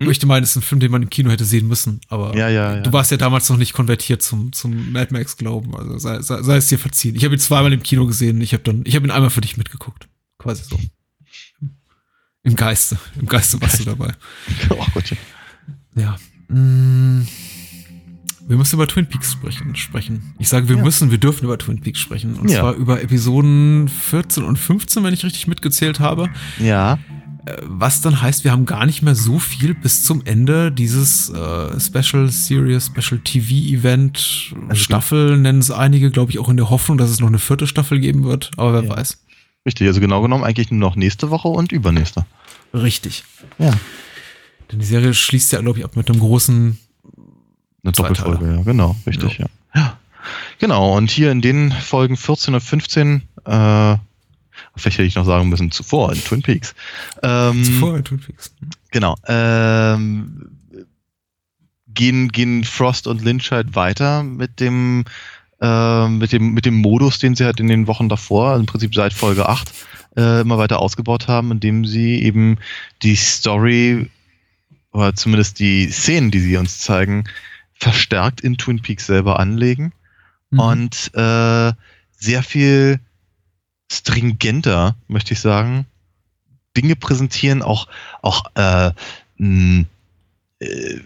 [0.00, 0.06] Hm?
[0.06, 2.48] Möchte meinen, es ist ein Film, den man im Kino hätte sehen müssen, aber Ja,
[2.48, 2.80] ja, ja.
[2.82, 6.42] du warst ja damals noch nicht konvertiert zum, zum Mad Max Glauben, also sei, sei,
[6.42, 7.16] sei es dir verziehen.
[7.16, 9.40] Ich habe ihn zweimal im Kino gesehen, ich habe dann, ich habe ihn einmal für
[9.40, 10.08] dich mitgeguckt.
[10.38, 10.78] Quasi so.
[12.44, 12.96] Im Geiste.
[13.20, 14.14] Im Geiste warst du dabei.
[14.70, 15.18] oh Gottchen.
[15.96, 16.16] Ja.
[16.48, 17.26] Mm.
[18.46, 19.76] Wir müssen über Twin Peaks sprechen.
[19.76, 20.34] sprechen.
[20.38, 20.82] Ich sage, wir Ja.
[20.82, 22.36] müssen, wir dürfen über Twin Peaks sprechen.
[22.36, 22.60] Und Ja.
[22.60, 26.30] zwar über Episoden 14 und 15, wenn ich richtig mitgezählt habe.
[26.58, 26.98] Ja.
[27.62, 31.80] Was dann heißt, wir haben gar nicht mehr so viel bis zum Ende dieses äh,
[31.80, 36.70] Special Series, Special TV Event Also Staffel, nennen es einige, glaube ich, auch in der
[36.70, 38.50] Hoffnung, dass es noch eine vierte Staffel geben wird.
[38.56, 38.96] Aber wer Ja.
[38.96, 39.18] weiß.
[39.66, 42.24] Richtig, also genau genommen eigentlich nur noch nächste Woche und übernächste.
[42.72, 43.24] Richtig.
[43.58, 43.72] Ja.
[44.70, 46.78] Denn die Serie schließt ja, glaube ich, ab mit einem großen
[47.82, 48.30] Eine Zweiteiler.
[48.32, 49.46] Doppelfolge, ja, genau, richtig, ja.
[49.74, 49.98] ja.
[50.58, 53.96] Genau, und hier in den Folgen 14 und 15, äh,
[54.78, 56.74] vielleicht hätte ich noch sagen müssen, zuvor in Twin Peaks.
[57.22, 58.52] Ähm, zuvor in Twin Peaks.
[58.90, 59.16] Genau.
[59.26, 60.50] Ähm,
[61.88, 65.04] gehen, gehen Frost und Lynch halt weiter mit dem,
[65.60, 68.66] äh, mit dem, mit dem Modus, den sie halt in den Wochen davor, also im
[68.66, 69.72] Prinzip seit Folge 8,
[70.16, 72.58] äh, immer weiter ausgebaut haben, indem sie eben
[73.02, 74.10] die Story
[74.92, 77.24] oder zumindest die Szenen, die sie uns zeigen,
[77.74, 79.92] verstärkt in Twin Peaks selber anlegen
[80.50, 80.60] Mhm.
[80.60, 81.72] und äh,
[82.16, 83.00] sehr viel
[83.90, 85.86] stringenter, möchte ich sagen,
[86.76, 87.88] Dinge präsentieren, auch,
[88.22, 88.92] auch äh,
[89.38, 89.84] mh,
[90.60, 91.00] äh,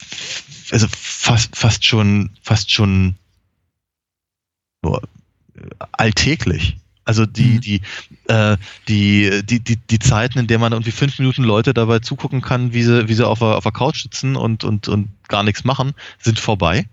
[0.00, 3.14] f- also fast, fast schon, fast schon
[4.82, 5.02] nur
[5.56, 5.60] äh,
[5.92, 6.76] alltäglich.
[7.04, 7.60] Also die, Mhm.
[7.60, 7.80] die,
[8.28, 8.56] äh,
[8.86, 12.72] die, die, die, die Zeiten, in der man irgendwie fünf Minuten Leute dabei zugucken kann,
[12.72, 15.64] wie sie, wie sie auf der, auf der Couch sitzen und, und, und gar nichts
[15.64, 16.86] machen, sind vorbei.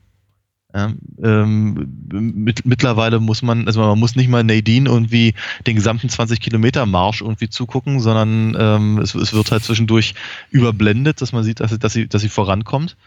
[0.74, 0.94] Ja,
[1.24, 5.34] ähm, mit, mittlerweile muss man, also man muss nicht mal Nadine irgendwie
[5.66, 10.14] den gesamten 20 Kilometer Marsch irgendwie zugucken, sondern ähm, es, es wird halt zwischendurch
[10.52, 12.98] überblendet, dass man sieht, dass sie, dass sie, dass sie vorankommt.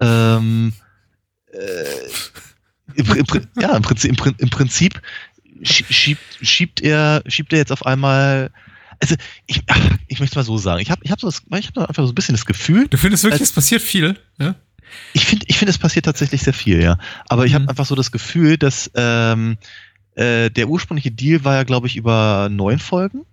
[0.00, 0.72] Ähm,
[1.52, 3.24] äh, im, im,
[3.60, 5.00] ja, im Prinzip, im, im Prinzip
[5.62, 8.50] schie- schiebt, schiebt er, schiebt er jetzt auf einmal.
[9.00, 9.14] Also
[9.46, 9.62] ich,
[10.08, 12.10] ich möchte mal so sagen, ich habe ich hab so das, ich hab einfach so
[12.12, 14.18] ein bisschen das Gefühl, Du findest wirklich, Als- es passiert viel?
[14.38, 14.56] Ja?
[15.12, 16.98] ich finde, ich finde, es passiert tatsächlich sehr viel, ja.
[17.30, 17.56] Aber ich Mhm.
[17.56, 19.56] habe einfach so das Gefühl, dass ähm,
[20.14, 23.24] äh, der ursprüngliche Deal war ja, glaube ich, über neun Folgen.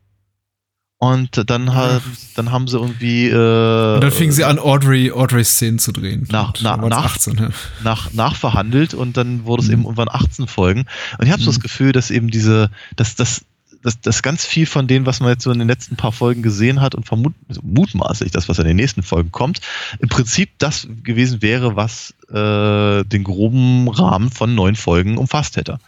[0.99, 2.01] Und dann, halt,
[2.35, 6.25] dann haben sie irgendwie äh, Und dann fingen sie an, Audrey, Audrey-Szenen zu drehen.
[6.31, 7.49] Nach- Und nach- dann waren's nach- 18, ja.
[7.83, 9.73] nach, nachverhandelt und dann wurde es Mhm.
[9.73, 10.85] eben irgendwann 18 Folgen.
[11.17, 11.55] Und ich habe so Mhm.
[11.55, 13.43] das Gefühl, dass eben diese, dass das
[13.83, 16.41] dass, dass ganz viel von dem, was man jetzt so in den letzten paar Folgen
[16.41, 19.61] gesehen hat und vermut, also mutmaßlich das, was in den nächsten Folgen kommt,
[19.99, 25.79] im Prinzip das gewesen wäre, was äh, den groben Rahmen von neun Folgen umfasst hätte.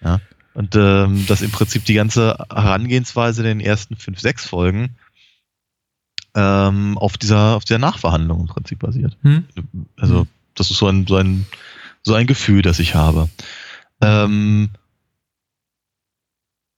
[0.00, 0.20] Ja.
[0.54, 4.96] Und ähm, dass im Prinzip die ganze Herangehensweise in den ersten fünf, sechs Folgen
[6.34, 9.16] ähm, auf dieser, auf dieser Nachverhandlung im Prinzip basiert.
[9.22, 9.44] Hm?
[9.96, 11.46] Also, das ist so ein, so ein,
[12.02, 13.28] so ein Gefühl, das ich habe.
[14.00, 14.70] Ähm,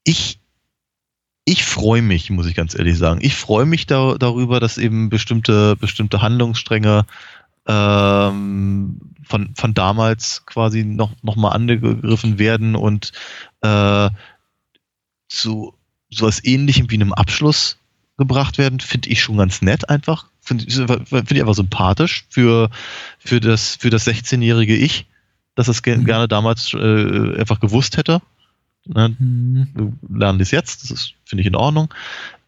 [0.04, 0.40] ich,
[1.44, 3.20] ich freue mich, muss ich ganz ehrlich sagen.
[3.22, 7.06] Ich freue mich da, darüber, dass eben bestimmte, bestimmte Handlungsstränge
[7.66, 13.12] ähm, von, von damals quasi noch, noch mal angegriffen werden und
[13.62, 14.10] äh,
[15.28, 15.74] zu
[16.10, 17.78] sowas ähnlichem wie einem Abschluss
[18.16, 20.26] gebracht werden, finde ich schon ganz nett einfach.
[20.40, 20.64] Finde
[21.06, 22.70] find ich einfach sympathisch für,
[23.18, 25.06] für das, für das 16-jährige Ich,
[25.54, 26.04] dass ge Mhm.
[26.06, 28.20] gerne damals äh, einfach gewusst hätte.
[28.86, 29.16] Ne?
[29.18, 29.68] Mhm.
[29.74, 31.92] Wir lernen das jetzt, das finde ich, in Ordnung.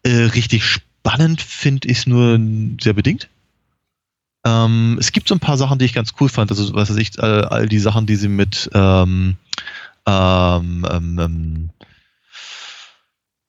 [0.03, 2.39] Äh, richtig spannend finde ich es nur
[2.81, 3.29] sehr bedingt.
[4.45, 6.51] Ähm, es gibt so ein paar Sachen, die ich ganz cool fand.
[6.51, 9.37] Also, was weiß ich, all, all die Sachen, die sie mit ähm,
[10.05, 11.69] ähm,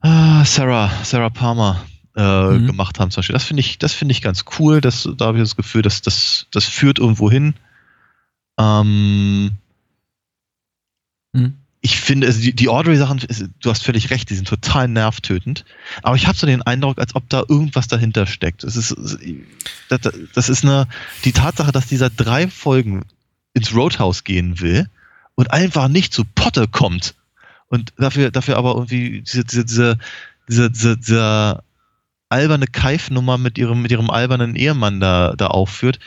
[0.01, 1.85] ah, Sarah, Sarah Palmer
[2.17, 2.67] äh, mhm.
[2.67, 3.35] gemacht haben, zum Beispiel.
[3.35, 4.81] Das finde ich, das finde ich ganz cool.
[4.81, 7.55] Das, da habe ich das Gefühl, dass das, das führt irgendwo hin.
[8.57, 9.51] Ähm,
[11.33, 13.21] mhm ich finde, also die, die Audrey-Sachen,
[13.61, 15.67] du hast völlig recht, die sind total nervtötend.
[16.03, 18.65] Aber ich habe so den Eindruck, als ob da irgendwas dahinter steckt.
[18.65, 18.97] Es ist,
[19.91, 20.01] das,
[20.35, 20.89] das ist eine,
[21.25, 23.03] die Tatsache, dass dieser drei Folgen
[23.53, 24.89] ins Roadhouse gehen will
[25.35, 27.17] und einfach nicht zu Potte kommt
[27.69, 29.99] und dafür, dafür aber irgendwie diese, diese, diese,
[30.49, 31.63] diese, diese,
[32.31, 35.99] alberne Keifnummer mit ihrem, mit ihrem albernen Ehemann da, da aufführt.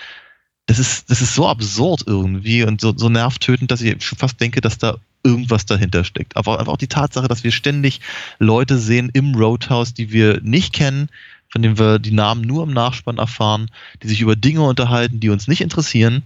[0.65, 4.41] Das ist, das ist so absurd irgendwie und so, so nervtötend, dass ich schon fast
[4.41, 6.37] denke, dass da irgendwas dahinter steckt.
[6.37, 8.01] Aber einfach auch die Tatsache, dass wir ständig
[8.39, 11.09] Leute sehen im Roadhouse, die wir nicht kennen,
[11.49, 13.69] von denen wir die Namen nur im Nachspann erfahren,
[14.03, 16.23] die sich über Dinge unterhalten, die uns nicht interessieren,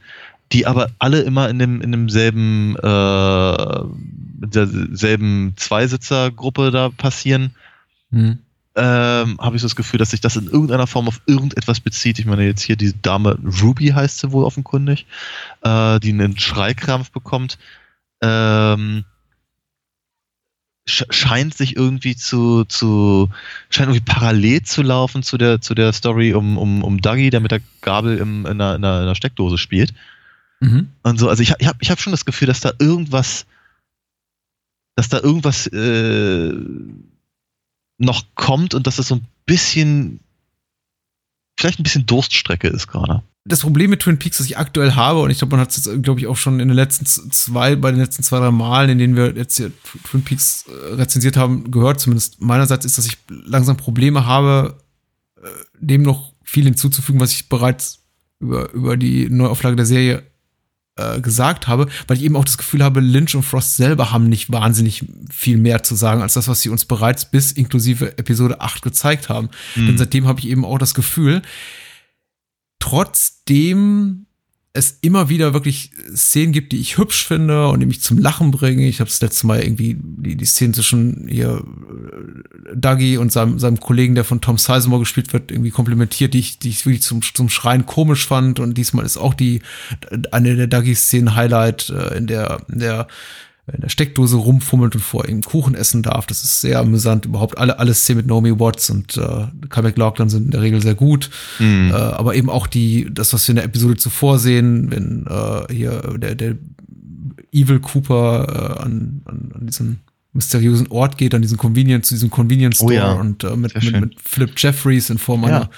[0.52, 3.84] die aber alle immer in dem in demselben äh,
[4.46, 7.56] derselben Zweisitzergruppe da passieren.
[8.12, 8.40] Hm.
[8.74, 12.20] Ähm, habe ich so das Gefühl, dass sich das in irgendeiner Form auf irgendetwas bezieht.
[12.20, 15.06] Ich meine, jetzt hier die Dame Ruby heißt sie wohl offenkundig,
[15.62, 17.58] äh, die einen Schreikrampf bekommt
[18.22, 19.06] ähm,
[20.86, 23.30] scheint sich irgendwie zu, zu,
[23.70, 27.40] scheint irgendwie parallel zu laufen zu der, zu der Story um, um, um Dougie, der
[27.40, 29.94] mit der Gabel im, in, einer, in, einer, Steckdose spielt.
[30.60, 30.90] Mhm.
[31.04, 33.46] Und so, also ich, ich habe ich hab schon das Gefühl, dass da irgendwas,
[34.96, 36.54] dass da irgendwas äh,
[37.98, 40.20] noch kommt und dass es so ein bisschen,
[41.58, 43.24] vielleicht ein bisschen Durststrecke ist gerade.
[43.44, 45.86] Das Problem mit Twin Peaks, das ich aktuell habe, und ich glaube, man hat es
[45.86, 48.92] jetzt, glaube ich, auch schon in den letzten zwei, bei den letzten zwei, drei Malen,
[48.92, 49.72] in denen wir jetzt hier
[50.04, 54.78] Twin Peaks äh, rezensiert haben, gehört, zumindest meinerseits, ist, dass ich langsam Probleme habe,
[55.42, 55.48] äh,
[55.80, 58.04] dem noch viel hinzuzufügen, was ich bereits
[58.40, 60.24] über, über die Neuauflage der Serie
[60.98, 64.28] äh, gesagt habe, weil ich eben auch das Gefühl habe, Lynch und Frost selber haben
[64.28, 68.62] nicht wahnsinnig viel mehr zu sagen, als das, was sie uns bereits bis inklusive Episode
[68.62, 69.50] 8 gezeigt haben.
[69.76, 69.88] Mhm.
[69.88, 71.42] Denn seitdem habe ich eben auch das Gefühl,
[72.80, 74.26] trotzdem
[74.74, 78.52] es immer wieder wirklich Szenen gibt, die ich hübsch finde und die mich zum Lachen
[78.52, 78.80] bringen.
[78.80, 83.60] Ich habe das letzte Mal irgendwie die, die Szene zwischen hier äh, Dougie und seinem,
[83.60, 87.02] seinem Kollegen, der von Tom Sizemore gespielt wird, irgendwie komplimentiert, die ich, die ich wirklich
[87.02, 88.62] zum, zum Schreien komisch fand.
[88.62, 89.62] Und diesmal ist auch die
[90.32, 93.08] eine der Dougie-Szenen Highlight, äh, in der, in der
[93.72, 96.26] in der Steckdose rumfummelt und vor ihm Kuchen essen darf.
[96.26, 97.26] Das ist sehr amüsant.
[97.26, 100.82] Überhaupt alle, alle Szenen mit Naomi Watts und äh, Kyle MacLachlan sind in der Regel
[100.82, 101.30] sehr gut.
[101.60, 101.92] Mhm.
[101.92, 105.74] Äh, aber eben auch die, das, was wir in der Episode zuvor sehen, wenn äh,
[105.74, 106.56] hier der, der
[107.52, 110.00] Evil Cooper äh, an, an, an diesen
[110.34, 113.12] mysteriösen Ort geht, an diesen Convenience, zu diesem Convenience Store oh ja.
[113.14, 115.48] und äh, mit, mit, mit Philip Jeffries in Form ja.
[115.48, 115.70] einer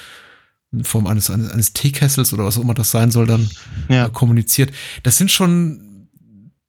[0.72, 3.48] in Form eines, eines, eines Teekessels oder was auch immer das sein soll, dann
[3.90, 4.08] ja.
[4.08, 4.72] äh, kommuniziert.
[5.04, 5.93] Das sind schon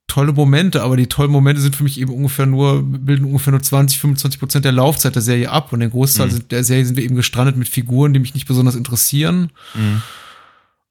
[0.07, 3.61] tolle Momente, aber die tollen Momente sind für mich eben ungefähr nur, bilden ungefähr nur
[3.61, 6.47] 20, 25 Prozent der Laufzeit der Serie ab und den Großteil mhm.
[6.49, 10.01] der Serie sind wir eben gestrandet mit Figuren, die mich nicht besonders interessieren mhm.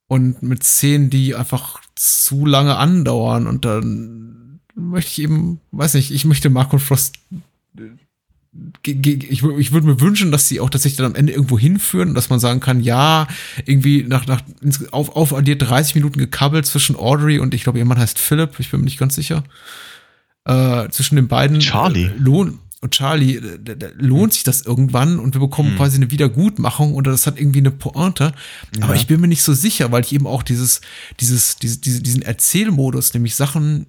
[0.09, 6.11] und mit Szenen, die einfach zu lange andauern und dann möchte ich eben, weiß nicht,
[6.11, 7.15] ich möchte und Frost
[8.87, 12.31] ich, ich würde mir wünschen, dass sie auch tatsächlich dann am Ende irgendwo hinführen, dass
[12.31, 13.27] man sagen kann, ja,
[13.65, 14.43] irgendwie nach, nach
[14.91, 18.59] auf, auf dir 30 Minuten gekabbelt zwischen Audrey und ich glaube, ihr Mann heißt Philip,
[18.59, 19.45] ich bin mir nicht ganz sicher.
[20.45, 22.05] Äh, zwischen den beiden Charlie.
[22.05, 25.77] Äh, lohn, und Charlie, äh, lohnt sich das irgendwann und wir bekommen hm.
[25.79, 28.35] quasi eine Wiedergutmachung oder das hat irgendwie eine Pointe.
[28.77, 28.85] Ja.
[28.85, 30.83] Aber ich bin mir nicht so sicher, weil ich eben auch dieses,
[31.19, 33.87] dieses, diese, diesen Erzählmodus, nämlich Sachen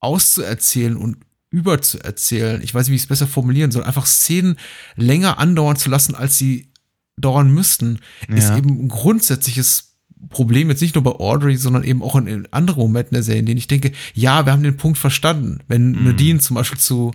[0.00, 1.18] auszuerzählen und
[1.54, 2.60] überzuerzählen.
[2.62, 3.84] Ich weiß nicht, wie ich es besser formulieren soll.
[3.84, 4.56] Einfach Szenen
[4.96, 6.72] länger andauern zu lassen, als sie
[7.16, 8.34] dauern müssten, ja.
[8.34, 9.92] ist eben ein grundsätzliches
[10.30, 13.40] Problem, jetzt nicht nur bei Audrey, sondern eben auch in, in anderen Momenten der Serie,
[13.40, 15.60] in denen ich denke, ja, wir haben den Punkt verstanden.
[15.68, 16.04] Wenn mm.
[16.04, 17.12] Nadine zum Beispiel zu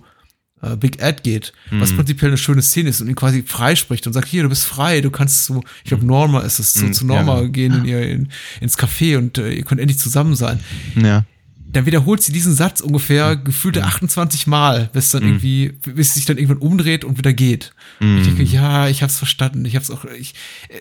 [0.62, 1.80] äh, Big Ed geht, mm.
[1.80, 1.96] was mhm.
[1.96, 5.02] prinzipiell eine schöne Szene ist und ihn quasi freispricht und sagt, hier, du bist frei,
[5.02, 7.48] du kannst zu, ich glaube, Norma ist es, zu, mm, zu Norma ja.
[7.48, 8.28] gehen in ihr, in,
[8.60, 10.60] ins Café und äh, ihr könnt endlich zusammen sein.
[10.94, 11.26] Ja
[11.72, 13.44] dann wiederholt sie diesen Satz ungefähr mhm.
[13.44, 15.28] gefühlte 28 Mal, bis dann mhm.
[15.28, 17.72] irgendwie, bis sie sich dann irgendwann umdreht und wieder geht.
[18.00, 18.18] Mhm.
[18.18, 20.34] Ich denke, ja, ich hab's verstanden, ich hab's auch, ich,
[20.68, 20.80] äh,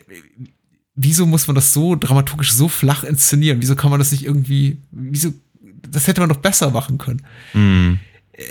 [0.96, 3.62] wieso muss man das so dramaturgisch so flach inszenieren?
[3.62, 5.34] Wieso kann man das nicht irgendwie, wieso,
[5.90, 7.22] das hätte man doch besser machen können.
[7.54, 8.00] Mhm.
[8.34, 8.44] Äh,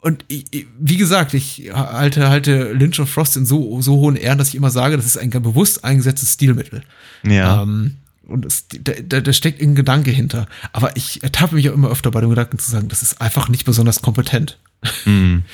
[0.00, 4.38] und ich, wie gesagt, ich halte, halte Lynch und Frost in so, so hohen Ehren,
[4.38, 6.82] dass ich immer sage, das ist ein bewusst eingesetztes Stilmittel.
[7.24, 7.62] Ja.
[7.62, 7.96] Ähm,
[8.26, 10.46] und es, da, da steckt ein Gedanke hinter.
[10.72, 13.48] Aber ich ertappe mich auch immer öfter bei dem Gedanken zu sagen, das ist einfach
[13.48, 14.58] nicht besonders kompetent.
[15.04, 15.44] Mm.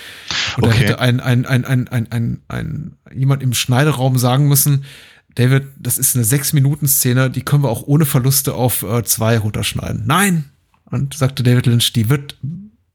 [0.56, 0.70] Und okay.
[0.70, 4.86] da hätte ein, ein, ein, ein, ein, ein, ein, jemand im Schneideraum sagen müssen,
[5.34, 10.04] David, das ist eine Sechs-Minuten-Szene, die können wir auch ohne Verluste auf äh, zwei runterschneiden.
[10.06, 10.46] Nein!
[10.86, 12.38] Und sagte David Lynch, die wird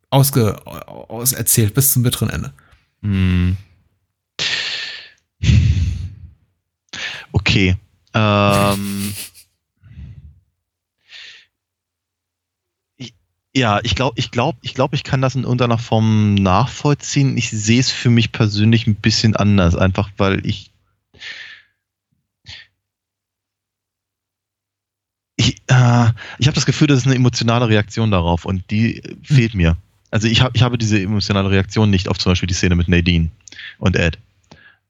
[0.10, 2.54] ausge, auserzählt bis zum bitteren Ende.
[3.02, 3.52] Mm.
[7.32, 7.78] Okay.
[8.16, 9.14] Ähm.
[13.56, 17.38] Ja, ich glaube, ich glaube, ich glaube, ich kann das in irgendeiner Form nachvollziehen.
[17.38, 20.72] Ich sehe es für mich persönlich ein bisschen anders, einfach weil ich
[25.36, 29.24] ich, äh, ich habe das Gefühl, das ist eine emotionale Reaktion darauf und die hm.
[29.24, 29.78] fehlt mir.
[30.12, 32.88] Also ich, hab, ich habe diese emotionale Reaktion nicht auf zum Beispiel die Szene mit
[32.88, 33.30] Nadine
[33.80, 34.20] und Ed.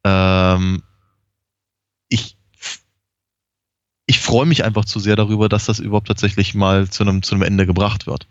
[0.03, 0.83] Ähm,
[2.09, 2.35] ich
[4.05, 7.35] ich freue mich einfach zu sehr darüber, dass das überhaupt tatsächlich mal zu einem, zu
[7.35, 8.27] einem Ende gebracht wird.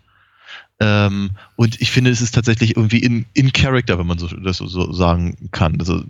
[0.79, 4.57] Ähm, und ich finde, es ist tatsächlich irgendwie in, in Character, wenn man so, das
[4.57, 5.79] so sagen kann.
[5.79, 6.03] Also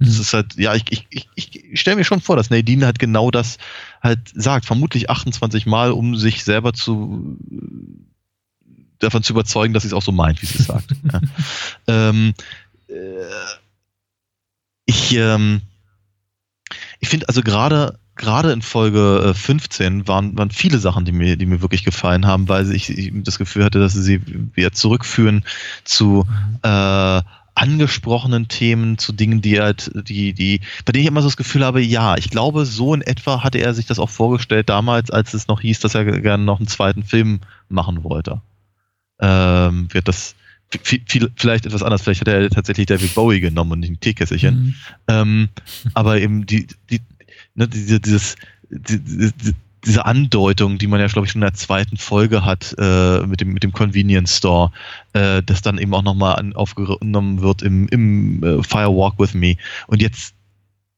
[0.00, 0.20] das mhm.
[0.20, 3.30] ist halt, ja, ich, ich, ich, ich stelle mir schon vor, dass Nadine halt genau
[3.30, 3.58] das
[4.02, 7.36] halt sagt, vermutlich 28 Mal, um sich selber zu
[8.98, 10.90] davon zu überzeugen, dass sie es auch so meint, wie sie es sagt.
[11.12, 11.20] ja.
[11.86, 12.34] ähm,
[12.88, 12.94] äh,
[14.86, 15.62] ich ähm,
[17.00, 21.36] ich finde also gerade gerade in Folge 15 äh, waren, waren viele Sachen, die mir,
[21.36, 24.20] die mir wirklich gefallen haben, weil ich, ich das Gefühl hatte, dass sie sie
[24.54, 25.44] wieder zurückführen
[25.84, 26.58] zu mhm.
[26.62, 27.22] äh,
[27.54, 31.64] angesprochenen Themen, zu Dingen, die halt, die, die, bei denen ich immer so das Gefühl
[31.64, 35.34] habe, ja, ich glaube, so in etwa hatte er sich das auch vorgestellt damals, als
[35.34, 38.42] es noch hieß, dass er gerne noch einen zweiten Film machen wollte.
[39.20, 40.36] Ähm, wird das
[40.70, 44.54] viel, vielleicht etwas anders, vielleicht hat er tatsächlich David Bowie genommen und nicht ein Teekesselchen.
[44.54, 44.74] Mhm.
[45.08, 45.48] Ähm,
[45.94, 47.00] aber eben die, die,
[47.58, 48.36] ne, diese, dieses,
[48.70, 49.54] die, die,
[49.84, 53.40] diese Andeutung, die man ja, glaube ich, schon in der zweiten Folge hat äh, mit,
[53.40, 54.72] dem, mit dem Convenience Store,
[55.12, 59.56] äh, das dann eben auch nochmal aufgenommen wird im, im äh, Fire Walk with Me.
[59.86, 60.34] Und jetzt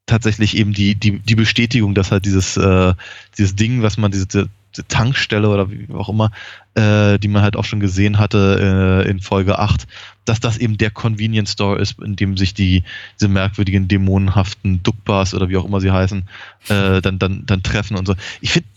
[0.07, 2.95] tatsächlich eben die, die, die Bestätigung, dass halt dieses, äh,
[3.37, 4.49] dieses Ding, was man, diese,
[4.89, 6.31] Tankstelle oder wie auch immer,
[6.75, 9.87] äh, die man halt auch schon gesehen hatte äh, in Folge 8,
[10.25, 12.85] dass das eben der Convenience Store ist, in dem sich die,
[13.19, 16.25] diese merkwürdigen dämonenhaften Duckbars oder wie auch immer sie heißen,
[16.69, 18.15] äh, dann, dann, dann treffen und so.
[18.41, 18.69] Ich finde,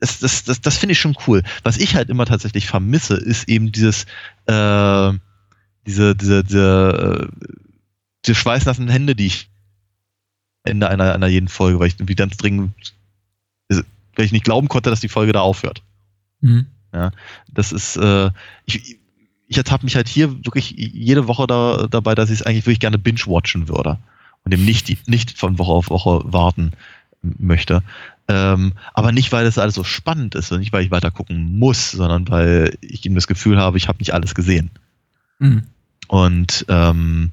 [0.00, 1.42] das, das, das, das finde ich schon cool.
[1.62, 4.04] Was ich halt immer tatsächlich vermisse, ist eben dieses,
[4.46, 5.12] äh,
[5.86, 7.46] diese, diese, diese, äh,
[8.24, 9.50] diese schweißnassen Hände, die ich
[10.64, 12.74] Ende einer, einer jeden Folge, weil ich irgendwie ganz dringend
[14.20, 15.82] weil ich nicht glauben konnte, dass die Folge da aufhört.
[16.40, 16.66] Mhm.
[16.92, 17.10] Ja,
[17.52, 18.30] das ist, äh,
[18.66, 18.98] ich,
[19.46, 22.80] ich ertappe mich halt hier wirklich jede Woche da, dabei, dass ich es eigentlich wirklich
[22.80, 23.98] gerne binge-watchen würde
[24.44, 26.72] und eben nicht, nicht von Woche auf Woche warten
[27.22, 27.82] möchte.
[28.28, 31.58] Ähm, aber nicht, weil das alles so spannend ist und nicht, weil ich weiter gucken
[31.58, 34.70] muss, sondern weil ich eben das Gefühl habe, ich habe nicht alles gesehen.
[35.38, 35.64] Mhm.
[36.08, 37.32] Und ähm,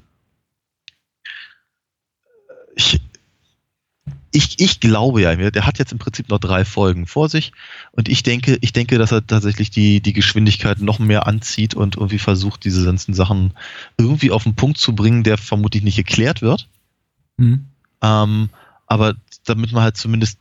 [4.30, 7.52] ich, ich glaube ja, der hat jetzt im Prinzip noch drei Folgen vor sich
[7.92, 11.96] und ich denke, ich denke, dass er tatsächlich die, die Geschwindigkeit noch mehr anzieht und
[11.96, 13.52] irgendwie versucht, diese ganzen Sachen
[13.96, 16.68] irgendwie auf den Punkt zu bringen, der vermutlich nicht geklärt wird.
[17.36, 17.66] Mhm.
[18.02, 18.50] Ähm,
[18.86, 19.14] aber
[19.44, 20.38] damit man halt zumindest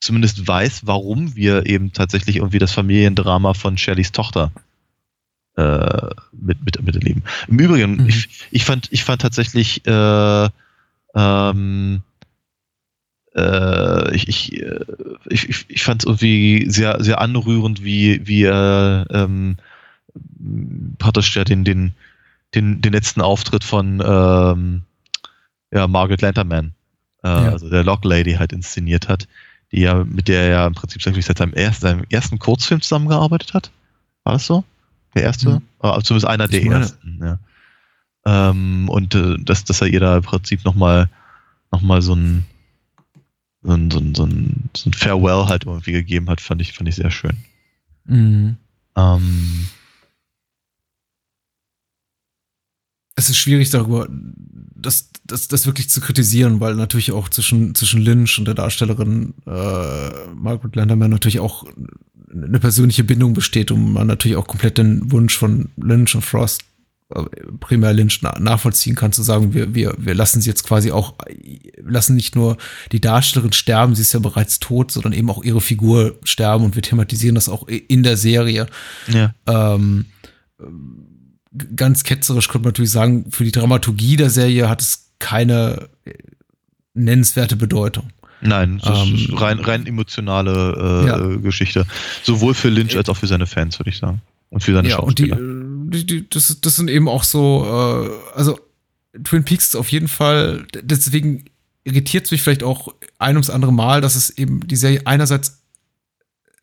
[0.00, 4.50] zumindest weiß, warum wir eben tatsächlich irgendwie das Familiendrama von Shellys Tochter
[5.56, 7.22] äh, mit, mit, miterleben.
[7.46, 8.08] Im Übrigen, mhm.
[8.08, 10.48] ich, ich, fand, ich fand tatsächlich äh,
[11.14, 12.02] ähm,
[13.34, 14.80] äh, ich, ich, äh,
[15.28, 19.56] ich, ich, ich fand es irgendwie sehr, sehr anrührend, wie, wie er ähm,
[20.98, 21.92] praktisch ja den, den,
[22.54, 24.82] den, den letzten Auftritt von ähm,
[25.72, 26.72] ja, Margaret Lanterman,
[27.24, 27.50] äh, ja.
[27.50, 29.26] also der Lock Lady halt inszeniert hat,
[29.72, 33.54] die ja, mit der er ja im Prinzip seit seinem ersten, seinem ersten Kurzfilm zusammengearbeitet
[33.54, 33.70] hat.
[34.24, 34.64] War das so?
[35.14, 35.48] Der erste?
[35.50, 35.62] Mhm.
[35.78, 37.38] Oder zumindest einer der ersten, ja.
[38.24, 41.08] Ähm, und äh, dass, dass er ihr da im Prinzip nochmal
[41.72, 42.46] noch mal so ein
[43.62, 46.72] so ein, so ein, so ein, so ein Farewell halt irgendwie gegeben hat, fand ich,
[46.72, 47.36] fand ich sehr schön.
[48.04, 48.56] Mhm.
[48.96, 49.66] Ähm,
[53.14, 58.02] es ist schwierig darüber, das, das, das wirklich zu kritisieren, weil natürlich auch zwischen, zwischen
[58.02, 61.64] Lynch und der Darstellerin äh, Margaret Landerman natürlich auch
[62.32, 66.64] eine persönliche Bindung besteht und man natürlich auch komplett den Wunsch von Lynch und Frost
[67.60, 71.14] primär Lynch nachvollziehen kann, zu sagen, wir, wir, wir lassen sie jetzt quasi auch,
[71.82, 72.56] lassen nicht nur
[72.92, 76.74] die Darstellerin sterben, sie ist ja bereits tot, sondern eben auch ihre Figur sterben und
[76.74, 78.66] wir thematisieren das auch in der Serie.
[79.08, 79.34] Ja.
[79.46, 80.06] Ähm,
[81.76, 85.88] ganz ketzerisch könnte man natürlich sagen, für die Dramaturgie der Serie hat es keine
[86.94, 88.08] nennenswerte Bedeutung.
[88.40, 91.36] Nein, Ähm, rein, rein emotionale äh, Ja.
[91.36, 91.86] Geschichte.
[92.24, 94.20] Sowohl für Lynch als auch für seine Fans, würde ich sagen.
[94.50, 95.48] Und für seine Ja, und die, Schauspieler.
[95.48, 98.58] äh, die, die das, das sind eben auch so, äh, also
[99.24, 101.44] Twin Peaks ist auf jeden Fall, deswegen
[101.84, 102.88] irritiert es mich vielleicht auch
[103.18, 105.62] ein ums andere Mal, dass es eben die Serie einerseits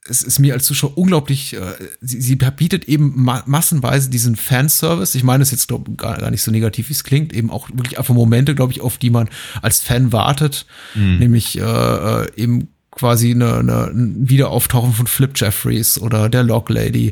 [0.09, 1.59] es ist mir als Zuschauer unglaublich, äh,
[2.01, 5.15] sie, sie bietet eben ma massenweise diesen Fanservice.
[5.15, 7.69] Ich meine es jetzt glaub, gar, gar nicht so negativ, wie es klingt, eben auch
[7.69, 9.29] wirklich einfach Momente, glaube ich, auf die man
[9.61, 10.65] als Fan wartet.
[10.95, 11.19] Mhm.
[11.19, 16.69] Nämlich äh, äh, eben quasi eine, eine, ein Wiederauftauchen von Flip Jeffries oder der Log
[16.69, 17.11] Lady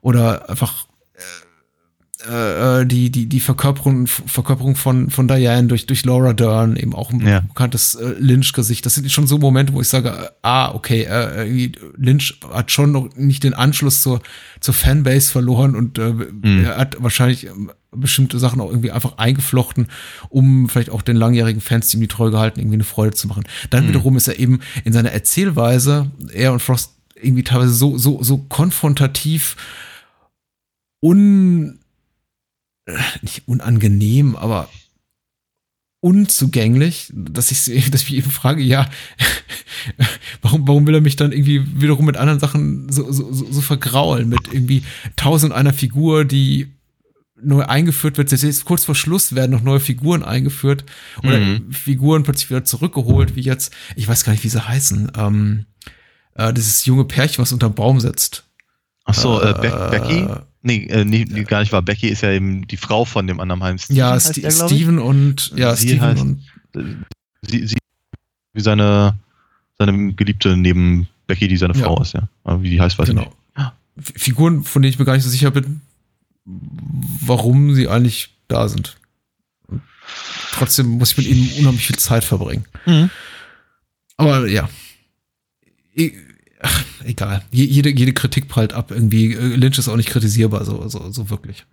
[0.00, 0.86] oder einfach
[2.26, 6.94] äh, äh, die, die, die Verkörperung, Verkörperung von, von Diane durch, durch Laura Dern, eben
[6.94, 7.40] auch ein Ja.
[7.40, 8.84] bekanntes äh, Lynch-Gesicht.
[8.84, 12.90] Das sind schon so Momente, wo ich sage, äh, ah, okay, äh, Lynch hat schon
[12.90, 14.20] noch nicht den Anschluss zur,
[14.58, 16.12] zur Fanbase verloren und äh,
[16.64, 19.86] er hat wahrscheinlich ähm, bestimmte Sachen auch irgendwie einfach eingeflochten,
[20.28, 23.28] um vielleicht auch den langjährigen Fans, die ihm die treu gehalten, irgendwie eine Freude zu
[23.28, 23.44] machen.
[23.70, 28.22] Dann wiederum ist er eben in seiner Erzählweise, er und Frost irgendwie teilweise so, so,
[28.22, 29.56] so konfrontativ
[31.00, 31.78] un,
[33.22, 34.68] nicht unangenehm, aber
[36.00, 38.88] unzugänglich, dass ich, dass ich mich eben frage, ja,
[40.42, 43.60] warum, warum will er mich dann irgendwie wiederum mit anderen Sachen so, so, so, so
[43.60, 44.84] vergraulen, mit irgendwie
[45.16, 46.72] tausend einer Figur, die
[47.40, 48.32] neu eingeführt wird.
[48.32, 50.84] Jetzt kurz vor Schluss werden noch neue Figuren eingeführt
[51.22, 51.72] oder Mhm.
[51.72, 55.66] Figuren plötzlich wieder zurückgeholt, wie jetzt, ich weiß gar nicht, wie sie heißen, ähm,
[56.34, 58.44] äh, dieses junge Pärchen, was unterm Baum sitzt.
[59.04, 60.26] Ach so, äh, Be Äh, Becky?
[60.62, 61.82] Nee, äh, nee, nee, gar nicht wahr.
[61.82, 63.78] Becky ist ja eben die Frau von dem anderen Heim.
[63.78, 64.56] Steven Ja, Sti der, ich?
[64.56, 66.44] Steven und ja, Sie Steven heißt- und
[67.42, 67.76] Sie, sie
[68.52, 69.16] wie seine,
[69.78, 71.84] seine Geliebte neben Becky, die seine Ja.
[71.84, 72.28] Frau ist, ja.
[72.44, 73.28] Aber wie die heißt, weiß ich genau.
[73.28, 73.72] nicht.
[73.98, 75.80] F- Figuren, von denen ich mir gar nicht so sicher bin,
[76.44, 78.96] warum sie eigentlich da sind.
[80.52, 82.64] Trotzdem muss ich mit ihnen unheimlich viel Zeit verbringen.
[82.86, 83.10] Mhm.
[84.16, 84.68] Aber ja.
[85.94, 86.12] E
[86.60, 87.42] ach, egal.
[87.50, 88.90] Je jede, jede Kritik prallt ab.
[88.90, 91.64] Irgendwie, äh, Lynch ist auch nicht kritisierbar, so, so, so wirklich.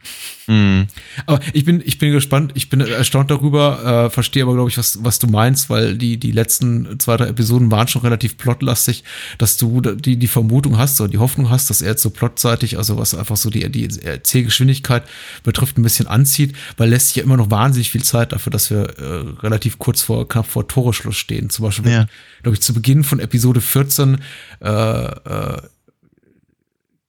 [0.48, 0.88] Mhm.
[1.26, 4.78] Aber ich bin, ich bin gespannt, ich bin erstaunt darüber, äh, verstehe aber, glaube ich,
[4.78, 9.04] was, was du meinst, weil die, die letzten zwei, drei Episoden waren schon relativ plotlastig,
[9.38, 12.78] dass du die, die Vermutung hast oder die Hoffnung hast, dass er jetzt so plotseitig,
[12.78, 15.04] also was einfach so die, die Erzählgeschwindigkeit
[15.44, 18.70] betrifft, ein bisschen anzieht, weil lässt sich ja immer noch wahnsinnig viel Zeit dafür, dass
[18.70, 21.50] wir äh, relativ kurz vor, knapp vor Toreschluss stehen.
[21.50, 22.06] Zum Beispiel, Ja.
[22.44, 24.18] glaube ich, zu Beginn von Episode 14
[24.60, 25.68] äh, äh,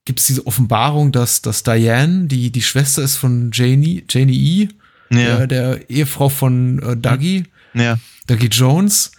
[0.05, 4.68] gibt es diese Offenbarung, dass, dass Diane, die die Schwester ist von Janie, Janie E.,
[5.10, 5.47] Ja.
[5.47, 7.44] der, der Ehefrau von äh, Dougie,
[7.74, 7.98] ja.
[8.26, 9.12] Dougie Jones.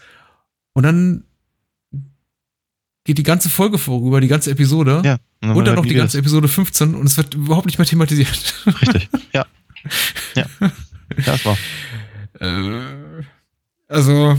[0.74, 1.24] Und dann
[3.04, 5.02] geht die ganze Folge vorüber, die ganze Episode.
[5.06, 5.18] Ja.
[5.42, 8.54] Und dann noch die ganze Episode 15 und es wird überhaupt nicht mehr thematisiert.
[8.82, 9.10] Richtig.
[9.34, 9.46] Ja.
[10.36, 10.46] Ja.
[11.16, 11.58] Ja, das war.
[12.42, 13.24] Äh,
[13.88, 14.38] also,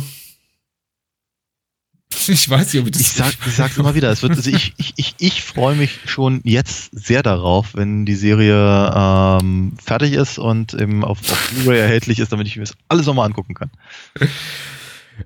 [2.33, 3.01] ich weiß nicht, ob ich das.
[3.03, 4.11] Ich sag, ich sag's immer wieder.
[4.11, 8.15] Es wird, also ich, ich, ich, ich freue mich schon jetzt sehr darauf, wenn die
[8.15, 12.75] Serie ähm, fertig ist und eben auf, auf Blu-ray erhältlich ist, damit ich mir das
[12.89, 13.71] alles nochmal angucken kann.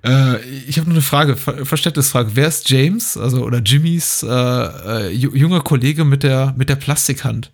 [0.02, 2.30] Äh, ich habe nur eine Frage, Ver Verständnisfrage.
[2.34, 6.76] Wer ist James, also oder Jimmys äh, äh, ju- junger Kollege mit der mit der
[6.76, 7.50] Plastikhand?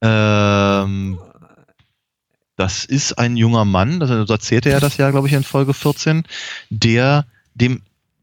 [0.00, 1.18] Ähm,
[2.56, 6.22] das ist ein junger Mann, das, erzählte er das ja, glaube ich, in Folge 14,
[6.70, 7.82] der dem,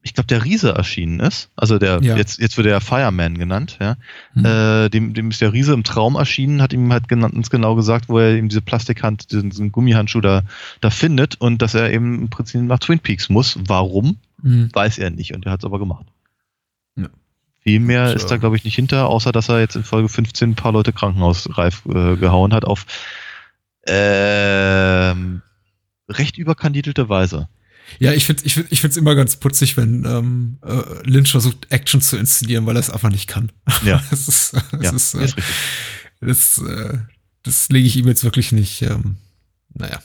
[0.09, 1.51] ich glaube, der Riese erschienen ist.
[1.55, 2.17] Also der, Ja.
[2.17, 3.95] jetzt, jetzt wird er Fireman genannt, ja.
[4.33, 4.43] Hm.
[4.43, 7.75] Äh, dem, dem ist der Riese im Traum erschienen, hat ihm halt genannt, ganz genau
[7.75, 10.41] gesagt, wo er eben diese Plastikhand, diesen, diesen Gummihandschuh da,
[10.81, 13.59] da findet und dass er eben im Prinzip nach Twin Peaks muss.
[13.67, 14.17] Warum?
[14.41, 14.69] Hm.
[14.73, 16.07] Weiß er nicht und er hat es aber gemacht.
[16.95, 17.09] Ja.
[17.59, 18.15] Viel mehr Tja.
[18.15, 20.71] ist da, glaube ich, nicht hinter, außer dass er jetzt in Folge 15 ein paar
[20.71, 22.87] Leute krankenhausreif äh, gehauen hat auf
[23.85, 25.43] ähm,
[26.09, 27.47] recht überkandidelte Weise.
[27.97, 31.67] Ja, ich finde ich find, ich find's immer ganz putzig, wenn ähm, äh, Lynch versucht,
[31.69, 33.51] Action zu inszenieren, weil er es einfach nicht kann.
[33.83, 34.03] Ja.
[34.09, 35.55] das ist, das ja, ist, äh, ist richtig.
[36.21, 36.97] das, äh,
[37.43, 39.17] das lege ich ihm jetzt wirklich nicht, ähm,
[39.73, 39.99] naja,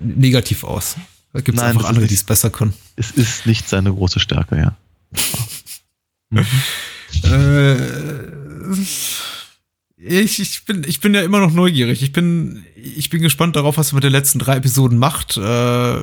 [0.00, 0.96] negativ aus.
[1.32, 2.74] Da gibt es einfach andere, die es besser können.
[2.94, 4.76] Es ist nicht seine große Stärke, ja.
[7.22, 7.76] Äh,
[9.96, 12.02] ich, ich, bin, ich bin ja immer noch neugierig.
[12.02, 15.36] Ich bin, ich bin gespannt darauf, was er mit den letzten drei Episoden macht.
[15.36, 15.98] Äh,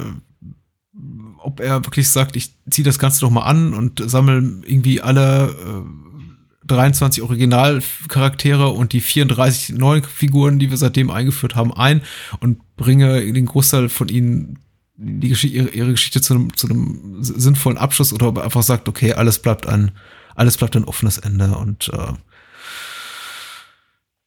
[1.43, 5.49] ob er wirklich sagt, ich ziehe das Ganze doch mal an und sammle irgendwie alle
[5.49, 12.01] äh, 23 Originalcharaktere und die 34 neuen Figuren, die wir seitdem eingeführt haben, ein
[12.39, 14.59] und bringe den Großteil von ihnen
[14.95, 18.63] die Geschichte, ihre, ihre Geschichte zu einem, zu einem sinnvollen Abschluss oder ob er einfach
[18.63, 19.91] sagt, okay, alles bleibt ein,
[20.35, 22.13] alles bleibt ein offenes Ende und äh,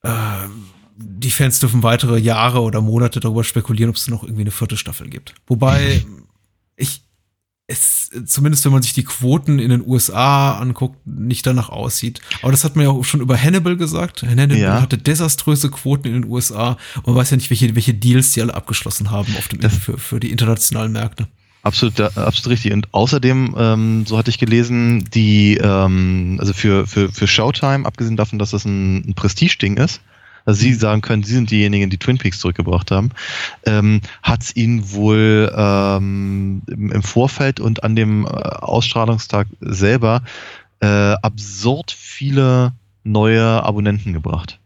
[0.09, 0.49] äh,
[0.97, 4.77] die Fans dürfen weitere Jahre oder Monate darüber spekulieren, ob es noch irgendwie eine vierte
[4.77, 5.35] Staffel gibt.
[5.47, 6.05] Wobei
[6.77, 7.04] ich
[7.67, 12.21] es, zumindest wenn man sich die Quoten in den USA anguckt, nicht danach aussieht.
[12.43, 14.23] Aber das hat man ja auch schon über Hannibal gesagt.
[14.23, 14.83] Hannibal Ja.
[14.83, 18.43] hatte desaströse Quoten in den USA und man weiß ja nicht, welche, welche Deals die
[18.43, 21.27] alle abgeschlossen haben auf dem, Das- für, für die internationalen Märkte.
[21.63, 22.75] Absolut, absolut richtig.
[22.75, 28.19] Und außerdem, ähm, so hatte ich gelesen, die, ähm, also für, für, für Showtime, abgesehen
[28.19, 30.03] davon, dass das ein, ein Prestige-Ding ist,
[30.45, 33.11] also sie sagen können, sie sind diejenigen, die Twin Peaks zurückgebracht haben,
[33.65, 40.23] ähm, hat es ihnen wohl ähm, im, Vorfeld und an dem äh, Ausstrahlungstag selber
[40.81, 42.73] äh, absurd viele
[43.05, 44.59] neue Abonnenten gebracht.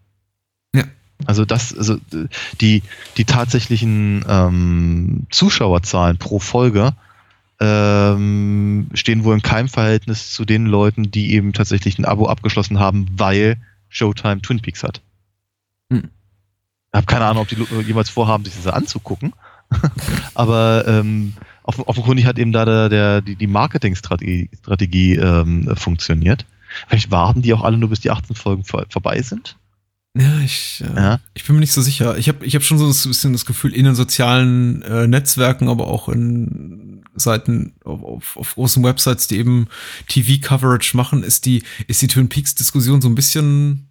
[0.75, 0.85] Ja.
[1.27, 1.99] Also das, also
[2.61, 2.83] die,
[3.17, 6.93] die tatsächlichen ähm, Zuschauerzahlen pro Folge
[7.61, 12.79] ähm, stehen wohl in keinem Verhältnis zu den Leuten, die eben tatsächlich ein Abo abgeschlossen
[12.79, 13.57] haben, weil
[13.89, 15.01] Showtime Twin Peaks hat.
[16.93, 17.57] Ich habe keine Ahnung, ob die
[17.87, 19.33] jemals vorhaben, sich das anzugucken.
[20.35, 26.47] Aber ähm, offen, offenkundig hat eben da der, der, die, die Marketingstrategie Strategie, ähm, funktioniert.
[26.87, 29.57] Vielleicht warten die auch alle nur, bis die 18 Folgen vor, vorbei sind.
[30.17, 31.21] Ja, ich, äh, Ja.
[31.35, 32.17] ich bin mir nicht so sicher.
[32.17, 35.69] Ich habe ich hab schon so ein bisschen das Gefühl, in den sozialen äh, Netzwerken,
[35.69, 39.69] aber auch in Seiten auf, auf, auf großen Websites, die eben
[40.09, 43.88] TV-Coverage machen, ist die, ist die Twin Peaks-Diskussion so ein bisschen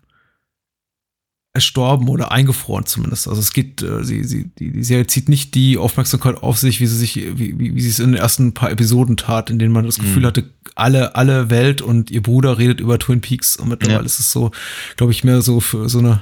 [1.58, 3.28] erstorben oder eingefroren zumindest.
[3.28, 6.80] Also es geht, äh, sie, sie, die, die Serie zieht nicht die Aufmerksamkeit auf sich,
[6.80, 9.60] wie sie sich, wie, wie, wie sie es in den ersten paar Episoden tat, in
[9.60, 10.28] denen man das Gefühl Mhm.
[10.28, 14.06] hatte, alle, alle Welt und ihr Bruder redet über Twin Peaks und mittlerweile Ja.
[14.06, 14.52] ist es so,
[14.96, 16.22] glaube ich, mehr so für so eine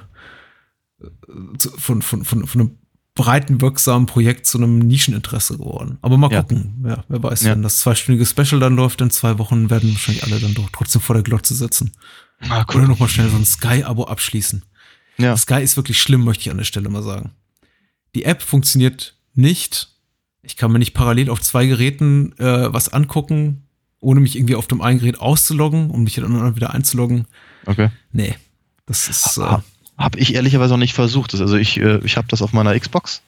[1.78, 2.78] von, von, von, von einem
[3.16, 5.98] breiten, wirksamen Projekt zu einem Nischeninteresse geworden.
[6.02, 6.42] Aber mal Ja.
[6.42, 7.52] gucken, ja, wer weiß, Ja.
[7.52, 11.02] wenn das zweistündige Special dann läuft in zwei Wochen, werden wahrscheinlich alle dann doch trotzdem
[11.02, 11.92] vor der Glotze sitzen.
[12.50, 14.64] Ah, Oder nochmal schnell so ein Sky-Abo abschließen.
[15.18, 15.36] Ja.
[15.38, 17.32] Sky ist wirklich schlimm, möchte ich an der Stelle mal sagen.
[18.16, 19.90] Die App funktioniert nicht.
[20.42, 23.64] Ich kann mir nicht parallel auf zwei Geräten äh, was angucken,
[24.00, 27.26] ohne mich irgendwie auf dem einen Gerät auszuloggen, um mich dann anderen wieder einzuloggen.
[27.66, 27.90] Okay.
[28.12, 28.36] Nee.
[28.86, 29.38] Das ist.
[29.38, 29.64] Äh, Ha-
[29.98, 31.34] Habe ich ehrlicherweise noch nicht versucht.
[31.34, 33.22] Also ich, äh, ich habe das auf meiner Xbox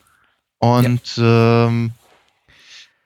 [0.60, 1.92] und ähm,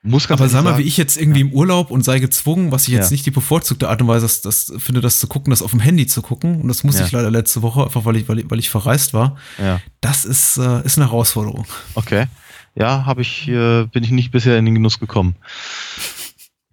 [0.04, 2.72] muss ganz aber sag mal, sagen- wie ich jetzt irgendwie im Urlaub und sei gezwungen,
[2.72, 3.12] was ich jetzt Ja.
[3.12, 5.80] nicht die bevorzugte Art und Weise das, das finde, das zu gucken, das auf dem
[5.80, 6.60] Handy zu gucken.
[6.60, 7.06] Und das musste Ja.
[7.06, 9.36] ich leider letzte Woche, einfach weil ich, weil ich, weil ich verreist war.
[9.58, 11.66] Ja, Das ist, äh, ist eine Herausforderung.
[11.94, 12.26] okay.
[12.74, 15.36] Ja, habe ich, äh, bin ich nicht bisher in den Genuss gekommen.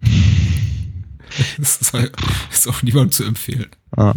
[1.58, 1.94] Das ist,
[2.50, 3.68] ist auch niemandem zu empfehlen.
[3.96, 4.14] Ah.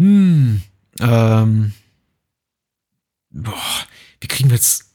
[0.00, 0.62] Hm,
[0.98, 1.72] ähm,
[3.30, 3.54] boah,
[4.20, 4.91] wie kriegen wir jetzt,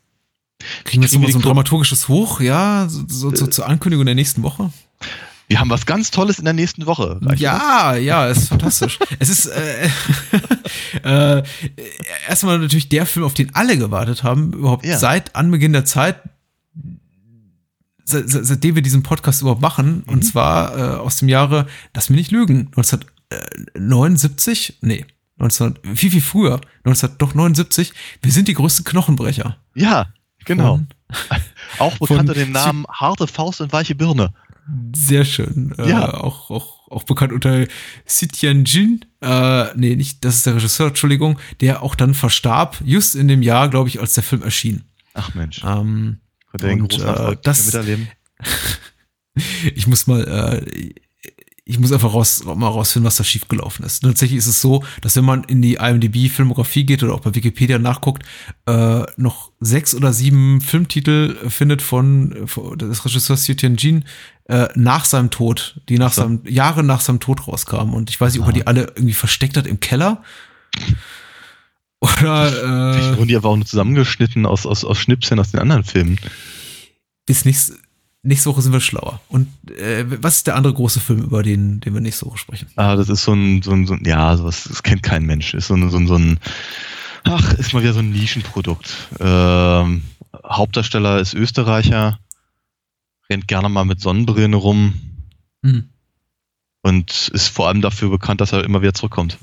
[0.84, 4.16] kriegen wir jetzt nochmal so ein dramaturgisches Hoch, ja, so, so, so zur Ankündigung der
[4.16, 4.72] nächsten Woche?
[5.50, 7.20] Wir haben was ganz Tolles in der nächsten Woche.
[7.22, 9.00] Reicht Ja, ja, es ist fantastisch.
[9.20, 9.90] es ist äh,
[11.38, 11.44] äh,
[12.28, 14.98] erstmal natürlich der Film, auf den alle gewartet haben, überhaupt Ja.
[14.98, 16.20] seit Anbeginn der Zeit,
[18.04, 20.14] seit, seit- seitdem wir diesen Podcast überhaupt machen, Mhm.
[20.14, 25.06] und zwar äh, aus dem Jahre, lass mich nicht lügen, 1979, nee,
[25.38, 29.58] 19, viel, viel früher, 19, doch 79, wir sind die größten Knochenbrecher.
[29.76, 29.84] das?
[29.84, 30.08] Ja,
[30.48, 30.80] genau.
[31.80, 34.34] Auch bekannt unter dem Namen Harte Faust und weiche Birne.
[34.96, 35.74] Sehr schön.
[35.78, 36.14] Äh, Ja.
[36.16, 37.66] auch, auch, auch bekannt unter
[38.06, 39.06] Sitian Jin.
[39.22, 43.42] Äh, nee, nicht, das ist der Regisseur, Entschuldigung, der auch dann verstarb, just in dem
[43.42, 44.84] Jahr, glaube ich, als der Film erschien.
[45.14, 46.18] Ach Mensch, Ähm,
[46.60, 48.10] den und, äh, das- miterleben?
[49.76, 50.94] ich muss mal, äh,
[51.68, 54.02] ich muss einfach raus, mal rausfinden, was da schiefgelaufen ist.
[54.02, 57.78] Tatsächlich ist es so, dass wenn man in die IMDb-Filmografie geht oder auch bei Wikipedia
[57.78, 58.24] nachguckt,
[58.66, 64.06] äh, noch sechs oder sieben Filmtitel findet von, von des Regisseurs Xiu Tianjin
[64.46, 66.22] äh, nach seinem Tod, die nach so.
[66.22, 67.94] seinem, Jahre nach seinem Tod rauskamen.
[67.94, 70.24] Und ich weiß nicht, ob er die alle irgendwie versteckt hat im Keller.
[72.00, 75.60] Oder Vielleicht äh, wurden die aber auch nur zusammengeschnitten aus, aus, aus Schnipseln aus den
[75.60, 76.18] anderen Filmen.
[77.26, 77.76] bis nächste,
[78.28, 79.20] nächste Woche sind wir schlauer.
[79.30, 82.68] Und äh, was ist der andere große Film, über den, den wir nächste Woche sprechen?
[82.76, 85.54] Ah, das ist so ein, so ein, so ein ja, sowas, das kennt kein Mensch.
[85.54, 86.40] Ist so ein, so ein, so ein
[87.24, 88.94] ach, ist mal wieder so ein Nischenprodukt.
[89.20, 90.04] Ähm,
[90.46, 92.20] Hauptdarsteller ist Österreicher,
[93.30, 94.94] rennt gerne mal mit Sonnenbrillen rum
[95.64, 95.90] Hm.
[96.84, 99.40] und ist vor allem dafür bekannt, dass er immer wieder zurückkommt.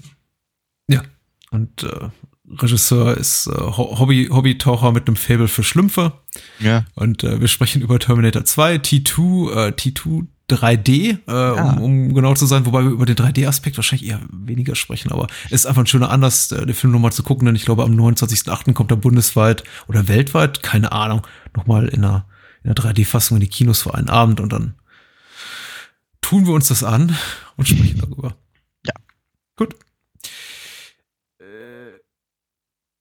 [1.54, 2.08] Und äh,
[2.48, 6.12] Regisseur ist äh, Ho- Hobby, Hobbytaucher mit einem Faible für Schlümpfe.
[6.60, 6.84] Ja.
[6.94, 12.34] Und äh, wir sprechen über Terminator 2, T2, äh, T2 3D, äh, um, um genau
[12.34, 15.80] zu sein, wobei wir über den 3D-Aspekt wahrscheinlich eher weniger sprechen, aber es ist einfach
[15.80, 18.74] ein schöner Anlass, äh, den Film nochmal zu gucken, denn ich glaube, am 29.08.
[18.74, 21.26] kommt er bundesweit oder weltweit, keine Ahnung,
[21.56, 22.26] nochmal in einer,
[22.62, 24.74] in einer 3D-Fassung in die Kinos für einen Abend und dann
[26.20, 27.16] tun wir uns das an
[27.56, 28.36] und sprechen darüber.
[28.86, 28.92] Ja.
[29.56, 29.74] Gut.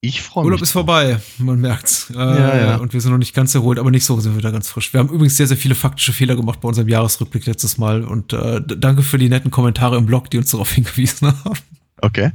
[0.05, 0.47] Ich freue mich.
[0.47, 2.09] Urlaub ist vorbei, man merkt's.
[2.09, 2.75] Äh, ja, ja.
[2.75, 4.91] Und wir sind noch nicht ganz erholt, aber nicht so sind wir da ganz frisch.
[4.91, 8.03] Wir haben übrigens sehr, sehr viele faktische Fehler gemacht bei unserem Jahresrückblick letztes Mal.
[8.03, 11.57] Und äh, danke für die netten Kommentare im Blog, die uns darauf hingewiesen haben.
[12.01, 12.33] Okay.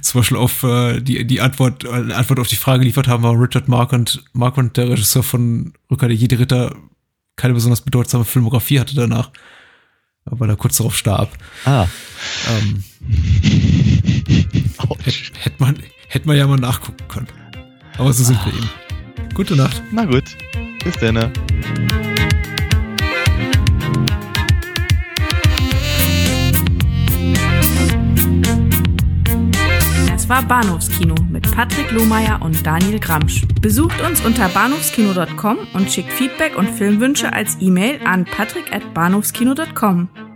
[0.00, 3.38] Zum Beispiel auf äh, die, die Antwort, äh, Antwort auf die Frage geliefert haben, war
[3.38, 6.74] Richard Mark und der Regisseur von Rückkehr der Jedi Ritter
[7.36, 9.30] keine besonders bedeutsame Filmografie hatte danach,
[10.24, 11.36] weil er kurz darauf starb.
[11.66, 11.86] Ah.
[12.48, 12.82] Ähm,
[15.38, 15.76] hätte man,
[16.12, 17.28] hätte man ja mal nachgucken können.
[17.98, 18.46] Aber so sind ah.
[18.46, 18.70] wir eben.
[19.34, 19.82] Gute Nacht.
[19.90, 20.24] Na gut.
[20.84, 21.32] Bis dann.
[30.32, 33.42] war Bahnhofskino mit Patrick Lohmeier und Daniel Gramsch.
[33.60, 40.08] Besucht uns unter bahnhofskino.com und schickt Feedback und Filmwünsche als E-Mail an patrick@bahnhofskino.com.